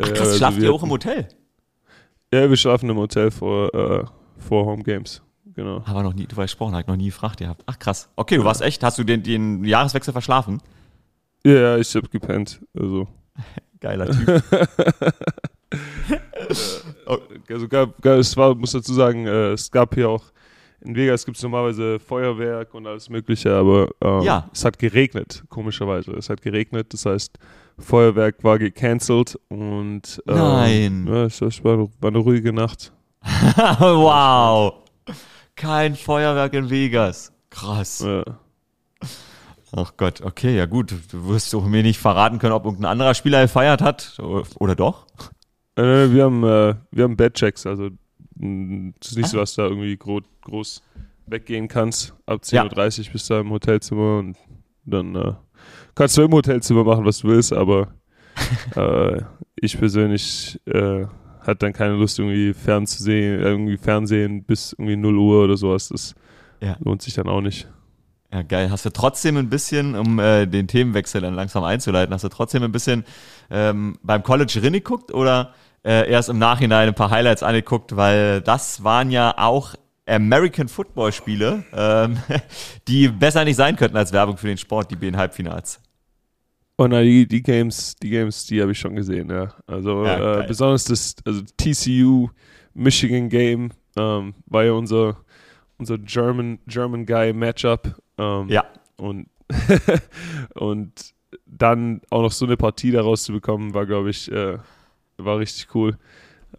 Ach, 0.02 0.08
krass, 0.10 0.20
also 0.20 0.38
schlaft 0.38 0.60
ihr 0.60 0.74
auch 0.74 0.84
im 0.84 0.90
Hotel? 0.90 1.28
Ja, 2.34 2.50
wir 2.50 2.58
schlafen 2.58 2.90
im 2.90 2.98
Hotel 2.98 3.32
vor, 3.32 3.74
äh, 3.74 4.04
vor 4.38 4.66
Home 4.66 4.84
Games. 4.84 5.22
Genau. 5.56 5.82
Aber 5.86 6.04
noch 6.04 6.14
nie, 6.14 6.26
du 6.26 6.36
weißt 6.36 6.54
gesprochen, 6.54 6.76
hat 6.76 6.88
noch 6.88 6.98
nie 6.98 7.06
gefragt 7.06 7.40
gehabt. 7.40 7.64
Ach 7.66 7.80
krass. 7.80 8.10
Okay, 8.16 8.38
du 8.38 8.44
warst 8.44 8.62
echt, 8.62 8.84
hast 8.84 8.98
du 8.98 9.04
den, 9.04 9.24
den 9.24 9.64
Jahreswechsel 9.64 10.12
verschlafen? 10.12 10.62
Ja, 11.46 11.78
ich 11.78 11.96
hab 11.96 12.12
gepennt. 12.12 12.60
Also. 12.78 13.08
Geiler 13.80 14.10
Typ. 14.10 14.44
also 17.50 17.68
gab, 17.68 18.06
es 18.06 18.36
war, 18.36 18.56
muss 18.56 18.72
dazu 18.72 18.94
sagen, 18.94 19.28
äh, 19.28 19.52
es 19.52 19.72
gab 19.72 19.94
hier 19.96 20.10
auch 20.10 20.24
in 20.86 20.96
Vegas 20.96 21.26
gibt 21.26 21.38
es 21.38 21.44
normalerweise 21.44 22.00
Feuerwerk 22.00 22.74
und 22.74 22.86
alles 22.88 23.10
Mögliche, 23.10 23.54
aber 23.54 23.90
ähm, 24.02 24.22
ja. 24.22 24.50
es 24.54 24.64
hat 24.64 24.80
geregnet, 24.80 25.44
komischerweise. 25.50 26.12
Es 26.12 26.30
hat 26.30 26.42
geregnet, 26.42 26.94
das 26.94 27.06
heißt, 27.06 27.38
Feuerwerk 27.80 28.44
war 28.44 28.60
gecancelt 28.60 29.40
und 29.50 30.22
ähm, 30.28 30.36
Nein. 30.36 31.08
Ja, 31.08 31.26
es 31.26 31.42
war, 31.64 31.80
war 31.80 32.10
eine 32.10 32.20
ruhige 32.20 32.54
Nacht. 32.54 32.94
wow. 33.80 34.74
Kein 35.56 35.96
Feuerwerk 35.96 36.54
in 36.54 36.70
Vegas. 36.70 37.32
Krass. 37.50 38.00
Ja. 38.06 38.24
Ach 39.76 39.94
Gott, 39.98 40.22
okay, 40.22 40.56
ja 40.56 40.66
gut. 40.68 40.94
Du 41.12 41.28
wirst 41.28 41.54
doch 41.54 41.66
mir 41.66 41.84
nicht 41.84 42.00
verraten 42.00 42.40
können, 42.40 42.54
ob 42.54 42.66
irgendein 42.66 42.92
anderer 42.92 43.14
Spieler 43.14 43.42
gefeiert 43.42 43.82
hat. 43.82 44.18
Oder 44.20 44.76
doch? 44.76 45.08
Äh, 45.76 46.12
wir 46.12 46.24
haben, 46.26 46.44
äh, 46.44 46.76
wir 46.92 47.04
haben 47.04 47.18
Badchecks, 47.18 47.66
also 47.66 47.90
es 48.38 49.12
ist 49.12 49.18
nicht 49.18 49.26
ah. 49.26 49.30
so, 49.30 49.38
dass 49.38 49.56
du 49.56 49.62
da 49.62 49.68
irgendwie 49.68 49.96
groß, 49.98 50.24
groß 50.42 50.84
weggehen 51.28 51.68
kannst. 51.68 52.14
Ab 52.26 52.42
10.30 52.44 53.00
Uhr 53.00 53.06
ja. 53.06 53.12
bist 53.12 53.30
du 53.30 53.34
im 53.36 53.50
Hotelzimmer 53.52 54.20
und 54.20 54.38
dann 54.86 55.16
äh, 55.16 55.34
kannst 55.96 56.18
du 56.18 56.24
im 56.24 56.32
Hotelzimmer 56.32 56.84
machen, 56.84 57.06
was 57.06 57.20
du 57.20 57.30
willst, 57.30 57.54
aber 57.54 57.94
äh, 58.76 59.22
ich 59.56 59.78
persönlich 59.78 60.60
äh, 60.66 61.06
hatte 61.40 61.60
dann 61.60 61.74
keine 61.74 61.94
Lust, 61.94 62.20
irgendwie 62.20 62.54
fernzusehen, 62.54 63.40
irgendwie 63.40 63.78
Fernsehen 63.78 64.44
bis 64.44 64.74
irgendwie 64.74 64.98
0 64.98 65.18
Uhr 65.18 65.44
oder 65.44 65.58
sowas. 65.58 65.90
Das 65.90 66.16
ja. 66.62 66.76
lohnt 66.80 67.02
sich 67.02 67.14
dann 67.14 67.28
auch 67.28 67.42
nicht. 67.42 67.68
Ja, 68.32 68.42
geil. 68.42 68.70
Hast 68.70 68.86
du 68.86 68.90
trotzdem 68.90 69.38
ein 69.38 69.50
bisschen, 69.50 69.96
um 69.96 70.20
äh, 70.20 70.46
den 70.46 70.68
Themenwechsel 70.68 71.22
dann 71.22 71.36
langsam 71.36 71.64
einzuleiten, 71.64 72.14
hast 72.14 72.24
du 72.24 72.30
trotzdem 72.30 72.64
ein 72.64 72.72
bisschen 72.72 73.06
ähm, 73.50 73.98
beim 74.04 74.24
College 74.24 74.60
geguckt 74.60 75.14
oder 75.14 75.54
äh, 75.86 76.10
erst 76.10 76.30
im 76.30 76.40
Nachhinein 76.40 76.88
ein 76.88 76.96
paar 76.96 77.12
Highlights 77.12 77.44
angeguckt, 77.44 77.96
weil 77.96 78.42
das 78.42 78.84
waren 78.84 79.12
ja 79.12 79.36
auch 79.38 79.76
American 80.08 80.68
Football 80.68 81.12
Spiele, 81.12 81.64
ähm, 81.74 82.18
die 82.88 83.08
besser 83.08 83.46
nicht 83.46 83.56
sein 83.56 83.76
könnten 83.76 83.96
als 83.96 84.12
Werbung 84.12 84.38
für 84.38 84.48
den 84.48 84.58
Sport, 84.58 84.92
die 84.92 84.96
BN 84.96 85.16
Halbfinals. 85.16 85.80
Oh 86.78 86.88
nein, 86.88 87.06
die, 87.06 87.28
die 87.28 87.42
Games, 87.42 87.96
die 87.96 88.10
Games, 88.10 88.46
die 88.48 88.62
habe 88.62 88.72
ich 88.72 88.80
schon 88.80 88.96
gesehen, 88.96 89.30
ja. 89.30 89.54
Also 89.66 90.06
ja, 90.06 90.42
äh, 90.42 90.48
besonders 90.48 90.84
das 90.84 91.16
also 91.24 91.42
TCU 91.56 92.30
Michigan 92.74 93.30
Game 93.30 93.72
ähm, 93.96 94.34
war 94.48 94.66
ja 94.66 94.74
unser, 94.74 95.18
unser 95.78 95.98
German, 96.00 96.60
German 96.68 97.06
Guy 97.06 97.32
Matchup. 97.32 97.96
Ähm, 98.18 98.50
ja. 98.50 98.66
Und, 98.98 99.28
und 100.56 101.14
dann 101.46 102.02
auch 102.10 102.24
noch 102.24 102.32
so 102.32 102.46
eine 102.46 102.58
Partie 102.58 102.92
daraus 102.92 103.24
zu 103.24 103.32
bekommen, 103.32 103.74
war, 103.74 103.86
glaube 103.86 104.10
ich, 104.10 104.30
äh, 104.32 104.58
war 105.18 105.40
richtig 105.40 105.74
cool. 105.76 105.98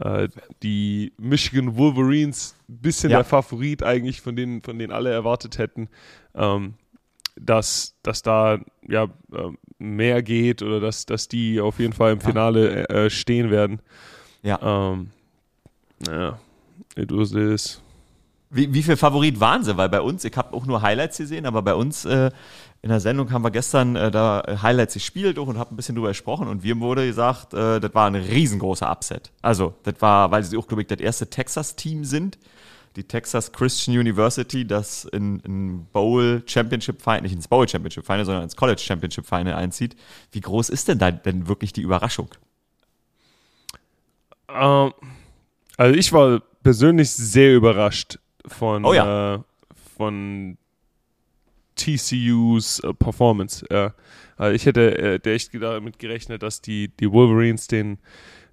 Äh, 0.01 0.29
die 0.63 1.13
Michigan 1.19 1.77
Wolverines, 1.77 2.55
bisschen 2.69 3.11
ja. 3.11 3.19
der 3.19 3.25
Favorit 3.25 3.83
eigentlich, 3.83 4.21
von 4.21 4.37
denen, 4.37 4.63
von 4.63 4.79
denen 4.79 4.93
alle 4.93 5.11
erwartet 5.11 5.59
hätten, 5.59 5.89
ähm, 6.35 6.75
dass, 7.39 7.95
dass 8.03 8.23
da 8.23 8.59
ja 8.87 9.05
äh, 9.33 9.51
mehr 9.79 10.23
geht 10.23 10.63
oder 10.63 10.81
dass, 10.81 11.07
dass 11.07 11.29
die 11.29 11.61
auf 11.61 11.79
jeden 11.79 11.93
Fall 11.93 12.13
im 12.13 12.21
Finale 12.21 12.89
äh, 12.89 13.11
stehen 13.11 13.51
werden. 13.51 13.81
Ja. 14.43 14.93
Ähm, 14.93 15.11
naja, 16.07 16.39
it 16.97 17.11
was 17.11 17.31
this. 17.31 17.81
Wie, 18.51 18.72
wie 18.72 18.82
viel 18.82 18.97
Favorit 18.97 19.40
waren 19.40 19.64
sie? 19.64 19.76
Weil 19.76 19.88
bei 19.88 20.01
uns, 20.01 20.24
ich 20.24 20.36
habe 20.36 20.55
auch 20.55 20.66
nur 20.66 20.82
Highlights 20.82 21.18
gesehen, 21.18 21.47
aber 21.47 21.62
bei 21.62 21.74
uns 21.74 22.05
äh, 22.05 22.30
in 22.82 22.90
der 22.90 23.01
Sendung 23.01 23.32
haben 23.32 23.42
wir 23.42 23.51
gestern 23.51 23.97
äh, 23.97 24.11
da 24.11 24.44
Highlights 24.62 24.94
gespielt 24.94 25.38
und 25.38 25.59
haben 25.59 25.72
ein 25.72 25.76
bisschen 25.76 25.97
drüber 25.97 26.09
gesprochen 26.09 26.47
und 26.47 26.62
wir 26.62 26.78
wurde 26.78 27.07
gesagt, 27.07 27.55
äh, 27.55 27.80
das 27.80 27.94
war 27.94 28.07
ein 28.07 28.14
riesengroßer 28.14 28.88
Upset. 28.88 29.32
Also, 29.42 29.74
das 29.82 29.94
war, 29.99 30.30
weil 30.30 30.44
sie 30.44 30.57
auch, 30.57 30.68
glaube 30.68 30.82
ich, 30.82 30.88
das 30.88 31.01
erste 31.01 31.28
Texas-Team 31.28 32.05
sind. 32.05 32.38
Die 32.94 33.05
Texas 33.05 33.53
Christian 33.53 33.99
University, 33.99 34.66
das 34.66 35.05
in, 35.05 35.40
in 35.40 35.86
Bowl 35.92 36.42
Championship 36.47 37.03
Final, 37.03 37.22
nicht 37.22 37.34
ins 37.34 37.49
Bowl 37.49 37.68
Championship 37.68 38.07
Final, 38.07 38.24
sondern 38.24 38.44
ins 38.44 38.57
College 38.57 38.80
Championship 38.80 39.26
Final 39.26 39.55
einzieht. 39.55 39.97
Wie 40.30 40.40
groß 40.40 40.70
ist 40.70 40.88
denn 40.88 40.99
da 40.99 41.11
denn 41.11 41.49
wirklich 41.49 41.72
die 41.72 41.82
Überraschung? 41.82 42.30
Ähm, 44.49 44.92
also 45.76 45.99
ich 45.99 46.12
war 46.12 46.40
persönlich 46.62 47.11
sehr 47.11 47.55
überrascht 47.55 48.18
von, 48.47 48.84
oh 48.84 48.92
ja. 48.92 49.34
äh, 49.34 49.38
von 49.97 50.59
TCUs 51.76 52.80
äh, 52.80 52.94
Performance. 52.94 53.64
Ja. 53.70 53.94
Also 54.36 54.55
ich 54.55 54.66
hätte 54.66 55.22
äh, 55.24 55.34
echt 55.34 55.55
damit 55.55 55.99
gerechnet, 55.99 56.42
dass 56.42 56.61
die, 56.61 56.88
die 56.88 57.11
Wolverines 57.11 57.68
den, 57.68 57.99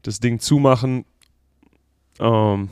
das 0.02 0.20
Ding 0.20 0.40
zumachen. 0.40 1.06
Ähm, 2.20 2.70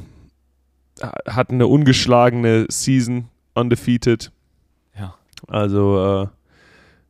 hatten 1.27 1.55
eine 1.55 1.67
ungeschlagene 1.67 2.67
Season, 2.69 3.27
undefeated. 3.55 4.31
Ja. 4.97 5.15
Also, 5.47 6.29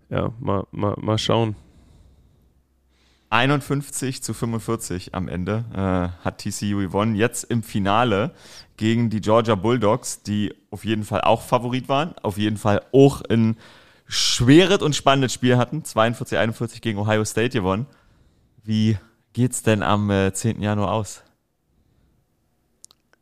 äh, 0.09 0.15
ja, 0.15 0.33
mal, 0.39 0.65
mal, 0.71 0.95
mal 0.99 1.17
schauen. 1.17 1.55
51 3.31 4.21
zu 4.21 4.33
45 4.33 5.15
am 5.15 5.27
Ende 5.27 5.63
äh, 5.73 6.23
hat 6.23 6.39
TCU 6.39 6.79
gewonnen. 6.79 7.15
Jetzt 7.15 7.45
im 7.45 7.63
Finale 7.63 8.31
gegen 8.75 9.09
die 9.09 9.21
Georgia 9.21 9.55
Bulldogs, 9.55 10.21
die 10.21 10.53
auf 10.69 10.83
jeden 10.83 11.05
Fall 11.05 11.21
auch 11.21 11.41
Favorit 11.41 11.87
waren, 11.87 12.13
auf 12.19 12.37
jeden 12.37 12.57
Fall 12.57 12.81
auch 12.91 13.21
ein 13.21 13.57
schweres 14.05 14.81
und 14.81 14.95
spannendes 14.95 15.33
Spiel 15.33 15.57
hatten. 15.57 15.85
42, 15.85 16.37
41 16.37 16.81
gegen 16.81 16.99
Ohio 16.99 17.23
State 17.23 17.57
gewonnen. 17.57 17.85
Wie 18.63 18.97
geht's 19.31 19.63
denn 19.63 19.81
am 19.81 20.09
äh, 20.09 20.33
10. 20.33 20.61
Januar 20.61 20.91
aus? 20.91 21.23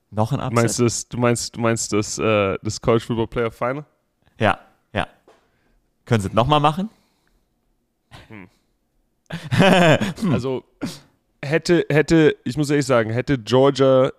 Noch 0.09 0.31
ein 0.31 0.39
Upset? 0.39 0.53
Meinst 0.53 0.79
du, 0.79 0.83
das, 0.85 1.07
du 1.07 1.17
meinst, 1.19 1.55
du 1.55 1.61
meinst 1.61 1.93
das, 1.93 2.17
äh, 2.17 2.57
das 2.63 2.81
College 2.81 3.05
Football 3.05 3.27
Player 3.27 3.51
Final? 3.51 3.85
Ja, 4.39 4.57
ja. 4.91 5.07
Können 6.05 6.21
sie 6.21 6.29
es 6.29 6.33
nochmal 6.33 6.59
machen? 6.59 6.89
Hm. 9.29 10.33
also 10.33 10.63
hätte, 11.43 11.85
hätte, 11.89 12.35
ich 12.43 12.57
muss 12.57 12.69
ehrlich 12.69 12.85
sagen, 12.85 13.11
hätte 13.11 13.37
Georgia 13.37 14.11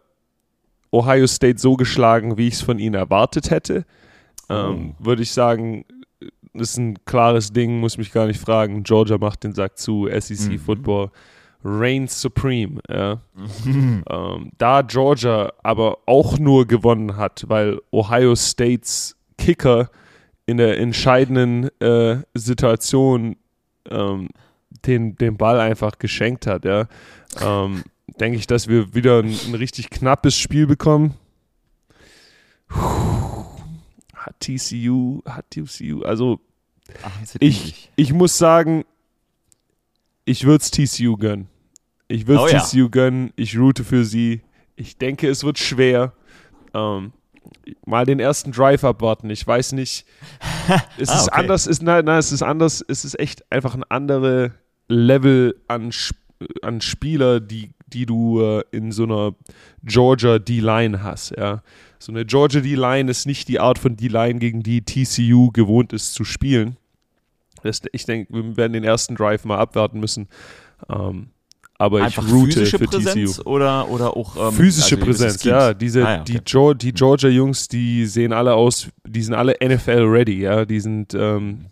Ohio 0.93 1.27
State 1.27 1.59
so 1.59 1.77
geschlagen, 1.77 2.37
wie 2.37 2.49
ich 2.49 2.55
es 2.55 2.63
von 2.63 2.79
ihnen 2.79 2.95
erwartet 2.95 3.51
hätte, 3.51 3.85
ähm, 4.49 4.95
oh. 4.99 5.05
würde 5.05 5.23
ich 5.23 5.33
sagen, 5.33 5.85
das 6.53 6.71
ist 6.71 6.79
ein 6.79 7.05
klares 7.05 7.53
Ding, 7.53 7.79
muss 7.79 7.97
mich 7.97 8.13
gar 8.13 8.27
nicht 8.27 8.41
fragen. 8.41 8.83
Georgia 8.83 9.19
macht 9.19 9.45
den 9.45 9.55
Sack 9.55 9.79
zu, 9.79 10.09
SEC 10.13 10.53
mhm. 10.53 10.59
Football 10.59 11.11
reigns 11.63 12.21
supreme. 12.21 12.81
Ja. 12.89 13.21
Mhm. 13.65 14.05
Ähm, 14.09 14.51
da 14.59 14.83
Georgia 14.83 15.53
aber 15.63 15.99
auch 16.07 16.39
nur 16.39 16.67
gewonnen 16.67 17.17
hat, 17.17 17.45
weil 17.49 17.81
Ohio 17.93 18.35
States 18.35 19.17
Kicker 19.39 19.91
in 20.47 20.57
der 20.57 20.79
entscheidenden 20.79 21.69
äh, 21.81 22.23
Situation 22.35 23.37
ähm, 23.89 24.29
den, 24.87 25.17
den 25.17 25.37
Ball 25.37 25.61
einfach 25.61 25.99
geschenkt 25.99 26.47
hat, 26.47 26.65
ja, 26.65 26.87
ähm, 27.41 27.85
denke 28.19 28.39
ich, 28.39 28.47
dass 28.47 28.69
wir 28.69 28.95
wieder 28.95 29.21
ein, 29.21 29.35
ein 29.47 29.55
richtig 29.55 29.91
knappes 29.91 30.37
Spiel 30.37 30.67
bekommen. 30.67 31.15
Hat 34.15 34.39
TCU, 34.41 35.23
hat 35.25 35.51
TCU, 35.51 36.03
also 36.03 36.41
Ach, 37.03 37.11
ich, 37.39 37.91
ich 37.97 38.13
muss 38.13 38.37
sagen, 38.37 38.85
ich 40.25 40.45
würde 40.45 40.63
es 40.63 40.71
TCU 40.71 41.17
gönnen. 41.17 41.49
Ich 42.09 42.27
würde 42.27 42.45
es 42.47 42.55
oh, 42.55 42.69
TCU 42.69 42.85
ja. 42.85 42.89
gönnen. 42.89 43.33
Ich 43.37 43.57
route 43.59 43.85
für 43.85 44.05
sie. 44.05 44.43
Ich 44.77 44.99
denke, 44.99 45.29
es 45.29 45.45
wird 45.45 45.59
schwer. 45.59 46.13
Ähm, 46.75 47.13
mal 47.85 48.05
den 48.05 48.21
ersten 48.21 48.53
Drive 48.53 48.85
abwarten. 48.85 49.31
Ich 49.31 49.47
weiß 49.47 49.73
nicht. 49.73 50.07
Es 50.99 51.09
ah, 51.09 51.17
ist 51.17 51.29
okay. 51.29 51.41
anders. 51.41 51.67
Ist, 51.67 51.83
nein, 51.83 52.05
nein, 52.05 52.19
es 52.19 52.31
ist 52.31 52.43
anders. 52.43 52.85
Es 52.87 53.05
ist 53.05 53.19
echt 53.19 53.51
einfach 53.51 53.75
ein 53.75 53.83
andere 53.89 54.53
Level 54.91 55.57
an, 55.69 55.91
an 56.63 56.81
Spieler, 56.81 57.41
die, 57.41 57.71
die 57.87 58.07
du 58.07 58.43
äh, 58.43 58.63
in 58.73 58.93
so 58.93 59.05
einer 59.05 59.35
Georgia 59.85 60.39
D-Line 60.39 61.03
hast. 61.03 61.31
Ja. 61.37 61.63
So 61.99 62.13
eine 62.13 62.25
Georgia 62.25 62.61
D-Line 62.61 63.11
ist 63.11 63.27
nicht 63.27 63.49
die 63.49 63.61
Art 63.61 63.79
von 63.79 63.97
D-Line, 63.97 64.39
gegen 64.39 64.63
die 64.63 64.83
TCU 64.83 65.51
gewohnt 65.53 65.93
ist 65.93 66.15
zu 66.15 66.25
spielen. 66.25 66.77
Das, 67.63 67.83
ich 67.93 68.05
denke, 68.05 68.33
wir 68.33 68.57
werden 68.57 68.73
den 68.73 68.85
ersten 68.85 69.15
Drive 69.15 69.45
mal 69.45 69.59
abwarten 69.59 70.01
müssen. 70.01 70.29
Ähm, 70.89 71.29
aber 71.79 72.03
Einfach 72.03 72.27
ich 72.27 72.33
route 72.33 72.53
physische 72.53 72.79
für 72.79 72.85
Präsenz 72.87 73.37
TCU. 73.37 73.49
Oder, 73.49 73.89
oder 73.89 74.17
auch 74.17 74.37
ähm, 74.37 74.53
physische 74.53 74.97
also 74.97 75.07
Präsenz, 75.07 75.45
ja. 75.45 75.73
Diese, 75.73 76.07
ah, 76.07 76.15
ja, 76.15 76.21
okay. 76.21 76.33
die, 76.33 76.41
Georgia, 76.45 76.75
die 76.75 76.93
Georgia-Jungs, 76.93 77.69
die 77.69 78.07
sehen 78.07 78.33
alle 78.33 78.55
aus, 78.55 78.89
die 79.07 79.23
sind 79.23 79.35
alle 79.35 79.57
NFL-ready, 79.63 80.41
ja. 80.41 80.65
Die 80.65 80.81
sind 80.81 81.15
ähm, 81.15 81.67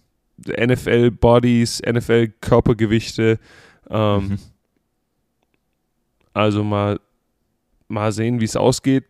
NFL-Bodies, 0.47 1.83
NFL-Körpergewichte. 1.83 3.39
Ähm, 3.91 4.29
mhm. 4.29 4.39
Also 6.33 6.63
mal, 6.63 7.01
mal 7.89 8.13
sehen, 8.13 8.41
wie 8.41 8.45
es 8.45 8.57
ausgeht. 8.57 9.05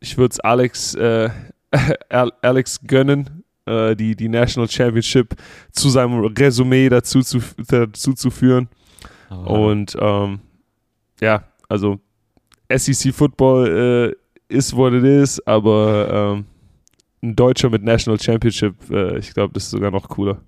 Ich 0.00 0.16
würde 0.18 0.32
es 0.32 0.40
Alex, 0.40 0.94
äh, 0.94 1.30
Alex 2.42 2.80
gönnen, 2.86 3.44
äh, 3.66 3.96
die, 3.96 4.14
die 4.14 4.28
National 4.28 4.68
Championship 4.68 5.34
zu 5.72 5.88
seinem 5.88 6.24
Resümee 6.24 6.88
dazu 6.88 7.22
zu, 7.22 7.40
dazu 7.68 8.12
zu 8.12 8.30
führen. 8.30 8.68
Oh. 9.30 9.70
Und 9.70 9.96
ähm, 10.00 10.40
ja, 11.20 11.44
also 11.68 11.98
SEC 12.70 13.14
Football 13.14 14.16
äh, 14.50 14.54
ist, 14.54 14.74
what 14.74 14.92
it 14.92 15.04
is, 15.04 15.40
aber 15.46 16.36
ähm, 16.36 16.46
ein 17.22 17.36
Deutscher 17.36 17.70
mit 17.70 17.82
National 17.82 18.20
Championship, 18.20 18.90
äh, 18.90 19.18
ich 19.18 19.34
glaube, 19.34 19.54
das 19.54 19.64
ist 19.64 19.70
sogar 19.70 19.90
noch 19.90 20.08
cooler. 20.08 20.40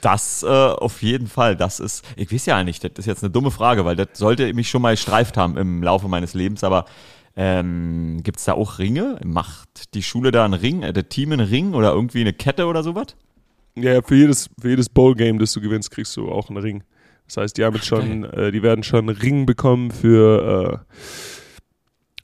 Das 0.00 0.42
äh, 0.42 0.46
auf 0.46 1.02
jeden 1.02 1.26
Fall. 1.26 1.56
Das 1.56 1.80
ist, 1.80 2.04
ich 2.16 2.32
weiß 2.32 2.46
ja 2.46 2.64
nicht, 2.64 2.82
das 2.84 2.92
ist 2.98 3.06
jetzt 3.06 3.22
eine 3.22 3.30
dumme 3.30 3.50
Frage, 3.50 3.84
weil 3.84 3.96
das 3.96 4.08
sollte 4.14 4.52
mich 4.54 4.70
schon 4.70 4.82
mal 4.82 4.96
streift 4.96 5.36
haben 5.36 5.56
im 5.56 5.82
Laufe 5.82 6.08
meines 6.08 6.34
Lebens, 6.34 6.64
aber 6.64 6.86
ähm, 7.36 8.22
gibt 8.22 8.38
es 8.38 8.44
da 8.44 8.54
auch 8.54 8.78
Ringe? 8.78 9.18
Macht 9.24 9.94
die 9.94 10.02
Schule 10.02 10.30
da 10.30 10.44
einen 10.44 10.54
Ring, 10.54 10.82
äh, 10.82 10.92
der 10.92 11.08
Team 11.08 11.32
einen 11.32 11.46
Ring 11.46 11.74
oder 11.74 11.92
irgendwie 11.92 12.20
eine 12.20 12.32
Kette 12.32 12.66
oder 12.66 12.82
sowas? 12.82 13.16
Ja, 13.76 14.02
für 14.02 14.16
jedes, 14.16 14.50
für 14.60 14.70
jedes 14.70 14.88
Bowl-Game, 14.88 15.38
das 15.38 15.52
du 15.52 15.60
gewinnst, 15.60 15.90
kriegst 15.90 16.16
du 16.16 16.30
auch 16.30 16.48
einen 16.48 16.58
Ring. 16.58 16.82
Das 17.26 17.36
heißt, 17.36 17.56
die 17.56 17.64
haben 17.64 17.76
jetzt 17.76 17.86
schon, 17.86 18.24
äh, 18.24 18.50
die 18.50 18.62
werden 18.62 18.82
schon 18.82 19.08
einen 19.08 19.16
Ring 19.16 19.46
bekommen 19.46 19.90
für, 19.90 20.82
äh, 20.82 20.96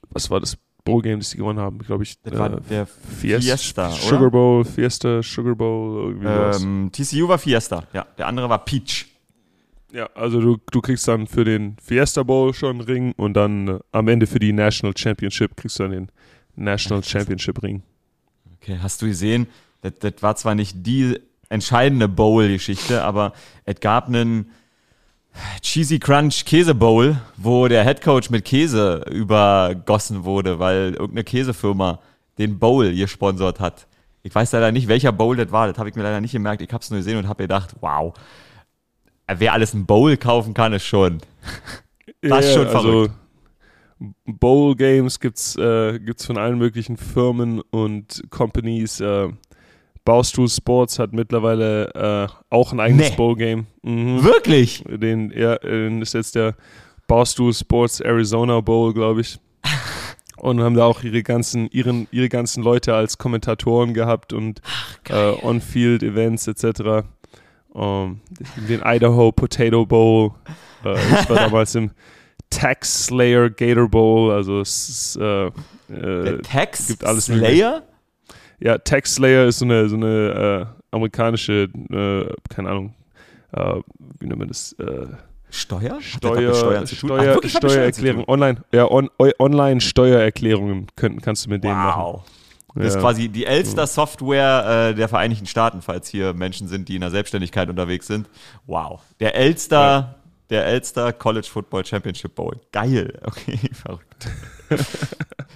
was 0.09 0.29
war 0.29 0.39
das 0.39 0.57
Bowl-Game, 0.87 1.19
das 1.19 1.29
die 1.29 1.37
gewonnen 1.37 1.59
haben? 1.59 1.79
Glaube 1.79 2.03
ich, 2.03 2.19
das 2.21 2.37
war 2.37 2.53
äh, 2.53 2.61
der 2.69 2.85
Fiesta, 2.87 3.41
Fiesta, 3.41 3.87
oder? 3.87 3.95
Sugar 3.95 4.31
Bowl, 4.31 4.65
Fiesta, 4.65 5.21
Sugar 5.21 5.55
Bowl, 5.55 6.09
irgendwie 6.09 6.25
was. 6.27 6.61
Ähm, 6.63 6.89
TCU 6.91 7.27
war 7.27 7.37
Fiesta, 7.37 7.83
ja. 7.93 8.05
Der 8.17 8.27
andere 8.27 8.49
war 8.49 8.63
Peach. 8.63 9.05
Ja, 9.91 10.09
also 10.15 10.41
du, 10.41 10.57
du 10.71 10.81
kriegst 10.81 11.07
dann 11.07 11.27
für 11.27 11.45
den 11.45 11.77
Fiesta 11.81 12.23
Bowl 12.23 12.53
schon 12.53 12.77
einen 12.77 12.81
Ring 12.81 13.13
und 13.17 13.33
dann 13.33 13.67
äh, 13.67 13.79
am 13.91 14.07
Ende 14.07 14.27
für 14.27 14.39
die 14.39 14.53
National 14.53 14.95
Championship 14.97 15.55
kriegst 15.55 15.79
du 15.79 15.83
dann 15.83 15.91
den 15.91 16.11
National 16.55 17.03
Championship 17.03 17.61
Ring. 17.63 17.83
Okay, 18.61 18.79
hast 18.81 19.01
du 19.01 19.07
gesehen, 19.07 19.47
das, 19.81 19.93
das 19.99 20.13
war 20.21 20.35
zwar 20.35 20.55
nicht 20.55 20.85
die 20.85 21.19
entscheidende 21.49 22.07
Bowl-Geschichte, 22.07 23.03
aber 23.03 23.33
es 23.65 23.79
gab 23.79 24.07
einen 24.07 24.51
Cheesy 25.61 25.99
Crunch 25.99 26.45
Käse 26.45 26.75
Bowl, 26.75 27.17
wo 27.37 27.67
der 27.67 27.83
Head 27.83 28.01
Coach 28.01 28.29
mit 28.29 28.45
Käse 28.45 29.05
übergossen 29.09 30.23
wurde, 30.23 30.59
weil 30.59 30.93
irgendeine 30.93 31.23
Käsefirma 31.23 31.99
den 32.37 32.59
Bowl 32.59 32.93
gesponsert 32.93 33.59
hat. 33.59 33.87
Ich 34.23 34.33
weiß 34.33 34.51
leider 34.51 34.71
nicht, 34.71 34.87
welcher 34.87 35.11
Bowl 35.11 35.35
das 35.35 35.51
war, 35.51 35.67
das 35.67 35.77
habe 35.77 35.89
ich 35.89 35.95
mir 35.95 36.03
leider 36.03 36.21
nicht 36.21 36.33
gemerkt. 36.33 36.61
Ich 36.61 36.71
habe 36.71 36.81
es 36.81 36.89
nur 36.89 36.99
gesehen 36.99 37.17
und 37.17 37.27
habe 37.27 37.43
gedacht, 37.43 37.75
wow, 37.81 38.13
wer 39.27 39.53
alles 39.53 39.73
ein 39.73 39.85
Bowl 39.85 40.17
kaufen 40.17 40.53
kann, 40.53 40.73
ist 40.73 40.85
schon, 40.85 41.19
das 42.21 42.45
ist 42.45 42.53
schon 42.53 42.67
verrückt. 42.67 43.11
Also 43.11 43.13
Bowl 44.25 44.75
Games 44.75 45.19
gibt's 45.19 45.55
äh, 45.55 45.99
gibt's 45.99 46.25
von 46.25 46.37
allen 46.37 46.57
möglichen 46.57 46.97
Firmen 46.97 47.61
und 47.71 48.23
Companies. 48.29 48.99
Äh, 48.99 49.29
Barstool 50.07 50.47
Sports 50.47 50.99
hat 50.99 51.11
mittlerweile 51.11 52.29
äh, 52.29 52.33
auch 52.49 52.71
ein 52.71 52.79
eigenes 52.79 53.09
Nee. 53.09 53.15
Bowl 53.17 53.35
Game. 53.35 53.67
Mhm. 53.81 54.23
Wirklich? 54.23 54.81
Den, 54.87 55.33
ja, 55.35 55.55
äh, 55.55 55.99
ist 55.99 56.13
jetzt 56.13 56.35
der 56.35 56.55
Barstool 57.07 57.53
Sports 57.53 57.99
Arizona 57.99 58.61
Bowl, 58.61 58.93
glaube 58.93 59.19
ich. 59.19 59.37
Und 60.37 60.61
haben 60.61 60.75
da 60.75 60.85
auch 60.85 61.03
ihre 61.03 61.23
ganzen, 61.23 61.67
ihren, 61.71 62.07
ihre 62.11 62.29
ganzen 62.29 62.63
Leute 62.63 62.95
als 62.95 63.17
Kommentatoren 63.17 63.93
gehabt 63.93 64.31
und 64.31 64.61
äh, 65.09 65.33
On-Field 65.41 66.03
Events 66.03 66.47
etc. 66.47 67.05
Um, 67.73 68.21
den 68.69 68.81
Idaho 68.85 69.33
Potato 69.33 69.85
Bowl. 69.85 70.31
Äh, 70.85 70.93
ich 70.93 71.29
war 71.29 71.35
damals 71.49 71.75
im 71.75 71.91
Tax 72.49 73.07
Slayer 73.07 73.49
Gator 73.49 73.89
Bowl. 73.89 74.31
Also 74.31 74.61
es 74.61 74.87
ist, 74.87 75.15
äh, 75.17 75.51
Der 75.89 76.25
äh, 76.35 76.41
Tax 76.43 76.87
gibt 76.87 77.03
alles 77.03 77.25
Slayer? 77.25 77.83
Ja, 78.59 78.77
Tax 78.77 79.15
Slayer 79.15 79.45
ist 79.45 79.59
so 79.59 79.65
eine, 79.65 79.89
so 79.89 79.95
eine 79.95 80.67
äh, 80.69 80.95
amerikanische, 80.95 81.69
äh, 81.91 82.33
keine 82.53 82.69
Ahnung, 82.69 82.93
äh, 83.53 83.75
wie 84.19 84.27
nennt 84.27 84.39
man 84.39 84.47
das? 84.47 84.73
Äh, 84.73 85.07
Steuer? 85.49 85.95
Das 85.95 86.03
Steuer? 86.03 86.51
Ach, 86.53 86.55
Steuer, 86.57 86.85
Steuern 86.87 87.41
zu 87.41 87.49
Steuererklärung, 87.49 88.25
online, 88.27 88.61
ja, 88.73 88.89
on, 88.89 89.09
online 89.39 89.79
Steuererklärungen 89.81 90.87
können, 90.95 91.21
kannst 91.21 91.45
du 91.45 91.49
mit 91.49 91.63
denen 91.63 91.75
machen. 91.75 92.03
Wow. 92.03 92.23
Das 92.75 92.87
ist 92.89 92.95
Ja. 92.95 93.01
quasi 93.01 93.29
die 93.29 93.45
Elster-Software 93.45 94.89
äh, 94.91 94.95
der 94.95 95.07
Vereinigten 95.07 95.47
Staaten, 95.47 95.81
falls 95.81 96.09
hier 96.09 96.33
Menschen 96.33 96.67
sind, 96.67 96.87
die 96.89 96.95
in 96.95 97.01
der 97.01 97.09
Selbstständigkeit 97.09 97.69
unterwegs 97.69 98.05
sind. 98.07 98.29
Wow. 98.67 99.01
Der 99.19 99.35
Elster, 99.35 100.15
der 100.49 100.65
Elster 100.67 101.11
College 101.13 101.47
Football 101.49 101.85
Championship 101.85 102.35
Bowl. 102.35 102.59
Geil. 102.71 103.19
Okay, 103.23 103.57
verrückt. 103.73 104.27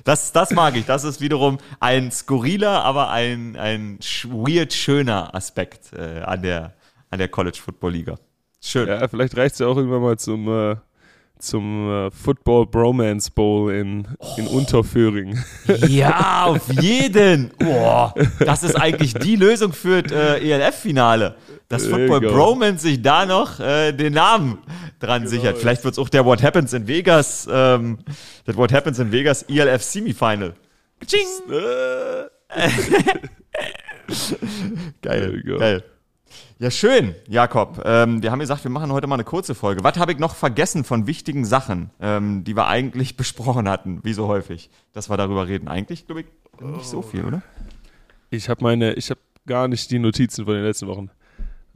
Das, 0.03 0.32
das 0.32 0.51
mag 0.51 0.76
ich. 0.76 0.86
Das 0.86 1.03
ist 1.03 1.22
wiederum 1.22 1.59
ein 1.80 2.12
skurriler, 2.12 2.84
aber 2.84 3.12
ein, 3.12 3.55
ein 3.55 3.99
weird 4.26 4.74
schöner 4.74 5.36
Aspekt 5.36 5.93
äh, 5.93 6.22
an 6.22 6.41
der, 6.41 6.74
an 7.12 7.20
der 7.20 7.28
College 7.28 7.59
Football 7.64 7.91
Liga. 7.91 8.18
Schön. 8.62 8.88
Ja, 8.88 9.07
vielleicht 9.07 9.38
reicht 9.38 9.53
es 9.53 9.59
ja 9.59 9.68
auch 9.68 9.78
irgendwann 9.78 10.01
mal 10.01 10.18
zum, 10.18 10.47
äh, 10.47 10.76
zum 11.41 11.89
äh, 11.89 12.11
Football 12.11 12.67
Bromance 12.67 13.29
Bowl 13.31 13.71
in, 13.73 14.07
in 14.37 14.47
Oh. 14.47 14.57
Unterföhring. 14.57 15.37
Ja, 15.87 16.45
auf 16.45 16.71
jeden. 16.81 17.51
Boah, 17.57 18.13
das 18.39 18.63
ist 18.63 18.75
eigentlich 18.75 19.13
die 19.13 19.35
Lösung 19.35 19.73
für 19.73 20.03
das 20.03 20.11
äh, 20.11 20.51
ELF-Finale. 20.51 21.35
Dass 21.67 21.87
Football. 21.87 22.19
Bromance 22.21 22.81
sich 22.83 23.01
da 23.01 23.25
noch 23.25 23.59
äh, 23.59 23.91
den 23.93 24.13
Namen 24.13 24.57
dran 24.99 25.27
sichert. 25.27 25.57
Vielleicht 25.57 25.83
wird 25.83 25.93
es 25.93 25.99
auch 25.99 26.09
der 26.09 26.25
What 26.25 26.43
Happens 26.43 26.73
in 26.73 26.87
Vegas, 26.87 27.47
ähm, 27.51 27.99
das 28.45 28.57
What 28.57 28.73
Happens 28.73 28.99
in 28.99 29.11
Vegas 29.11 29.43
ELF 29.43 29.81
Semifinal. 29.81 30.53
Ching. 31.05 31.27
You 34.11 34.37
geil, 35.01 35.41
geil. 35.57 35.83
Ja, 36.62 36.70
schön, 36.70 37.16
Jakob. 37.28 37.82
Ähm, 37.86 38.22
wir 38.22 38.32
haben 38.32 38.38
gesagt, 38.38 38.64
wir 38.64 38.70
machen 38.70 38.91
heute 38.91 39.07
mal 39.07 39.16
eine 39.16 39.24
kurze 39.24 39.55
Folge. 39.55 39.84
Was 39.84 39.97
habe 39.97 40.12
ich 40.12 40.20
noch 40.20 40.36
vergessen 40.36 40.84
von 40.84 41.07
wichtigen 41.07 41.43
Sachen, 41.43 41.89
ähm, 41.99 42.43
die 42.43 42.55
wir 42.55 42.68
eigentlich 42.68 43.18
besprochen 43.18 43.68
hatten, 43.68 43.99
wie 44.03 44.14
so 44.14 44.28
häufig, 44.28 44.70
dass 44.93 45.09
wir 45.09 45.18
darüber 45.18 45.47
reden? 45.47 45.68
Eigentlich, 45.68 46.05
glaube 46.05 46.22
ich, 46.22 46.28
nicht 46.62 46.86
so 46.86 47.01
viel, 47.01 47.26
oder? 47.26 47.41
Ich 48.30 48.47
habe 48.47 48.64
meine, 48.64 48.93
ich 48.93 49.09
habe 49.09 49.20
gar 49.47 49.68
nicht 49.68 49.89
die 49.89 49.97
Notizen 49.97 50.45
von 50.45 50.53
den 50.53 50.64
letzten 50.64 50.86
Wochen. 50.86 51.09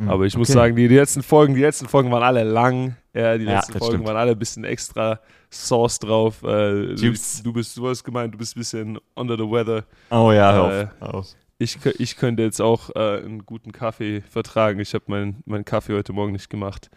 Aber 0.06 0.26
ich 0.26 0.38
muss 0.38 0.50
okay. 0.50 0.60
sagen, 0.60 0.76
die, 0.76 0.88
die 0.88 0.96
letzten 0.98 1.24
Folgen, 1.24 1.56
die 1.56 1.62
letzten 1.62 1.88
Folgen 1.88 2.12
waren 2.12 2.22
alle 2.22 2.44
lang. 2.44 2.96
Ja, 3.16 3.40
die 3.40 3.46
Ja, 3.46 3.56
letzten 3.56 3.74
das 3.74 3.80
Folgen 3.80 3.96
stimmt. 3.96 4.08
waren 4.08 4.18
alle 4.18 4.34
ein 4.34 4.38
bisschen 4.38 4.66
extra 4.66 5.20
Sauce 5.50 5.98
drauf. 5.98 6.44
Äh, 6.44 6.96
du, 6.96 7.14
du 7.44 7.54
bist, 7.54 7.76
du 7.78 7.88
hast 7.90 8.04
gemeint, 8.04 8.36
du 8.36 8.38
bist 8.38 8.56
ein 8.56 8.60
bisschen 8.60 9.00
under 9.16 9.36
the 9.36 9.44
weather. 9.50 9.84
Oh 10.12 10.32
ja, 10.32 10.54
hör 10.54 10.70
Äh, 10.80 10.84
auf. 10.84 10.90
Hör 11.00 11.14
auf. 11.16 11.28
Ich, 11.66 11.80
ich 12.00 12.16
könnte 12.16 12.44
jetzt 12.44 12.62
auch 12.62 12.92
äh, 12.96 13.18
einen 13.18 13.44
guten 13.46 13.72
Kaffee 13.72 14.22
vertragen. 14.30 14.80
Ich 14.80 14.94
habe 14.94 15.06
meinen 15.08 15.42
meinen 15.46 15.66
Kaffee 15.66 15.94
heute 15.94 16.14
Morgen 16.14 16.32
nicht 16.32 16.50
gemacht. 16.50 16.92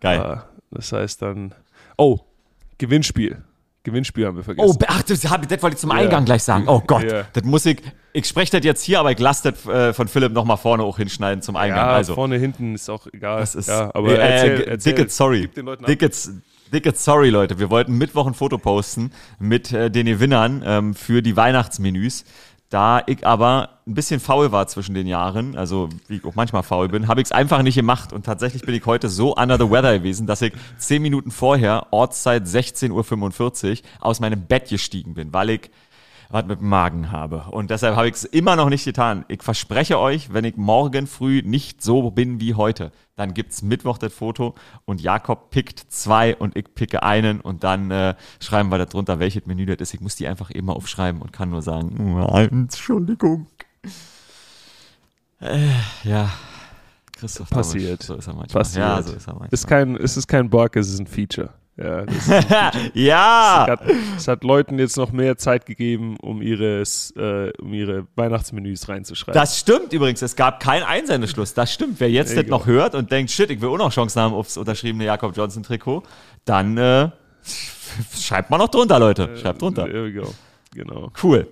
Geil. 0.00 0.20
Äh, 0.20 0.36
das 0.70 0.92
heißt 0.92 1.20
dann. 1.22 1.54
Oh, 1.98 2.20
Gewinnspiel. 2.78 3.42
Gewinnspiel 3.82 4.26
haben 4.26 4.36
wir 4.36 4.44
vergessen. 4.44 4.76
Oh, 4.80 4.84
ach, 4.86 5.02
das, 5.02 5.20
das 5.22 5.30
wollte 5.62 5.74
ich 5.74 5.76
zum 5.80 5.90
Ja. 5.90 5.96
Eingang 5.96 6.24
gleich 6.24 6.44
sagen. 6.44 6.68
Oh 6.68 6.80
Gott, 6.86 7.02
Ja. 7.02 7.24
das 7.32 7.42
muss 7.42 7.66
ich. 7.66 7.82
Ich 8.12 8.26
spreche 8.26 8.52
das 8.58 8.64
jetzt 8.64 8.84
hier, 8.84 9.00
aber 9.00 9.10
ich 9.10 9.18
lasse 9.18 9.50
das 9.50 9.66
äh, 9.66 9.92
von 9.92 10.06
Philipp 10.06 10.32
nochmal 10.32 10.56
vorne 10.56 10.84
auch 10.84 10.98
hinschneiden 10.98 11.42
zum 11.42 11.56
Eingang. 11.56 11.78
ja, 11.78 11.92
also, 11.92 12.14
vorne, 12.14 12.38
hinten 12.38 12.76
ist 12.76 12.88
auch 12.88 13.08
egal. 13.12 13.40
das 13.40 13.56
ist. 13.56 13.68
ja, 13.68 13.90
aber 13.92 14.10
äh, 14.10 14.18
erzähl, 14.18 14.50
äh, 14.60 14.70
erzähl, 14.70 14.94
dicke 14.94 15.10
Sorry. 15.10 15.40
gib 15.42 15.54
den 15.54 15.66
Leuten 15.66 15.84
ab. 15.84 15.88
Dicke, 15.88 16.10
dicke 16.72 16.92
Sorry, 16.94 17.30
Leute. 17.30 17.58
Wir 17.58 17.70
wollten 17.70 17.98
Mittwoch 17.98 18.26
ein 18.28 18.34
Foto 18.34 18.56
posten 18.58 19.10
mit 19.40 19.72
äh, 19.72 19.90
den 19.90 20.06
Gewinnern 20.06 20.62
ähm, 20.64 20.94
für 20.94 21.22
die 21.22 21.36
Weihnachtsmenüs. 21.36 22.24
Da 22.72 23.02
ich 23.04 23.26
aber 23.26 23.80
ein 23.86 23.92
bisschen 23.92 24.18
faul 24.18 24.50
war 24.50 24.66
zwischen 24.66 24.94
den 24.94 25.06
Jahren, 25.06 25.58
also 25.58 25.90
wie 26.08 26.16
ich 26.16 26.24
auch 26.24 26.34
manchmal 26.34 26.62
faul 26.62 26.88
bin, 26.88 27.06
habe 27.06 27.20
ich 27.20 27.26
es 27.26 27.32
einfach 27.32 27.60
nicht 27.60 27.74
gemacht. 27.74 28.14
Und 28.14 28.24
tatsächlich 28.24 28.62
bin 28.62 28.74
ich 28.74 28.86
heute 28.86 29.10
so 29.10 29.36
under 29.36 29.58
the 29.58 29.70
weather 29.70 29.98
gewesen, 29.98 30.26
dass 30.26 30.40
ich 30.40 30.54
zehn 30.78 31.02
Minuten 31.02 31.30
vorher, 31.30 31.88
Ortszeit 31.90 32.44
16.45 32.44 33.70
Uhr, 33.70 33.76
aus 34.00 34.20
meinem 34.20 34.46
Bett 34.46 34.70
gestiegen 34.70 35.12
bin, 35.12 35.34
weil 35.34 35.50
ich 35.50 35.70
was 36.30 36.46
mit 36.46 36.60
dem 36.60 36.70
Magen 36.70 37.12
habe. 37.12 37.44
Und 37.50 37.70
deshalb 37.70 37.94
habe 37.94 38.08
ich 38.08 38.14
es 38.14 38.24
immer 38.24 38.56
noch 38.56 38.70
nicht 38.70 38.86
getan. 38.86 39.26
Ich 39.28 39.42
verspreche 39.42 39.98
euch, 39.98 40.32
wenn 40.32 40.46
ich 40.46 40.56
morgen 40.56 41.06
früh 41.06 41.42
nicht 41.44 41.82
so 41.82 42.10
bin 42.10 42.40
wie 42.40 42.54
heute, 42.54 42.90
dann 43.16 43.34
gibt's 43.34 43.62
Mittwoch 43.62 43.98
das 43.98 44.12
Foto 44.12 44.54
und 44.84 45.00
Jakob 45.00 45.50
pickt 45.50 45.78
zwei 45.88 46.34
und 46.36 46.56
ich 46.56 46.74
picke 46.74 47.02
einen 47.02 47.40
und 47.40 47.64
dann 47.64 47.90
äh, 47.90 48.14
schreiben 48.40 48.70
wir 48.70 48.78
da 48.78 48.86
drunter, 48.86 49.18
welches 49.18 49.46
Menü 49.46 49.66
das 49.66 49.80
ist. 49.80 49.94
Ich 49.94 50.00
muss 50.00 50.16
die 50.16 50.26
einfach 50.26 50.50
immer 50.50 50.74
aufschreiben 50.76 51.20
und 51.20 51.32
kann 51.32 51.50
nur 51.50 51.62
sagen, 51.62 52.16
"Oh, 52.18 52.36
Entschuldigung. 52.36 53.46
Äh, 55.40 55.68
ja, 56.04 56.30
Christoph. 57.16 57.50
Passiert. 57.50 58.02
So 58.02 58.14
ist 58.16 58.26
er 58.26 58.34
manchmal. 58.34 58.62
Passiert. 58.62 58.84
Ja, 58.86 59.02
so 59.02 59.12
ist 59.12 59.26
er 59.26 59.34
manchmal. 59.34 59.48
Ist 59.52 59.66
kein, 59.66 59.96
es 59.96 60.16
ist 60.16 60.26
kein 60.28 60.48
Bug, 60.48 60.76
es 60.76 60.88
ist 60.88 60.98
ein 61.00 61.06
Feature. 61.06 61.50
Ja, 61.76 62.04
das 62.04 62.26
ja! 62.94 63.64
es, 63.64 63.70
hat, 63.70 63.80
es 64.18 64.28
hat 64.28 64.44
Leuten 64.44 64.78
jetzt 64.78 64.96
noch 64.98 65.10
mehr 65.10 65.38
Zeit 65.38 65.64
gegeben, 65.64 66.16
um, 66.20 66.42
ihres, 66.42 67.12
äh, 67.16 67.50
um 67.60 67.72
ihre 67.72 68.06
Weihnachtsmenüs 68.14 68.88
reinzuschreiben. 68.88 69.34
Das 69.34 69.58
stimmt 69.58 69.92
übrigens, 69.92 70.20
es 70.20 70.36
gab 70.36 70.60
keinen 70.60 70.82
Einsendeschluss. 70.82 71.54
Das 71.54 71.72
stimmt. 71.72 71.98
Wer 71.98 72.10
jetzt 72.10 72.36
das 72.36 72.46
noch 72.46 72.66
hört 72.66 72.94
und 72.94 73.10
denkt, 73.10 73.30
shit, 73.30 73.50
ich 73.50 73.60
will 73.62 73.70
auch 73.70 73.78
noch 73.78 73.92
Chancen 73.92 74.20
haben 74.20 74.34
aufs 74.34 74.58
unterschriebene 74.58 75.06
Jakob 75.06 75.34
Johnson 75.34 75.62
Trikot, 75.62 76.02
dann 76.44 76.76
äh, 76.76 77.08
schreibt 78.20 78.50
mal 78.50 78.58
noch 78.58 78.68
drunter, 78.68 78.98
Leute. 78.98 79.36
Schreibt 79.38 79.62
drunter. 79.62 79.88
Go. 79.88 80.26
Genau. 80.74 81.10
Cool. 81.22 81.46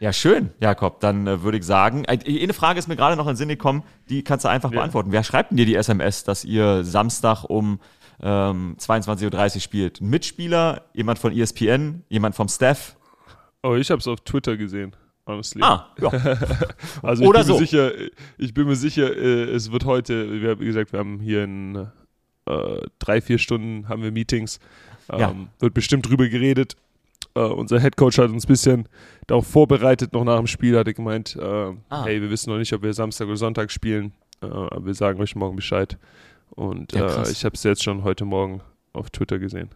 Ja, 0.00 0.12
schön, 0.12 0.50
Jakob. 0.58 0.98
Dann 0.98 1.28
äh, 1.28 1.42
würde 1.44 1.58
ich 1.58 1.64
sagen, 1.64 2.04
äh, 2.06 2.18
eine 2.42 2.52
Frage 2.52 2.80
ist 2.80 2.88
mir 2.88 2.96
gerade 2.96 3.14
noch 3.14 3.26
in 3.26 3.34
den 3.34 3.36
Sinn 3.36 3.48
gekommen, 3.48 3.84
die 4.08 4.24
kannst 4.24 4.44
du 4.44 4.48
einfach 4.48 4.72
Ja. 4.72 4.78
beantworten. 4.80 5.12
Wer 5.12 5.22
schreibt 5.22 5.52
denn 5.52 5.56
dir 5.56 5.66
die 5.66 5.76
SMS, 5.76 6.24
dass 6.24 6.44
ihr 6.44 6.82
Samstag 6.82 7.44
um 7.44 7.78
ähm, 8.20 8.76
22.30 8.78 9.54
Uhr 9.56 9.60
spielt. 9.60 10.00
Ein 10.00 10.10
Mitspieler, 10.10 10.82
jemand 10.94 11.18
von 11.18 11.32
ESPN, 11.36 12.04
jemand 12.08 12.34
vom 12.34 12.48
Staff. 12.48 12.96
Oh, 13.62 13.74
ich 13.74 13.90
habe 13.90 14.00
es 14.00 14.08
auf 14.08 14.20
Twitter 14.20 14.56
gesehen. 14.56 14.94
Honestly. 15.26 15.62
Ah, 15.62 15.86
ja. 16.00 16.08
also 17.02 17.22
ich 17.22 17.28
Oder 17.28 17.40
bin 17.40 17.46
so. 17.46 17.52
mir 17.54 17.58
sicher, 17.60 17.92
ich 18.38 18.52
bin 18.54 18.66
mir 18.66 18.74
sicher, 18.76 19.16
äh, 19.16 19.44
es 19.54 19.70
wird 19.70 19.84
heute, 19.84 20.40
wir 20.42 20.50
haben 20.50 20.60
wie 20.60 20.64
gesagt, 20.66 20.92
wir 20.92 20.98
haben 20.98 21.20
hier 21.20 21.44
in 21.44 21.76
äh, 22.46 22.80
drei, 22.98 23.20
vier 23.20 23.38
Stunden 23.38 23.88
haben 23.88 24.02
wir 24.02 24.10
Meetings. 24.10 24.58
Ähm, 25.10 25.18
Ja. 25.20 25.34
Wird 25.60 25.74
bestimmt 25.74 26.08
drüber 26.08 26.28
geredet. 26.28 26.74
Äh, 27.34 27.40
unser 27.40 27.78
Headcoach 27.78 28.18
hat 28.18 28.30
uns 28.30 28.44
ein 28.44 28.48
bisschen 28.48 28.88
darauf 29.28 29.46
vorbereitet, 29.46 30.12
noch 30.12 30.24
nach 30.24 30.38
dem 30.38 30.48
Spiel 30.48 30.76
hat 30.76 30.88
er 30.88 30.92
gemeint, 30.92 31.36
äh, 31.36 31.72
Ah. 31.88 32.04
hey, 32.04 32.20
wir 32.20 32.28
wissen 32.30 32.50
noch 32.50 32.58
nicht, 32.58 32.72
ob 32.72 32.82
wir 32.82 32.92
Samstag 32.92 33.28
oder 33.28 33.36
Sonntag 33.36 33.70
spielen, 33.70 34.12
äh, 34.42 34.46
aber 34.46 34.84
wir 34.86 34.94
sagen 34.94 35.20
euch 35.20 35.36
morgen 35.36 35.54
Bescheid. 35.56 35.96
Und 36.54 36.92
Ja, 36.92 37.24
äh, 37.24 37.30
ich 37.30 37.44
habe 37.44 37.54
es 37.54 37.62
jetzt 37.62 37.82
schon 37.82 38.04
heute 38.04 38.24
Morgen 38.24 38.60
auf 38.92 39.10
Twitter 39.10 39.38
gesehen. 39.38 39.70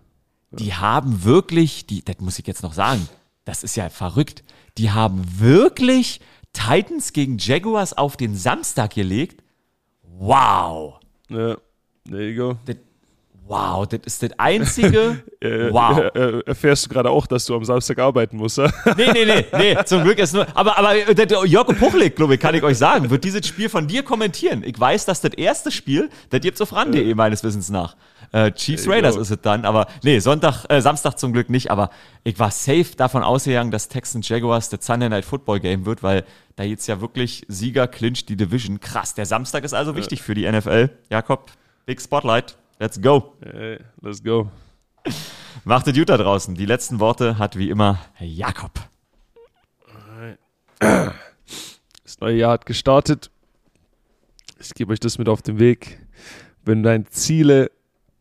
Die 0.53 0.74
haben 0.74 1.24
wirklich, 1.24 1.87
die, 1.87 2.05
das 2.05 2.18
muss 2.20 2.39
ich 2.39 2.47
jetzt 2.47 2.62
noch 2.62 2.72
sagen, 2.72 3.09
das 3.45 3.62
ist 3.62 3.77
ja 3.77 3.89
verrückt. 3.89 4.45
Die 4.79 4.91
haben 4.91 5.24
wirklich 5.39 6.20
Titans 6.53 7.12
gegen 7.12 7.39
Jaguars 7.39 7.93
auf 7.93 8.16
den 8.16 8.37
Samstag 8.37 8.95
gelegt. 8.95 9.43
Wow. 10.03 11.01
Ja, 11.29 11.57
there 12.09 12.31
you 12.31 12.37
go. 12.37 12.59
Das, 12.64 12.77
wow, 13.47 13.86
das 13.86 14.01
ist 14.05 14.22
das 14.22 14.30
einzige. 14.38 15.22
Äh, 15.38 15.70
wow. 15.70 15.99
äh, 15.99 16.18
äh, 16.18 16.42
erfährst 16.47 16.86
du 16.86 16.88
gerade 16.88 17.11
auch, 17.11 17.26
dass 17.26 17.44
du 17.44 17.55
am 17.55 17.64
Samstag 17.64 17.99
arbeiten 17.99 18.38
musst? 18.38 18.57
Nee, 18.57 19.12
nee, 19.12 19.24
nee, 19.26 19.44
nee, 19.53 19.76
zum 19.84 20.03
Glück 20.03 20.18
ist 20.18 20.32
nur. 20.32 20.47
Aber, 20.57 20.78
aber 20.78 20.97
äh, 20.97 21.47
Jörg 21.47 21.66
Puchlik, 21.78 22.16
glaube 22.16 22.34
ich, 22.34 22.40
kann 22.40 22.55
ich 22.55 22.62
euch 22.62 22.78
sagen, 22.78 23.11
wird 23.11 23.22
dieses 23.22 23.47
Spiel 23.47 23.68
von 23.68 23.86
dir 23.86 24.03
kommentieren. 24.03 24.62
Ich 24.64 24.80
weiß, 24.80 25.05
dass 25.05 25.20
das 25.20 25.34
erste 25.34 25.70
Spiel, 25.70 26.09
das 26.30 26.40
gibt's 26.40 26.61
auf 26.62 26.72
ran.de 26.72 27.14
meines 27.14 27.44
Wissens 27.44 27.68
nach. 27.68 27.97
Äh, 28.32 28.53
Chiefs 28.53 28.88
Raiders 28.88 29.16
ist 29.16 29.30
es 29.30 29.40
dann, 29.42 29.64
aber 29.64 29.86
nee, 30.03 30.18
Sonntag, 30.18 30.64
äh, 30.68 30.80
Samstag 30.80 31.18
zum 31.18 31.32
Glück 31.32 31.51
nicht, 31.51 31.70
aber 31.70 31.90
ich 32.24 32.38
war 32.38 32.51
safe 32.51 32.97
davon 32.97 33.22
ausgegangen, 33.22 33.70
dass 33.70 33.88
Texans 33.88 34.28
Jaguars 34.28 34.68
das 34.68 34.84
Sunday 34.84 35.09
Night 35.09 35.24
Football 35.24 35.61
Game 35.61 35.86
wird, 35.86 36.03
weil 36.03 36.24
da 36.57 36.64
jetzt 36.64 36.86
ja 36.86 37.01
wirklich 37.01 37.44
Sieger 37.49 37.86
clincht 37.86 38.28
die 38.28 38.36
Division. 38.36 38.80
Krass, 38.80 39.14
der 39.14 39.26
Samstag 39.26 39.64
ist 39.64 39.74
also 39.74 39.97
wichtig 39.97 40.22
für 40.22 40.34
die 40.34 40.51
NFL. 40.51 40.90
Jakob, 41.11 41.53
Big 41.84 42.01
Spotlight, 42.01 42.57
let's 42.79 43.01
go. 43.01 43.37
Hey, 43.43 43.81
let's 44.01 44.22
go. 44.22 44.51
Macht 45.64 45.87
es 45.87 45.95
gut 45.95 46.09
da 46.09 46.16
draußen. 46.16 46.55
Die 46.55 46.66
letzten 46.66 47.01
Worte 47.01 47.39
hat 47.39 47.57
wie 47.57 47.70
immer 47.70 47.99
Jakob. 48.20 48.72
Das 50.79 52.20
neue 52.20 52.37
Jahr 52.37 52.53
hat 52.53 52.66
gestartet. 52.66 53.31
Ich 54.59 54.74
gebe 54.74 54.93
euch 54.93 55.01
das 55.01 55.18
mit 55.18 55.29
auf 55.29 55.43
den 55.43 55.59
Weg. 55.59 56.01
Wenn 56.64 56.83
du 56.83 56.89
deine 56.89 57.05
Ziele 57.07 57.70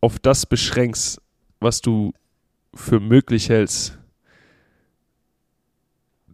auf 0.00 0.18
das 0.18 0.46
beschränkst, 0.46 1.20
was 1.60 1.80
du 1.80 2.12
für 2.74 3.00
möglich 3.00 3.48
hältst, 3.48 3.98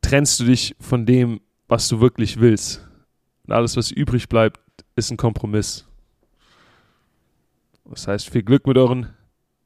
trennst 0.00 0.40
du 0.40 0.44
dich 0.44 0.76
von 0.80 1.06
dem, 1.06 1.40
was 1.68 1.88
du 1.88 2.00
wirklich 2.00 2.40
willst. 2.40 2.86
Und 3.46 3.52
alles, 3.54 3.76
was 3.76 3.90
übrig 3.90 4.28
bleibt, 4.28 4.60
ist 4.96 5.10
ein 5.10 5.16
Kompromiss. 5.16 5.86
Das 7.84 8.06
heißt, 8.06 8.30
viel 8.30 8.42
Glück 8.42 8.66
mit 8.66 8.78
euren 8.78 9.08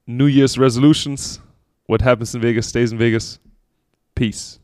New 0.07 0.27
Year's 0.27 0.59
Resolutions. 0.59 1.41
What 1.87 2.03
happens 2.03 2.35
in 2.35 2.43
Vegas 2.43 2.69
stays 2.69 2.93
in 2.93 2.99
Vegas. 2.99 3.41
Peace. 4.15 4.61